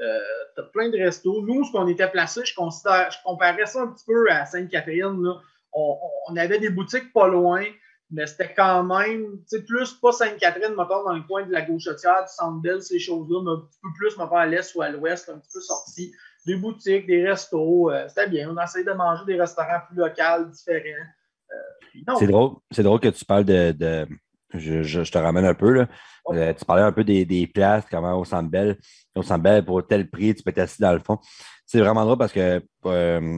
euh, 0.00 0.18
Tu 0.54 0.60
as 0.60 0.64
plein 0.64 0.88
de 0.90 0.98
restos. 0.98 1.42
Nous, 1.42 1.64
ce 1.64 1.72
qu'on 1.72 1.88
était 1.88 2.08
placé, 2.08 2.44
je, 2.44 2.54
comparais 2.54 3.66
ça 3.66 3.82
un 3.82 3.88
petit 3.88 4.04
peu 4.06 4.30
à 4.30 4.44
Sainte-Catherine. 4.44 5.26
On, 5.72 5.98
on- 6.28 6.36
avait 6.36 6.58
des 6.58 6.68
boutiques 6.68 7.12
pas 7.12 7.26
loin, 7.28 7.64
mais 8.10 8.26
c'était 8.26 8.52
quand 8.52 8.84
même, 8.84 9.38
tu 9.48 9.56
sais, 9.58 9.62
plus 9.62 9.94
pas 9.94 10.12
Sainte-Catherine, 10.12 10.74
mettons, 10.76 11.04
dans 11.04 11.14
le 11.14 11.22
coin 11.22 11.46
de 11.46 11.52
la 11.52 11.62
gauchetière, 11.62 12.22
du 12.24 12.32
Centre 12.34 12.60
Bell, 12.60 12.82
ces 12.82 12.98
choses-là, 12.98 13.40
mais 13.42 13.50
un 13.52 13.66
petit 13.66 13.78
peu 13.82 13.88
plus, 13.96 14.18
mettons, 14.18 14.36
à 14.36 14.46
l'est 14.46 14.74
ou 14.74 14.82
à 14.82 14.90
l'ouest, 14.90 15.28
un 15.30 15.38
petit 15.38 15.50
peu 15.54 15.60
sorti. 15.60 16.12
Des 16.46 16.56
boutiques, 16.56 17.06
des 17.06 17.28
restos, 17.28 17.90
euh, 17.90 18.06
c'était 18.08 18.28
bien. 18.28 18.50
On 18.50 18.56
a 18.56 18.64
essayé 18.64 18.84
de 18.84 18.92
manger 18.92 19.24
des 19.26 19.40
restaurants 19.40 19.80
plus 19.88 19.96
locaux, 19.96 20.44
différents. 20.50 21.06
Euh, 21.52 22.14
C'est 22.18 22.26
drôle, 22.26 22.56
c'est 22.70 22.82
drôle 22.82 23.00
que 23.00 23.08
tu 23.08 23.24
parles 23.24 23.44
de. 23.44 23.72
de- 23.72 24.06
je, 24.54 24.82
je- 24.82 25.02
je 25.02 25.10
te 25.12 25.16
ramène 25.18 25.44
un 25.46 25.54
peu. 25.54 25.70
Là. 25.70 25.86
Euh, 26.30 26.52
tu 26.52 26.64
parlais 26.64 26.82
un 26.82 26.92
peu 26.92 27.04
des, 27.04 27.24
des 27.24 27.46
places, 27.46 27.84
comment 27.90 28.18
au 28.18 28.24
Centre 28.24 28.50
Bell. 28.50 28.76
Au 29.14 29.22
Centre 29.22 29.42
Bell, 29.42 29.64
pour 29.64 29.86
tel 29.86 30.10
prix, 30.10 30.34
tu 30.34 30.42
peux 30.42 30.50
être 30.50 30.58
assis 30.58 30.80
dans 30.82 30.92
le 30.92 30.98
fond. 30.98 31.18
C'est 31.64 31.80
vraiment 31.80 32.04
drôle 32.04 32.18
parce 32.18 32.32
que 32.32 32.60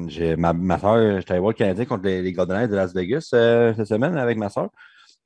j'ai 0.09 0.35
ma, 0.37 0.53
ma 0.53 0.79
soeur, 0.79 1.21
j'étais 1.21 1.33
allé 1.33 1.41
voir 1.41 1.53
le 1.53 1.57
Canadien 1.57 1.85
contre 1.85 2.05
les, 2.05 2.21
les 2.23 2.33
Golden 2.33 2.57
Knights 2.57 2.71
de 2.71 2.77
Las 2.77 2.93
Vegas 2.95 3.29
cette 3.31 3.85
semaine 3.87 4.17
avec 4.19 4.37
ma 4.39 4.49
soeur. 4.49 4.71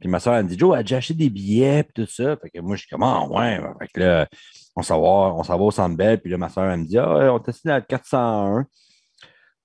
Puis 0.00 0.08
ma 0.08 0.20
soeur, 0.20 0.34
elle 0.34 0.44
me 0.44 0.48
dit 0.48 0.58
Joe, 0.58 0.74
elle 0.74 0.80
a 0.80 0.82
déjà 0.82 0.98
acheté 0.98 1.14
des 1.14 1.30
billets 1.30 1.80
et 1.80 1.84
tout 1.84 2.06
ça? 2.06 2.36
Fait 2.36 2.50
que 2.50 2.60
moi, 2.60 2.76
je 2.76 2.82
suis 2.82 2.88
comme 2.88 3.02
Ah, 3.02 3.26
ouais. 3.28 3.60
Fait 3.80 3.88
que 3.88 4.00
là, 4.00 4.28
on 4.76 4.82
s'en 4.82 5.00
va, 5.00 5.34
on 5.34 5.60
au 5.60 5.70
Centre 5.70 5.96
Bell. 5.96 6.20
Puis 6.20 6.30
là, 6.30 6.38
ma 6.38 6.48
soeur, 6.48 6.70
elle 6.70 6.80
me 6.80 6.86
dit 6.86 6.98
Ah, 6.98 7.16
ouais, 7.16 7.28
on 7.28 7.38
assis 7.38 7.66
dans 7.66 7.76
le 7.76 7.82
401. 7.82 8.66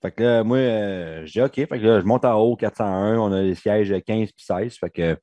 Fait 0.01 0.11
que 0.11 0.23
là, 0.23 0.43
moi, 0.43 0.57
euh, 0.57 1.25
je 1.25 1.31
dis 1.31 1.41
OK. 1.41 1.55
Fait 1.55 1.67
que 1.67 1.75
là, 1.75 1.99
je 2.01 2.05
monte 2.05 2.25
en 2.25 2.33
haut, 2.39 2.55
401. 2.55 3.17
On 3.17 3.31
a 3.31 3.41
les 3.41 3.55
sièges 3.55 3.93
15 4.05 4.31
puis 4.31 4.45
16. 4.45 4.77
Fait 4.77 4.89
que 4.89 5.17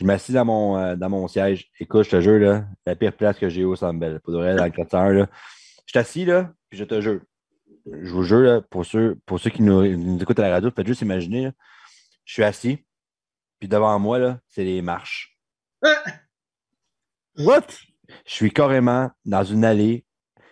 je 0.00 0.04
m'assis 0.04 0.32
dans 0.32 0.44
mon, 0.44 0.76
euh, 0.78 0.96
dans 0.96 1.10
mon 1.10 1.28
siège. 1.28 1.70
Écoute, 1.78 2.04
je 2.04 2.10
te 2.10 2.20
jure, 2.20 2.38
là, 2.40 2.64
la 2.86 2.96
pire 2.96 3.12
place 3.12 3.38
que 3.38 3.48
j'ai 3.48 3.64
au 3.64 3.76
Centre 3.76 4.00
Bell. 4.00 4.18
Pour 4.20 4.32
de 4.32 4.38
vrai, 4.38 4.56
dans 4.56 4.64
le 4.64 4.70
401, 4.70 5.12
là. 5.12 5.28
Je 5.86 5.92
suis 5.92 5.98
assis, 5.98 6.24
là, 6.24 6.50
puis 6.70 6.78
je 6.78 6.84
te 6.84 7.00
jure. 7.00 7.20
Je 7.86 8.10
vous 8.10 8.22
jure, 8.22 8.40
là, 8.40 8.60
pour, 8.62 8.86
ceux, 8.86 9.18
pour 9.26 9.38
ceux 9.38 9.50
qui 9.50 9.62
nous, 9.62 9.96
nous 9.96 10.22
écoutent 10.22 10.38
à 10.38 10.48
la 10.48 10.54
radio, 10.54 10.70
faites 10.74 10.86
juste 10.86 11.02
imaginer, 11.02 11.44
là, 11.44 11.52
je 12.24 12.32
suis 12.32 12.44
assis, 12.44 12.84
puis 13.62 13.68
devant 13.68 13.96
moi, 14.00 14.18
là, 14.18 14.40
c'est 14.48 14.64
les 14.64 14.82
marches. 14.82 15.38
What? 17.38 17.66
Je 18.26 18.32
suis 18.32 18.52
carrément 18.52 19.12
dans 19.24 19.44
une 19.44 19.64
allée. 19.64 20.04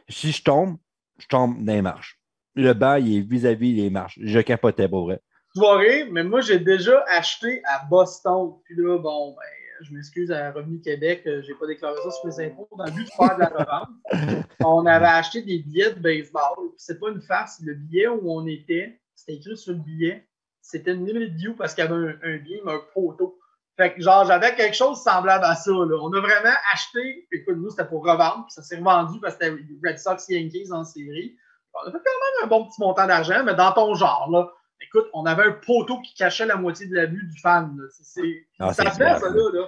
Si 0.08 0.30
je 0.30 0.44
tombe, 0.44 0.76
je 1.18 1.26
tombe 1.26 1.60
dans 1.64 1.72
les 1.72 1.82
marches. 1.82 2.20
Le 2.54 2.72
banc, 2.72 2.94
il 2.94 3.16
est 3.16 3.20
vis-à-vis 3.22 3.74
les 3.74 3.90
marches. 3.90 4.16
Je 4.22 4.38
capotais 4.38 4.88
pour 4.88 5.06
vrai. 5.06 5.20
soirée, 5.56 6.08
mais 6.08 6.22
moi, 6.22 6.40
j'ai 6.40 6.60
déjà 6.60 7.04
acheté 7.08 7.60
à 7.64 7.84
Boston. 7.84 8.52
Puis 8.64 8.76
là, 8.76 8.96
bon, 8.98 9.34
ben, 9.34 9.84
je 9.84 9.92
m'excuse 9.92 10.30
à 10.30 10.52
Revenu 10.52 10.80
Québec, 10.80 11.24
euh, 11.26 11.42
j'ai 11.42 11.54
pas 11.54 11.66
déclaré 11.66 11.96
ça 12.04 12.12
sur 12.12 12.26
mes 12.26 12.46
impôts 12.46 12.68
dans 12.78 12.84
le 12.84 12.92
but 12.92 13.06
de 13.06 13.10
faire 13.10 13.34
de 13.34 13.40
la 13.40 13.48
revente. 13.48 14.46
on 14.64 14.86
avait 14.86 15.06
acheté 15.06 15.42
des 15.42 15.58
billets 15.58 15.94
de 15.94 15.98
baseball. 15.98 16.70
C'est 16.76 17.00
pas 17.00 17.10
une 17.10 17.22
farce. 17.22 17.60
Le 17.60 17.74
billet 17.74 18.06
où 18.06 18.30
on 18.30 18.46
était, 18.46 19.00
c'était 19.16 19.34
écrit 19.34 19.56
sur 19.56 19.72
le 19.72 19.80
billet, 19.80 20.28
c'était 20.70 20.92
une 20.92 21.06
limit 21.06 21.26
view 21.30 21.54
parce 21.54 21.74
qu'il 21.74 21.84
y 21.84 21.86
avait 21.86 21.94
un, 21.96 22.08
un 22.22 22.38
mais 22.64 22.72
un 22.72 22.80
poteau. 22.94 23.38
Fait 23.76 23.94
que 23.94 24.02
genre, 24.02 24.24
j'avais 24.26 24.54
quelque 24.54 24.76
chose 24.76 25.00
semblable 25.02 25.44
à 25.44 25.54
ça. 25.54 25.70
Là. 25.70 25.96
On 26.02 26.12
a 26.12 26.20
vraiment 26.20 26.54
acheté, 26.72 27.26
écoute, 27.32 27.56
nous, 27.56 27.70
c'était 27.70 27.86
pour 27.86 28.02
revendre, 28.04 28.44
puis 28.46 28.52
ça 28.52 28.62
s'est 28.62 28.76
revendu 28.76 29.18
parce 29.20 29.36
que 29.36 29.44
c'était 29.46 29.56
Red 29.88 29.98
Sox 29.98 30.28
Yankees 30.28 30.70
en 30.72 30.84
série. 30.84 31.36
On 31.74 31.88
a 31.88 31.92
fait 31.92 31.98
quand 31.98 31.98
même 31.98 32.44
un 32.44 32.46
bon 32.48 32.66
petit 32.66 32.80
montant 32.80 33.06
d'argent, 33.06 33.42
mais 33.44 33.54
dans 33.54 33.72
ton 33.72 33.94
genre, 33.94 34.28
là. 34.30 34.50
Écoute, 34.82 35.06
on 35.12 35.24
avait 35.26 35.44
un 35.44 35.52
poteau 35.52 36.00
qui 36.00 36.14
cachait 36.14 36.46
la 36.46 36.56
moitié 36.56 36.86
de 36.86 36.94
la 36.96 37.06
vue 37.06 37.26
du 37.26 37.38
fan. 37.40 37.76
C'est, 37.90 38.04
c'est- 38.22 38.46
Ah, 38.58 38.72
ça 38.72 38.84
c'est 38.84 38.90
se 38.92 38.96
clair, 38.96 39.18
ça, 39.18 39.28
là. 39.28 39.42
là. 39.52 39.66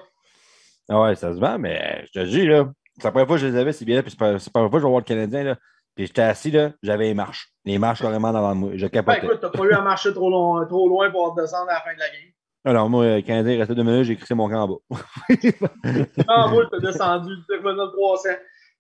Ah 0.89 1.01
ouais, 1.03 1.15
ça 1.15 1.33
se 1.35 1.39
vend, 1.39 1.59
mais 1.59 2.05
je 2.07 2.21
te 2.21 2.25
dis, 2.27 2.47
là, 2.47 2.71
c'est 2.97 3.05
la 3.05 3.11
première 3.13 3.27
fois 3.27 3.37
que 3.37 3.43
je 3.43 3.47
les 3.47 3.57
avais, 3.59 3.73
ces 3.73 3.85
billets, 3.85 4.03
puis 4.03 4.11
c'est 4.11 4.19
pas 4.19 4.39
c'est 4.39 4.47
la 4.49 4.53
première 4.53 4.71
fois 4.71 4.79
que 4.79 4.83
je 4.83 4.87
vais 4.87 4.91
voir 4.91 5.01
le 5.01 5.05
Canadien, 5.05 5.45
là. 5.45 5.57
Puis 5.95 6.07
j'étais 6.07 6.23
assis, 6.23 6.51
là, 6.51 6.73
j'avais 6.83 7.05
les 7.05 7.15
marches. 7.15 7.53
Les 7.65 7.79
marches 7.79 8.01
carrément 8.01 8.33
devant 8.33 8.55
moi. 8.55 8.71
Je 8.75 8.87
Ben, 8.87 8.91
capotais. 8.91 9.27
écoute, 9.27 9.39
t'as 9.41 9.51
pas 9.51 9.65
eu 9.65 9.73
à 9.73 9.81
marcher 9.83 10.13
trop, 10.13 10.31
long- 10.31 10.67
trop 10.67 10.89
loin 10.89 11.11
pour 11.11 11.35
redescendre 11.35 11.71
à 11.71 11.75
la 11.75 11.81
fin 11.81 11.95
de 11.95 11.99
la 11.99 12.09
game. 12.09 12.31
Alors, 12.65 12.89
moi, 12.89 13.05
le 13.17 13.21
Canadien, 13.23 13.53
il 13.55 13.59
restait 13.59 13.75
deux 13.75 13.83
minutes, 13.83 14.05
j'ai 14.05 14.17
crissé 14.17 14.35
mon 14.35 14.49
camp 14.49 14.63
en 14.63 14.69
bas. 14.69 14.97
Ah, 16.29 16.47
moi, 16.51 16.65
t'as 16.71 16.79
descendu, 16.79 17.35
t'es 17.49 17.57
revenu 17.57 17.81
à 17.83 17.89
300. 17.93 18.29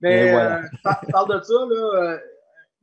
Mais 0.00 0.30
voilà. 0.32 0.58
euh, 0.58 0.62
par- 0.82 1.00
parle 1.10 1.38
de 1.38 1.42
ça, 1.44 1.52
là, 1.54 2.02
euh, 2.14 2.18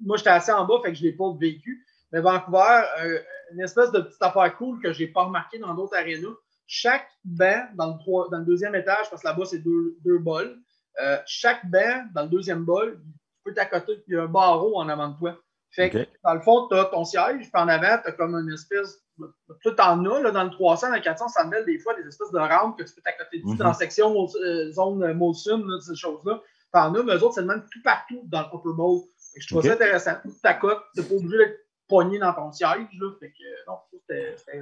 moi, 0.01 0.17
j'étais 0.17 0.30
assis 0.30 0.51
en 0.51 0.65
bas, 0.65 0.75
fait 0.84 0.91
que 0.91 0.97
je 0.97 1.03
l'ai 1.03 1.13
pas 1.13 1.32
vécu. 1.39 1.86
Mais 2.11 2.21
Vancouver, 2.21 2.82
euh, 3.03 3.19
une 3.53 3.61
espèce 3.61 3.91
de 3.91 4.01
petite 4.01 4.21
affaire 4.21 4.55
cool 4.57 4.80
que 4.82 4.91
j'ai 4.93 5.07
pas 5.07 5.23
remarqué 5.23 5.59
dans 5.59 5.73
d'autres 5.73 5.95
arénas. 5.95 6.36
Chaque 6.67 7.07
banc 7.23 7.63
dans 7.75 7.88
le, 7.88 8.30
dans 8.32 8.38
le 8.39 8.45
deuxième 8.45 8.75
étage, 8.75 9.09
parce 9.09 9.21
que 9.21 9.27
là-bas, 9.27 9.45
c'est 9.45 9.59
deux, 9.59 9.95
deux 10.05 10.17
bols, 10.19 10.55
euh, 11.01 11.17
chaque 11.25 11.65
banc 11.69 12.03
dans 12.13 12.23
le 12.23 12.30
deuxième 12.30 12.63
bol, 12.63 12.99
peux 13.43 13.53
t'accoter, 13.53 13.95
puis 13.95 14.03
il 14.09 14.13
y 14.15 14.17
a 14.17 14.23
un 14.23 14.27
barreau 14.27 14.77
en 14.79 14.87
avant 14.89 15.09
de 15.09 15.17
toi. 15.17 15.37
Fait 15.71 15.89
que, 15.91 15.97
dans 16.23 16.33
le 16.33 16.41
fond, 16.41 16.67
tu 16.67 16.75
as 16.75 16.85
ton 16.85 17.05
siège, 17.05 17.41
puis 17.41 17.51
en 17.53 17.67
avant, 17.67 17.97
tu 18.01 18.09
as 18.09 18.11
comme 18.13 18.33
une 18.35 18.51
espèce. 18.53 19.03
Tout 19.61 19.79
en 19.81 20.05
as, 20.05 20.19
là, 20.21 20.31
dans 20.31 20.43
le 20.45 20.49
300, 20.49 20.89
dans 20.89 20.95
le 20.95 21.01
400, 21.01 21.27
ça 21.27 21.43
mêle 21.45 21.65
des 21.65 21.77
fois 21.77 21.93
des 21.93 22.07
espèces 22.07 22.31
de 22.31 22.39
rampes 22.39 22.77
que 22.79 22.83
tu 22.83 22.93
peux 22.95 23.01
t'accoter 23.01 23.37
dessus 23.39 23.49
Mhm. 23.51 23.57
dans 23.57 23.67
la 23.67 23.73
section 23.73 24.27
euh, 24.43 24.71
zone 24.71 25.03
euh, 25.03 25.13
Molson, 25.13 25.63
là, 25.65 25.79
ces 25.81 25.95
choses-là. 25.95 26.41
T'en 26.71 26.93
as, 26.95 27.03
mais 27.03 27.15
eux 27.15 27.23
autres, 27.23 27.35
c'est 27.35 27.41
le 27.41 27.47
même 27.47 27.63
tout 27.71 27.81
partout 27.83 28.21
dans 28.25 28.41
le 28.41 28.47
Upper 28.47 28.73
Bowl. 28.75 29.01
Fait 29.33 29.39
que 29.39 29.43
je 29.45 29.47
trouve 29.49 29.63
ça 29.63 29.73
intéressant. 29.73 30.13
Tu 30.23 30.29
t'accotes, 30.41 30.81
tu 30.95 31.03
pas 31.03 31.13
obligé 31.15 31.37
d'être 31.37 31.59
pogné 31.87 32.17
dans 32.19 32.33
ton 32.33 32.51
siège. 32.51 32.87
Là. 32.99 33.11
Fait 33.19 33.29
que, 33.29 33.43
euh, 33.43 33.63
non, 33.67 33.77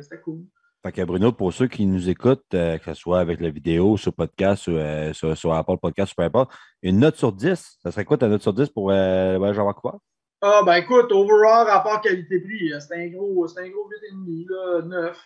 c'était 0.01 0.21
cool. 0.21 0.39
Fait 0.83 0.91
que 0.91 1.01
Bruno, 1.01 1.31
pour 1.31 1.51
ceux 1.53 1.67
qui 1.67 1.85
nous 1.85 2.07
écoutent, 2.07 2.53
euh, 2.53 2.77
que 2.77 2.85
ce 2.85 2.93
soit 2.93 3.19
avec 3.19 3.41
la 3.41 3.49
vidéo, 3.49 3.97
sur 3.97 4.13
podcast, 4.13 4.67
ou, 4.67 4.71
euh, 4.71 5.11
sur, 5.11 5.35
sur 5.35 5.53
Apple 5.53 5.77
Podcast, 5.81 6.13
peu 6.15 6.23
importe, 6.23 6.51
une 6.83 6.99
note 6.99 7.15
sur 7.15 7.31
10, 7.31 7.79
ça 7.81 7.91
serait 7.91 8.05
quoi 8.05 8.17
ta 8.17 8.27
note 8.27 8.43
sur 8.43 8.53
10 8.53 8.69
pour 8.69 8.91
euh, 8.91 9.41
à 9.41 9.51
Vancouver? 9.51 9.97
Ah, 10.41 10.61
ben 10.63 10.75
écoute, 10.75 11.11
overall, 11.11 11.67
rapport 11.67 11.99
qualité-prix, 11.99 12.71
euh, 12.71 12.79
c'était 12.79 13.05
un 13.05 13.07
gros, 13.07 13.47
c'était 13.47 13.61
un 13.61 13.69
gros 13.69 13.89
8,5, 13.89 14.45
là, 14.49 14.81
9. 14.83 15.17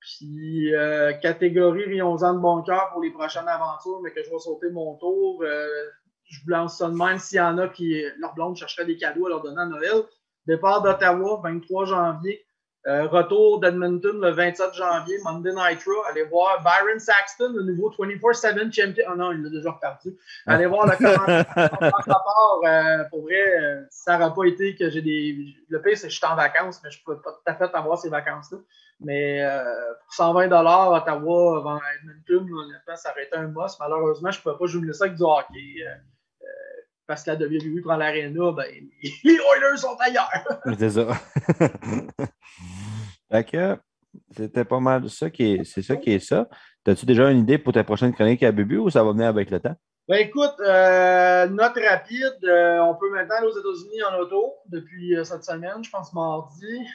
Puis, 0.00 0.74
euh, 0.74 1.14
catégorie 1.14 1.84
Rions-en 1.84 2.34
de 2.34 2.38
bon 2.38 2.62
cœur 2.62 2.90
pour 2.92 3.02
les 3.02 3.10
prochaines 3.10 3.48
aventures, 3.48 4.00
mais 4.02 4.12
que 4.12 4.22
je 4.22 4.30
vais 4.30 4.38
sauter 4.38 4.70
mon 4.70 4.94
tour. 4.96 5.42
Je 5.42 6.40
vous 6.44 6.50
lance 6.50 6.76
ça 6.78 6.88
de 6.88 6.94
même 6.94 7.18
s'il 7.18 7.38
y 7.38 7.40
en 7.40 7.56
a 7.58 7.68
qui, 7.68 8.04
leur 8.18 8.34
blonde 8.34 8.56
chercherait 8.56 8.84
des 8.84 8.98
cadeaux 8.98 9.26
à 9.26 9.30
leur 9.30 9.42
donner 9.42 9.62
à 9.62 9.66
Noël. 9.66 10.04
Départ 10.46 10.82
d'Ottawa, 10.82 11.40
23 11.42 11.86
janvier. 11.86 12.46
Euh, 12.86 13.06
retour 13.08 13.60
d'Edmonton 13.60 14.20
le 14.20 14.30
27 14.30 14.72
janvier, 14.72 15.18
Monday 15.24 15.52
Night 15.52 15.82
Raw. 15.84 16.04
Allez 16.08 16.22
voir 16.24 16.62
Byron 16.62 16.98
Saxton, 16.98 17.52
le 17.52 17.64
nouveau 17.64 17.90
24-7 17.90 18.72
champion. 18.72 19.04
Oh 19.10 19.16
non, 19.16 19.32
il 19.32 19.42
l'a 19.42 19.50
déjà 19.50 19.72
reparti. 19.72 20.16
Allez 20.46 20.66
voir 20.66 20.86
le 20.86 20.92
commentaire. 20.96 21.44
Euh, 22.64 23.04
pour 23.10 23.22
vrai, 23.22 23.60
euh, 23.60 23.82
ça 23.90 24.16
n'aura 24.16 24.32
pas 24.32 24.44
été 24.44 24.76
que 24.76 24.88
j'ai 24.90 25.02
des. 25.02 25.54
Le 25.68 25.82
pire, 25.82 25.98
c'est 25.98 26.06
que 26.06 26.12
je 26.12 26.18
suis 26.18 26.26
en 26.26 26.36
vacances, 26.36 26.80
mais 26.82 26.90
je 26.90 27.00
ne 27.00 27.14
peux 27.14 27.20
pas 27.20 27.32
tout 27.32 27.42
à 27.46 27.54
fait 27.54 27.74
avoir 27.74 27.98
ces 27.98 28.08
vacances-là. 28.08 28.58
Mais 29.00 29.44
euh, 29.44 29.64
pour 30.04 30.14
120 30.14 30.46
Ottawa 30.46 31.58
avant 31.58 31.80
Edmonton, 32.00 32.48
honnêtement, 32.52 32.96
ça 32.96 33.10
aurait 33.10 33.24
été 33.24 33.36
un 33.36 33.48
boss. 33.48 33.76
Malheureusement, 33.80 34.30
je 34.30 34.38
ne 34.38 34.42
pouvais 34.42 34.56
pas 34.56 34.66
jouer 34.66 34.92
ça 34.92 35.04
avec 35.04 35.16
du 35.16 35.22
hockey. 35.24 35.84
Parce 37.08 37.24
que 37.24 37.30
la 37.30 37.36
WWE 37.36 37.82
prend 37.82 37.96
l'aréna, 37.96 38.52
ben, 38.52 38.64
les 39.02 39.32
Oilers 39.32 39.78
sont 39.78 39.96
ailleurs. 39.98 40.30
C'est 40.78 40.90
ça. 40.90 41.08
fait 43.32 43.44
que 43.44 43.76
c'était 44.36 44.64
pas 44.64 44.78
mal 44.78 45.08
ça 45.08 45.30
qui 45.30 45.54
est, 45.54 45.64
c'est 45.64 45.82
ça 45.82 45.96
qui 45.96 46.12
est 46.12 46.18
ça. 46.18 46.48
As-tu 46.86 47.04
déjà 47.04 47.30
une 47.30 47.40
idée 47.40 47.58
pour 47.58 47.74
ta 47.74 47.84
prochaine 47.84 48.14
chronique 48.14 48.42
à 48.42 48.52
Bubu 48.52 48.78
ou 48.78 48.90
ça 48.90 49.04
va 49.04 49.12
venir 49.12 49.26
avec 49.26 49.50
le 49.50 49.60
temps? 49.60 49.74
Ben 50.08 50.26
écoute, 50.26 50.54
euh, 50.60 51.46
note 51.48 51.78
rapide, 51.86 52.38
euh, 52.44 52.78
on 52.78 52.94
peut 52.94 53.10
maintenant 53.10 53.36
aller 53.36 53.46
aux 53.46 53.58
États-Unis 53.58 54.02
en 54.04 54.18
auto 54.20 54.54
depuis 54.66 55.14
euh, 55.14 55.24
cette 55.24 55.44
semaine, 55.44 55.84
je 55.84 55.90
pense 55.90 56.14
mardi. 56.14 56.86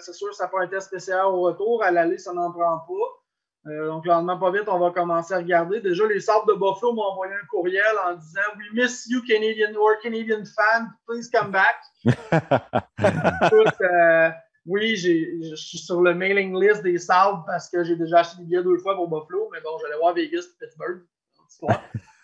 C'est 0.00 0.12
sûr, 0.12 0.34
ça 0.34 0.48
prend 0.48 0.60
un 0.60 0.66
test 0.66 0.88
spécial 0.88 1.24
au 1.24 1.40
retour. 1.40 1.82
À 1.82 1.90
l'aller, 1.90 2.18
ça 2.18 2.34
n'en 2.34 2.52
prend 2.52 2.80
pas. 2.80 3.21
Euh, 3.66 3.86
donc, 3.86 4.06
lentement, 4.06 4.38
pas 4.38 4.50
vite, 4.50 4.64
on 4.66 4.78
va 4.78 4.90
commencer 4.90 5.34
à 5.34 5.38
regarder. 5.38 5.80
Déjà, 5.80 6.04
les 6.06 6.18
Sables 6.18 6.48
de 6.48 6.54
Buffalo 6.54 6.94
m'ont 6.94 7.02
envoyé 7.02 7.32
un 7.32 7.46
courriel 7.48 7.94
en 8.08 8.14
disant 8.14 8.40
We 8.58 8.66
miss 8.72 9.06
you, 9.08 9.22
Canadian 9.22 9.74
or 9.76 9.92
Canadian 10.02 10.42
fan. 10.44 10.90
Please 11.06 11.30
come 11.30 11.52
back. 11.52 11.76
Écoute, 12.04 13.80
euh, 13.80 14.30
oui, 14.66 14.96
je 14.96 15.54
suis 15.54 15.78
sur 15.78 16.02
le 16.02 16.12
mailing 16.12 16.60
list 16.60 16.82
des 16.82 16.98
Sables 16.98 17.42
parce 17.46 17.68
que 17.68 17.84
j'ai 17.84 17.94
déjà 17.94 18.20
acheté 18.20 18.38
des 18.38 18.44
billets 18.46 18.64
deux 18.64 18.78
fois 18.78 18.96
pour 18.96 19.08
Buffalo, 19.08 19.48
mais 19.52 19.60
bon, 19.60 19.78
j'allais 19.80 19.98
voir 19.98 20.14
Vegas 20.14 20.42
et 20.42 20.64
Pittsburgh. 20.64 21.02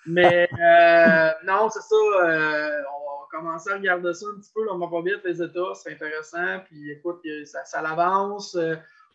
Mais 0.06 0.48
euh, 0.58 1.30
non, 1.44 1.68
c'est 1.70 1.82
ça. 1.82 1.94
euh, 2.24 2.82
on 2.96 3.20
va 3.20 3.26
commencer 3.30 3.70
à 3.70 3.74
regarder 3.74 4.12
ça 4.12 4.26
un 4.34 4.40
petit 4.40 4.50
peu. 4.52 4.64
là, 4.64 4.72
on 4.74 4.78
va 4.78 4.88
pas 4.88 5.02
vite 5.02 5.20
les 5.24 5.40
États, 5.40 5.74
c'est 5.74 5.92
intéressant. 5.92 6.60
Puis 6.64 6.90
écoute, 6.90 7.20
ça, 7.44 7.64
ça 7.64 7.80
l'avance. 7.80 8.56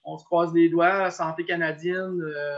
On 0.04 0.18
se 0.18 0.26
croise 0.26 0.54
les 0.54 0.70
doigts. 0.70 1.10
Santé 1.12 1.46
canadienne, 1.46 2.22
euh, 2.22 2.56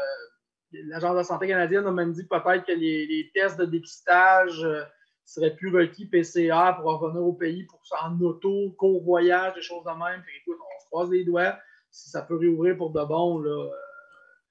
l'Agence 0.87 1.11
de 1.11 1.17
la 1.17 1.23
santé 1.23 1.47
canadienne 1.47 1.85
a 1.85 1.91
même 1.91 2.11
dit 2.13 2.25
peut-être 2.25 2.65
que 2.65 2.71
les, 2.71 3.05
les 3.07 3.31
tests 3.33 3.57
de 3.59 3.65
dépistage 3.65 4.63
euh, 4.63 4.83
seraient 5.23 5.55
plus 5.55 5.75
requis 5.75 6.05
PCR 6.05 6.75
pour 6.81 6.99
revenir 6.99 7.23
au 7.23 7.33
pays 7.33 7.63
pour 7.63 7.79
en 8.03 8.19
auto, 8.21 8.75
court 8.77 9.03
voyage, 9.03 9.53
des 9.55 9.61
choses 9.61 9.83
de 9.83 9.89
même. 9.89 10.21
Que, 10.21 10.29
écoute, 10.41 10.57
on 10.59 10.81
se 10.83 10.85
croise 10.87 11.09
les 11.09 11.23
doigts. 11.23 11.55
Si 11.91 12.09
ça 12.09 12.21
peut 12.21 12.35
réouvrir 12.37 12.75
pour 12.77 12.91
de 12.91 13.03
bon, 13.03 13.39
là, 13.39 13.49
euh, 13.49 13.69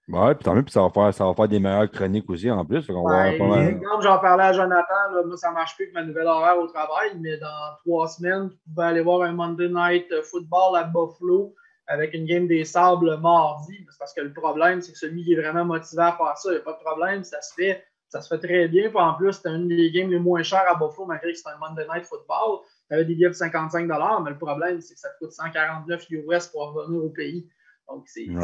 Ouais, 0.06 0.34
puis 0.34 0.44
tant 0.44 0.54
mieux, 0.54 0.62
puis 0.62 0.70
ça 0.72 0.82
va 0.82 0.90
faire, 0.90 1.14
ça 1.14 1.24
va 1.24 1.32
faire 1.32 1.48
des 1.48 1.58
meilleures 1.58 1.90
chroniques 1.90 2.28
aussi 2.28 2.50
en 2.50 2.62
plus. 2.62 2.86
Va 2.90 2.94
Ouais, 3.00 3.38
mal. 3.38 3.68
exemple, 3.70 4.02
j'en 4.02 4.18
parlais 4.18 4.44
à 4.44 4.52
Jonathan, 4.52 5.12
là, 5.14 5.22
moi 5.24 5.36
ça 5.38 5.50
marche 5.50 5.76
plus 5.76 5.84
avec 5.84 5.94
ma 5.94 6.02
nouvelle 6.02 6.26
horaire 6.26 6.58
au 6.58 6.66
travail, 6.66 7.12
mais 7.20 7.38
dans 7.38 7.76
trois 7.86 8.06
semaines, 8.08 8.50
tu 8.50 8.56
pouvais 8.68 8.86
aller 8.86 9.00
voir 9.00 9.22
un 9.22 9.32
Monday 9.32 9.70
Night 9.70 10.06
Football 10.24 10.76
à 10.76 10.84
Buffalo 10.84 11.54
avec 11.86 12.14
une 12.14 12.24
game 12.24 12.46
des 12.46 12.64
sables 12.64 13.18
mardi. 13.18 13.86
C'est 13.90 13.98
parce 13.98 14.14
que 14.14 14.20
le 14.20 14.32
problème, 14.32 14.80
c'est 14.80 14.92
que 14.92 14.98
celui 14.98 15.24
qui 15.24 15.34
est 15.34 15.40
vraiment 15.40 15.64
motivé 15.64 16.02
à 16.02 16.12
faire 16.12 16.36
ça, 16.36 16.50
il 16.50 16.54
n'y 16.54 16.60
a 16.60 16.64
pas 16.64 16.72
de 16.72 16.84
problème, 16.84 17.24
ça 17.24 17.40
se 17.42 17.54
fait. 17.54 17.84
Ça 18.08 18.20
se 18.20 18.28
fait 18.28 18.46
très 18.46 18.68
bien. 18.68 18.90
Puis 18.90 18.98
en 18.98 19.14
plus, 19.14 19.32
c'était 19.32 19.50
une 19.50 19.66
des 19.66 19.90
games 19.90 20.10
les 20.10 20.20
moins 20.20 20.42
chères 20.42 20.64
à 20.68 20.74
Buffalo, 20.74 21.06
malgré 21.06 21.32
que 21.32 21.38
c'était 21.38 21.50
un 21.50 21.58
Monday 21.58 21.86
Night 21.92 22.06
Football. 22.06 22.60
Tu 22.88 22.94
avais 22.94 23.04
des 23.04 23.14
billets 23.14 23.28
de 23.28 23.34
55 23.34 23.86
mais 23.86 24.30
le 24.30 24.38
problème, 24.38 24.80
c'est 24.80 24.94
que 24.94 25.00
ça 25.00 25.08
te 25.10 25.18
coûte 25.18 25.32
149 25.32 26.06
US 26.10 26.46
pour 26.46 26.72
revenir 26.72 27.04
au 27.04 27.10
pays. 27.10 27.48
Donc, 27.88 28.04
c'est 28.06 28.24
une 28.24 28.38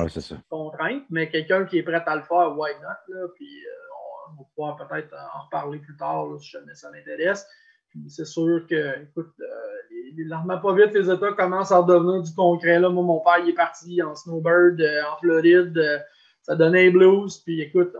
contrainte. 0.48 1.04
Mais 1.08 1.30
quelqu'un 1.30 1.64
qui 1.64 1.78
est 1.78 1.82
prêt 1.82 2.02
à 2.04 2.16
le 2.16 2.22
faire, 2.22 2.58
why 2.58 2.72
not? 2.82 3.14
Là? 3.14 3.28
Puis 3.36 3.64
euh, 3.64 4.32
on 4.32 4.42
va 4.42 4.48
pouvoir 4.54 4.88
peut-être 4.88 5.14
en 5.14 5.44
reparler 5.44 5.78
plus 5.78 5.96
tard 5.96 6.26
si 6.40 6.50
jamais 6.50 6.74
ça 6.74 6.90
m'intéresse. 6.90 7.46
Puis 7.90 8.08
c'est 8.08 8.24
sûr 8.24 8.64
que, 8.68 9.02
écoute, 9.02 9.32
euh, 9.40 10.56
pas 10.62 10.74
vite, 10.74 10.94
les 10.94 11.10
États 11.10 11.32
commencent 11.32 11.72
à 11.72 11.78
redevenir 11.78 12.22
du 12.22 12.32
concret. 12.34 12.78
Là. 12.78 12.88
Moi, 12.88 13.02
mon 13.02 13.18
père, 13.20 13.40
il 13.42 13.50
est 13.50 13.54
parti 13.54 14.00
en 14.02 14.14
snowbird 14.14 14.80
euh, 14.80 15.02
en 15.12 15.18
Floride. 15.18 15.76
Euh, 15.76 15.98
ça 16.42 16.54
donnait 16.56 16.84
les 16.84 16.90
blues. 16.90 17.36
Puis 17.38 17.60
écoute, 17.60 17.92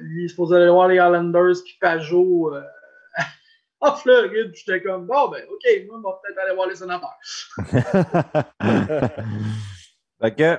lui, 0.00 0.24
il 0.24 0.30
se 0.30 0.36
posait 0.36 0.56
aller 0.56 0.70
voir 0.70 0.88
les 0.88 0.96
Islanders 0.96 1.62
puis 1.64 1.76
Pajot 1.80 2.54
euh, 2.54 2.62
en 3.80 3.94
Floride. 3.94 4.52
J'étais 4.54 4.82
comme, 4.82 5.06
bon, 5.06 5.28
ben, 5.28 5.42
OK, 5.50 5.64
moi, 5.86 5.98
on 5.98 6.00
va 6.00 6.20
peut-être 6.22 6.38
aller 6.44 6.54
voir 6.54 6.68
les 6.68 6.76
sénateurs. 6.76 7.18
fait 10.20 10.34
que, 10.34 10.58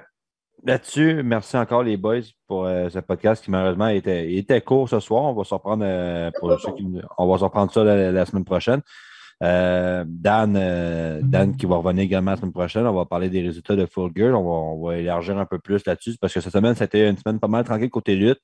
là-dessus, 0.66 1.22
merci 1.24 1.55
encore 1.57 1.84
les 1.84 1.95
boys 1.95 2.22
pour 2.47 2.66
euh, 2.66 2.89
ce 2.89 2.99
podcast 2.99 3.43
qui 3.43 3.51
malheureusement 3.51 3.88
était, 3.88 4.34
était 4.34 4.61
court 4.61 4.89
ce 4.89 4.99
soir. 4.99 5.24
On 5.24 5.34
va 5.34 5.43
s'en 5.43 5.59
prendre 5.59 5.86
euh, 5.86 6.32
pour 6.39 6.59
ceux 6.59 6.74
qui, 6.74 6.86
on 7.18 7.28
va 7.28 7.38
s'en 7.38 7.49
prendre 7.49 7.72
ça 7.72 7.84
la, 7.84 8.26
semaine 8.26 8.45
prochaine. 8.45 8.82
Euh, 9.43 10.03
Dan, 10.07 10.53
Dan 11.22 11.55
qui 11.55 11.66
va 11.66 11.76
revenir 11.78 12.03
également 12.03 12.32
la 12.32 12.38
semaine 12.38 12.53
prochaine. 12.53 12.86
On 12.88 12.93
va 12.93 13.05
parler 13.05 13.30
des 13.30 13.41
résultats 13.41 13.76
de 13.76 13.86
Full 13.86 14.11
Gear. 14.16 14.39
On 14.39 14.43
va, 14.43 14.49
on 14.49 14.86
va 14.86 14.97
élargir 14.97 15.38
un 15.38 15.45
peu 15.45 15.59
plus 15.59 15.86
là-dessus 15.86 16.18
parce 16.20 16.34
que 16.34 16.41
cette 16.41 16.53
semaine, 16.53 16.76
c'était 16.76 17.09
une 17.09 17.18
semaine 17.18 17.39
pas 17.39 17.47
mal 17.47 17.63
tranquille 17.63 17.89
côté 17.89 18.16
lutte. 18.16 18.41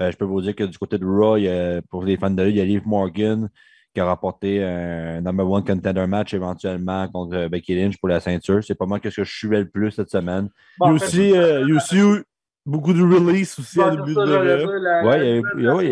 Euh, 0.00 0.10
je 0.10 0.16
peux 0.16 0.24
vous 0.24 0.40
dire 0.40 0.54
que 0.54 0.64
du 0.64 0.78
côté 0.78 0.98
de 0.98 1.06
Raw, 1.06 1.38
pour 1.90 2.04
les 2.04 2.16
fans 2.16 2.30
de 2.30 2.42
lui, 2.42 2.50
il 2.50 2.56
y 2.56 2.60
a 2.60 2.64
Liv 2.64 2.82
Morgan 2.86 3.48
qui 3.94 4.00
a 4.00 4.04
rapporté 4.04 4.62
un 4.62 5.20
number 5.20 5.48
one 5.48 5.64
contender 5.64 6.06
match 6.06 6.34
éventuellement 6.34 7.06
contre 7.08 7.48
Becky 7.48 7.76
Lynch 7.76 7.96
pour 7.98 8.08
la 8.08 8.20
ceinture. 8.20 8.62
C'est 8.64 8.74
pas 8.74 8.86
moi 8.86 8.98
ce 9.02 9.08
que 9.08 9.24
je 9.24 9.30
suivais 9.30 9.60
le 9.60 9.68
plus 9.68 9.92
cette 9.92 10.10
semaine. 10.10 10.48
il 10.80 10.86
y 10.86 10.88
a 10.88 10.92
aussi, 10.92 11.32
euh, 11.32 11.76
aussi 11.76 12.00
Beaucoup 12.66 12.94
de 12.94 13.02
release 13.02 13.58
aussi 13.58 13.78
à 13.78 13.90
début 13.90 14.14
de 14.14 15.04
Oui, 15.04 15.86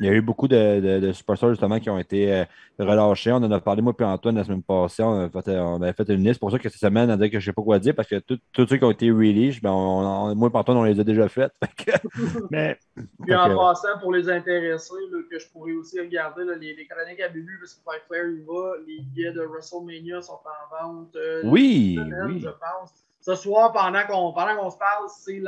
il, 0.00 0.06
y 0.06 0.08
a 0.08 0.12
eu 0.12 0.20
beaucoup 0.20 0.46
de, 0.46 0.78
de, 0.78 1.06
de, 1.06 1.12
superstars 1.12 1.50
justement 1.50 1.80
qui 1.80 1.90
ont 1.90 1.98
été 1.98 2.32
euh, 2.32 2.44
relâchés. 2.78 3.32
On 3.32 3.36
en 3.36 3.50
a 3.50 3.60
parlé, 3.60 3.82
moi 3.82 3.92
et 3.98 4.04
Antoine, 4.04 4.36
la 4.36 4.44
semaine 4.44 4.62
passée. 4.62 5.02
On, 5.02 5.82
avait 5.82 5.92
fait 5.92 6.08
une 6.10 6.22
liste. 6.22 6.38
pour 6.38 6.52
ça 6.52 6.60
que 6.60 6.68
cette 6.68 6.80
semaine, 6.80 7.10
on 7.10 7.14
a 7.14 7.16
dit 7.16 7.28
que 7.28 7.40
je 7.40 7.44
ne 7.44 7.50
sais 7.50 7.52
pas 7.52 7.62
quoi 7.62 7.80
dire 7.80 7.96
parce 7.96 8.06
que 8.06 8.20
tous 8.20 8.38
ceux 8.54 8.76
qui 8.76 8.84
ont 8.84 8.92
été 8.92 9.10
released, 9.10 9.62
ben, 9.62 9.72
moi 9.72 10.50
et 10.52 10.56
Antoine, 10.56 10.76
on 10.78 10.84
les 10.84 11.00
a 11.00 11.04
déjà 11.04 11.28
faites. 11.28 11.54
mais, 12.52 12.78
puis 13.24 13.34
en 13.34 13.56
passant, 13.56 13.98
pour 14.00 14.12
les 14.12 14.30
intéressés, 14.30 14.94
que 15.28 15.40
je 15.40 15.48
pourrais 15.48 15.72
aussi 15.72 15.98
regarder 15.98 16.44
les, 16.60 16.76
les, 16.76 16.86
chroniques 16.86 17.20
à 17.20 17.30
Bubu, 17.30 17.58
parce 17.58 17.74
que 17.74 18.06
Flair, 18.06 18.26
il 18.28 18.44
va. 18.46 18.74
Les 18.86 19.00
billets 19.00 19.32
de 19.32 19.42
WrestleMania 19.42 20.22
sont 20.22 20.34
en 20.34 20.86
vente. 20.86 21.16
Euh, 21.16 21.42
oui, 21.44 21.98
oui. 22.26 22.40
Je 22.40 22.48
pense. 22.48 23.01
Ce 23.22 23.36
soir, 23.36 23.72
pendant 23.72 24.02
qu'on 24.04 24.32
qu'on 24.32 24.70
se 24.70 24.76
parle, 24.76 25.08
c'est 25.08 25.38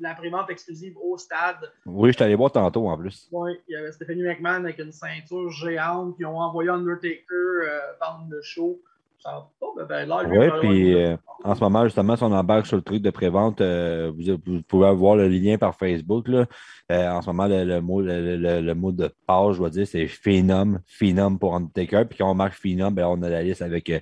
l'imprimante 0.00 0.48
exclusive 0.48 0.96
au 0.96 1.18
stade. 1.18 1.70
Oui, 1.84 2.12
je 2.12 2.24
allé 2.24 2.34
voir 2.34 2.50
tantôt 2.50 2.88
en 2.88 2.96
plus. 2.96 3.28
Oui, 3.30 3.52
il 3.68 3.74
y 3.74 3.76
avait 3.76 3.92
Stéphanie 3.92 4.22
McMahon 4.22 4.64
avec 4.64 4.78
une 4.78 4.90
ceinture 4.90 5.50
géante 5.50 6.16
qui 6.16 6.24
ont 6.24 6.38
envoyé 6.38 6.70
Undertaker 6.70 7.24
euh, 7.30 7.80
vendre 8.00 8.28
le 8.30 8.40
show. 8.40 8.80
Ben, 9.88 10.08
oui, 10.28 10.48
puis 10.60 10.94
euh, 10.94 11.16
en 11.44 11.54
ce 11.54 11.60
moment, 11.60 11.84
justement, 11.84 12.16
si 12.16 12.22
on 12.22 12.32
embarque 12.32 12.66
sur 12.66 12.76
le 12.76 12.82
truc 12.82 13.00
de 13.00 13.10
prévente, 13.10 13.60
euh, 13.60 14.12
vous, 14.14 14.62
pouvez 14.62 14.86
avoir 14.86 15.16
le 15.16 15.28
lien 15.28 15.56
par 15.56 15.76
Facebook. 15.76 16.26
Là. 16.28 16.46
Euh, 16.90 17.10
en 17.10 17.22
ce 17.22 17.26
moment, 17.28 17.46
le, 17.46 17.80
mot, 17.80 18.00
le, 18.00 18.72
mot 18.74 18.92
de 18.92 19.10
page, 19.26 19.54
je 19.54 19.58
dois 19.58 19.70
dire, 19.70 19.86
c'est 19.86 20.06
Phenom, 20.06 20.80
Phenom 20.86 21.36
pour 21.36 21.54
Undertaker. 21.54 22.04
Puis 22.08 22.18
quand 22.18 22.30
on 22.30 22.34
marque 22.34 22.54
Phenom, 22.54 22.90
ben, 22.90 23.06
on 23.06 23.22
a 23.22 23.28
la 23.28 23.42
liste 23.42 23.62
avec 23.62 23.92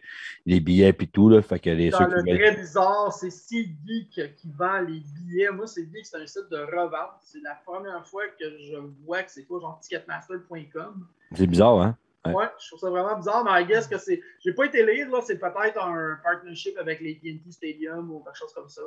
les 0.47 0.61
billets 0.61 0.97
et 0.99 1.07
tout. 1.07 1.29
Là, 1.29 1.43
fait 1.43 1.59
que 1.59 1.71
les, 1.71 1.91
Dans 1.91 2.01
le 2.01 2.23
très 2.23 2.57
bizarre, 2.57 3.13
c'est 3.13 3.31
CD 3.31 4.09
qui, 4.11 4.23
vend 4.57 4.81
les 4.81 5.01
billets. 5.01 5.51
Moi, 5.51 5.67
c'est 5.67 5.87
c'est 6.05 6.17
un 6.17 6.27
site 6.27 6.51
de 6.51 6.59
revente. 6.59 7.17
C'est 7.21 7.43
la 7.43 7.59
première 7.67 8.07
fois 8.07 8.23
que 8.39 8.45
je 8.61 8.77
vois 9.05 9.23
que 9.23 9.31
c'est 9.31 9.45
quoi, 9.45 9.61
genre 9.61 9.79
ticketmaster.com. 9.81 11.07
C'est 11.35 11.47
bizarre, 11.47 11.81
hein? 11.81 11.97
Ouais. 12.33 12.47
je 12.59 12.69
trouve 12.69 12.81
ça 12.81 12.91
vraiment 12.91 13.17
bizarre, 13.17 13.45
mais 13.45 13.63
I 13.63 13.67
guess 13.67 13.87
que 13.87 13.99
c'est. 13.99 14.21
J'ai 14.45 14.53
pas 14.53 14.67
été 14.67 14.85
lire, 14.85 15.11
là, 15.11 15.21
c'est 15.23 15.39
peut-être 15.39 15.83
un 15.83 16.19
partnership 16.23 16.77
avec 16.79 17.01
les 17.01 17.19
TNT 17.19 17.51
Stadium 17.51 18.11
ou 18.11 18.21
quelque 18.21 18.39
chose 18.39 18.53
comme 18.55 18.69
ça. 18.69 18.83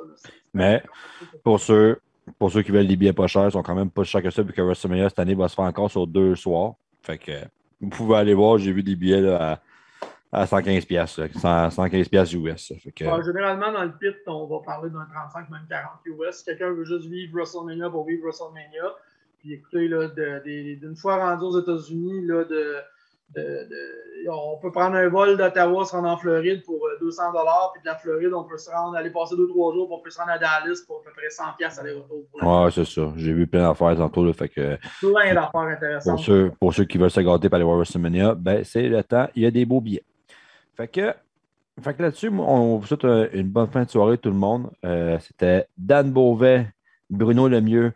Mais 0.54 0.82
pour 1.42 1.60
ceux, 1.60 2.00
pour 2.38 2.50
ceux 2.50 2.62
qui 2.62 2.70
veulent 2.70 2.86
des 2.86 2.96
billets 2.96 3.12
pas 3.12 3.26
chers, 3.26 3.46
ils 3.46 3.52
sont 3.52 3.62
quand 3.62 3.74
même 3.74 3.90
pas 3.90 4.04
chers 4.04 4.22
que 4.22 4.30
ça, 4.30 4.44
puis 4.44 4.54
que 4.54 4.62
WrestleMania 4.62 5.08
cette 5.08 5.18
année 5.18 5.34
va 5.34 5.48
se 5.48 5.54
faire 5.54 5.64
encore 5.64 5.90
sur 5.90 6.06
deux 6.06 6.34
soirs. 6.34 6.74
Fait 7.02 7.18
que 7.18 7.32
vous 7.80 7.88
pouvez 7.88 8.16
aller 8.16 8.34
voir, 8.34 8.58
j'ai 8.58 8.72
vu 8.72 8.82
des 8.82 8.96
billets 8.96 9.22
là, 9.22 9.60
à, 10.32 10.42
à 10.42 10.46
115 10.46 10.84
pièces 10.84 11.20
115 11.34 12.08
pièces 12.08 12.32
US. 12.34 12.72
Fait 12.82 12.92
que... 12.92 13.04
généralement, 13.22 13.72
dans 13.72 13.84
le 13.84 13.92
pit, 13.92 14.16
on 14.26 14.46
va 14.46 14.60
parler 14.64 14.90
d'un 14.90 15.06
35, 15.12 15.50
même 15.50 15.66
40 15.68 15.92
US. 16.06 16.36
Si 16.36 16.44
quelqu'un 16.44 16.70
veut 16.70 16.84
juste 16.84 17.06
vivre 17.06 17.34
WrestleMania 17.34 17.90
pour 17.90 18.06
vivre 18.06 18.22
WrestleMania, 18.24 18.94
puis 19.38 19.54
écoutez, 19.54 19.88
d'une 20.76 20.96
fois 20.96 21.16
rendu 21.16 21.44
aux 21.44 21.60
États-Unis, 21.60 22.26
là, 22.26 22.44
de 22.44 22.76
on 23.36 24.58
peut 24.60 24.70
prendre 24.70 24.96
un 24.96 25.08
vol 25.08 25.36
d'Ottawa, 25.36 25.84
se 25.84 25.92
rendre 25.92 26.08
en 26.08 26.16
Floride 26.16 26.62
pour 26.64 26.80
200 27.00 27.22
euh, 27.22 27.38
puis 27.72 27.82
de 27.82 27.86
la 27.86 27.96
Floride, 27.96 28.32
on 28.34 28.44
peut 28.44 28.58
se 28.58 28.70
rendre, 28.70 28.96
aller 28.96 29.10
passer 29.10 29.34
2-3 29.34 29.74
jours, 29.74 29.88
puis 29.88 29.96
on 29.98 30.02
peut 30.02 30.10
se 30.10 30.18
rendre 30.18 30.32
à 30.32 30.38
Dallas 30.38 30.82
pour 30.86 31.00
à 31.00 31.04
peu 31.04 31.10
près 31.12 31.30
100 31.30 31.42
aller-retour. 31.80 32.24
Ouais, 32.42 32.70
c'est 32.70 32.84
ça. 32.84 33.12
J'ai 33.16 33.32
vu 33.32 33.46
plein 33.46 33.68
d'affaires 33.68 33.96
tantôt. 33.96 34.24
Là, 34.24 34.32
fait 34.32 34.48
que, 34.48 34.76
plein 35.00 35.34
d'affaires 35.34 35.60
intéressantes. 35.60 36.16
Pour 36.16 36.24
ceux, 36.24 36.52
pour 36.58 36.74
ceux 36.74 36.84
qui 36.84 36.98
veulent 36.98 37.10
se 37.10 37.20
gâter 37.20 37.48
pour 37.48 37.56
aller 37.56 37.64
voir 37.64 37.76
WrestleMania, 37.76 38.34
ben, 38.34 38.64
c'est 38.64 38.88
le 38.88 39.02
temps. 39.02 39.28
Il 39.34 39.42
y 39.42 39.46
a 39.46 39.50
des 39.50 39.64
beaux 39.64 39.80
billets. 39.80 40.04
Fait 40.76 40.88
que, 40.88 41.14
fait 41.80 41.94
que 41.94 42.02
là-dessus, 42.02 42.30
on 42.30 42.78
vous 42.78 42.86
souhaite 42.86 43.04
euh, 43.04 43.28
une 43.32 43.48
bonne 43.48 43.68
fin 43.68 43.84
de 43.84 43.90
soirée, 43.90 44.18
tout 44.18 44.30
le 44.30 44.36
monde. 44.36 44.70
Euh, 44.84 45.18
c'était 45.20 45.66
Dan 45.76 46.10
Beauvais, 46.10 46.66
Bruno 47.08 47.48
Lemieux, 47.48 47.92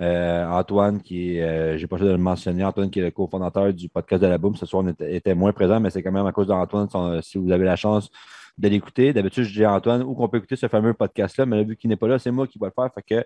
euh, 0.00 0.46
Antoine, 0.46 1.00
qui 1.00 1.36
est, 1.36 1.42
euh, 1.42 1.78
j'ai 1.78 1.86
pas 1.86 1.96
choisi 1.96 2.10
de 2.10 2.16
le 2.16 2.22
mentionner, 2.22 2.64
Antoine, 2.64 2.90
qui 2.90 3.00
est 3.00 3.02
le 3.02 3.10
cofondateur 3.10 3.72
du 3.72 3.88
podcast 3.88 4.22
de 4.22 4.26
la 4.26 4.38
Boom, 4.38 4.56
ce 4.56 4.66
soir, 4.66 4.82
on 4.84 4.88
était, 4.88 5.34
moins 5.34 5.52
présent, 5.52 5.80
mais 5.80 5.90
c'est 5.90 6.02
quand 6.02 6.12
même 6.12 6.26
à 6.26 6.32
cause 6.32 6.46
d'Antoine, 6.46 6.88
si 7.22 7.38
vous 7.38 7.50
avez 7.52 7.64
la 7.64 7.76
chance 7.76 8.10
de 8.58 8.68
l'écouter. 8.68 9.12
D'habitude, 9.12 9.44
je 9.44 9.52
dis 9.52 9.64
à 9.64 9.72
Antoine 9.72 10.02
où 10.02 10.14
qu'on 10.14 10.28
peut 10.28 10.38
écouter 10.38 10.56
ce 10.56 10.68
fameux 10.68 10.94
podcast-là, 10.94 11.46
mais 11.46 11.56
là, 11.56 11.62
vu 11.62 11.76
qu'il 11.76 11.90
n'est 11.90 11.96
pas 11.96 12.08
là, 12.08 12.18
c'est 12.18 12.30
moi 12.30 12.46
qui 12.46 12.58
vais 12.58 12.66
le 12.66 12.72
faire. 12.72 13.24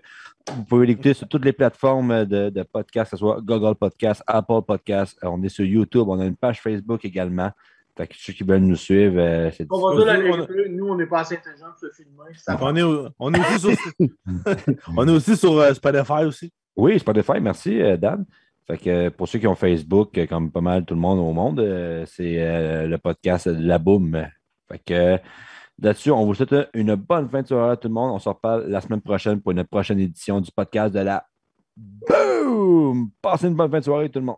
Vous 0.55 0.63
pouvez 0.65 0.85
l'écouter 0.85 1.13
sur 1.13 1.27
toutes 1.27 1.45
les 1.45 1.53
plateformes 1.53 2.25
de, 2.25 2.49
de 2.49 2.63
podcast, 2.63 3.11
que 3.11 3.17
ce 3.17 3.19
soit 3.19 3.41
Google 3.41 3.75
Podcast, 3.75 4.23
Apple 4.27 4.61
Podcast. 4.65 5.17
On 5.23 5.41
est 5.43 5.49
sur 5.49 5.65
YouTube, 5.65 6.07
on 6.07 6.19
a 6.19 6.25
une 6.25 6.35
page 6.35 6.61
Facebook 6.61 7.03
également. 7.05 7.51
Fait 7.97 8.07
que 8.07 8.13
ceux 8.15 8.33
qui 8.33 8.43
veulent 8.43 8.61
nous 8.61 8.75
suivre, 8.75 9.17
euh, 9.17 9.49
c'est 9.51 9.65
On 9.71 9.89
va 9.89 9.95
dire 9.95 10.05
la 10.05 10.19
vérité, 10.19 10.69
nous, 10.69 10.87
on 10.87 10.95
n'est 10.95 11.07
pas 11.07 11.21
assez 11.21 11.35
intelligents 11.35 11.71
pour 11.71 11.79
se 11.79 11.95
filmer. 11.95 12.13
On 12.61 12.75
est, 12.75 13.11
on 13.17 13.33
est 13.33 13.39
aussi 13.39 13.59
sur, 13.59 14.07
on 14.95 15.07
est 15.07 15.11
aussi 15.11 15.35
sur 15.35 15.57
euh, 15.57 15.73
Spotify 15.73 16.25
aussi. 16.25 16.53
Oui, 16.75 16.99
Spotify, 16.99 17.39
merci, 17.41 17.81
euh, 17.81 17.97
Dan. 17.97 18.23
Fait 18.67 18.77
que 18.77 19.09
pour 19.09 19.27
ceux 19.27 19.39
qui 19.39 19.47
ont 19.47 19.55
Facebook, 19.55 20.19
comme 20.29 20.51
pas 20.51 20.61
mal 20.61 20.85
tout 20.85 20.93
le 20.93 20.99
monde 20.99 21.17
au 21.19 21.33
monde, 21.33 21.59
c'est 22.05 22.85
le 22.85 22.97
podcast 22.97 23.47
de 23.47 23.65
la 23.65 23.79
boum. 23.79 24.27
Fait 24.69 24.79
que 24.79 25.17
là-dessus, 25.81 26.11
on 26.11 26.25
vous 26.25 26.33
souhaite 26.33 26.53
une 26.73 26.93
bonne 26.95 27.29
fin 27.29 27.41
de 27.41 27.47
soirée 27.47 27.71
à 27.71 27.77
tout 27.77 27.87
le 27.87 27.93
monde. 27.93 28.11
On 28.13 28.19
se 28.19 28.27
reparle 28.27 28.65
la 28.67 28.81
semaine 28.81 28.99
prochaine 28.99 29.41
pour 29.41 29.53
une 29.53 29.63
prochaine 29.63 29.99
édition 29.99 30.41
du 30.41 30.51
podcast 30.51 30.93
de 30.93 30.99
la 30.99 31.25
Boom! 31.77 33.11
Passez 33.21 33.47
une 33.47 33.55
bonne 33.55 33.71
fin 33.71 33.79
de 33.79 33.85
soirée 33.85 34.09
tout 34.09 34.19
le 34.19 34.25
monde. 34.25 34.37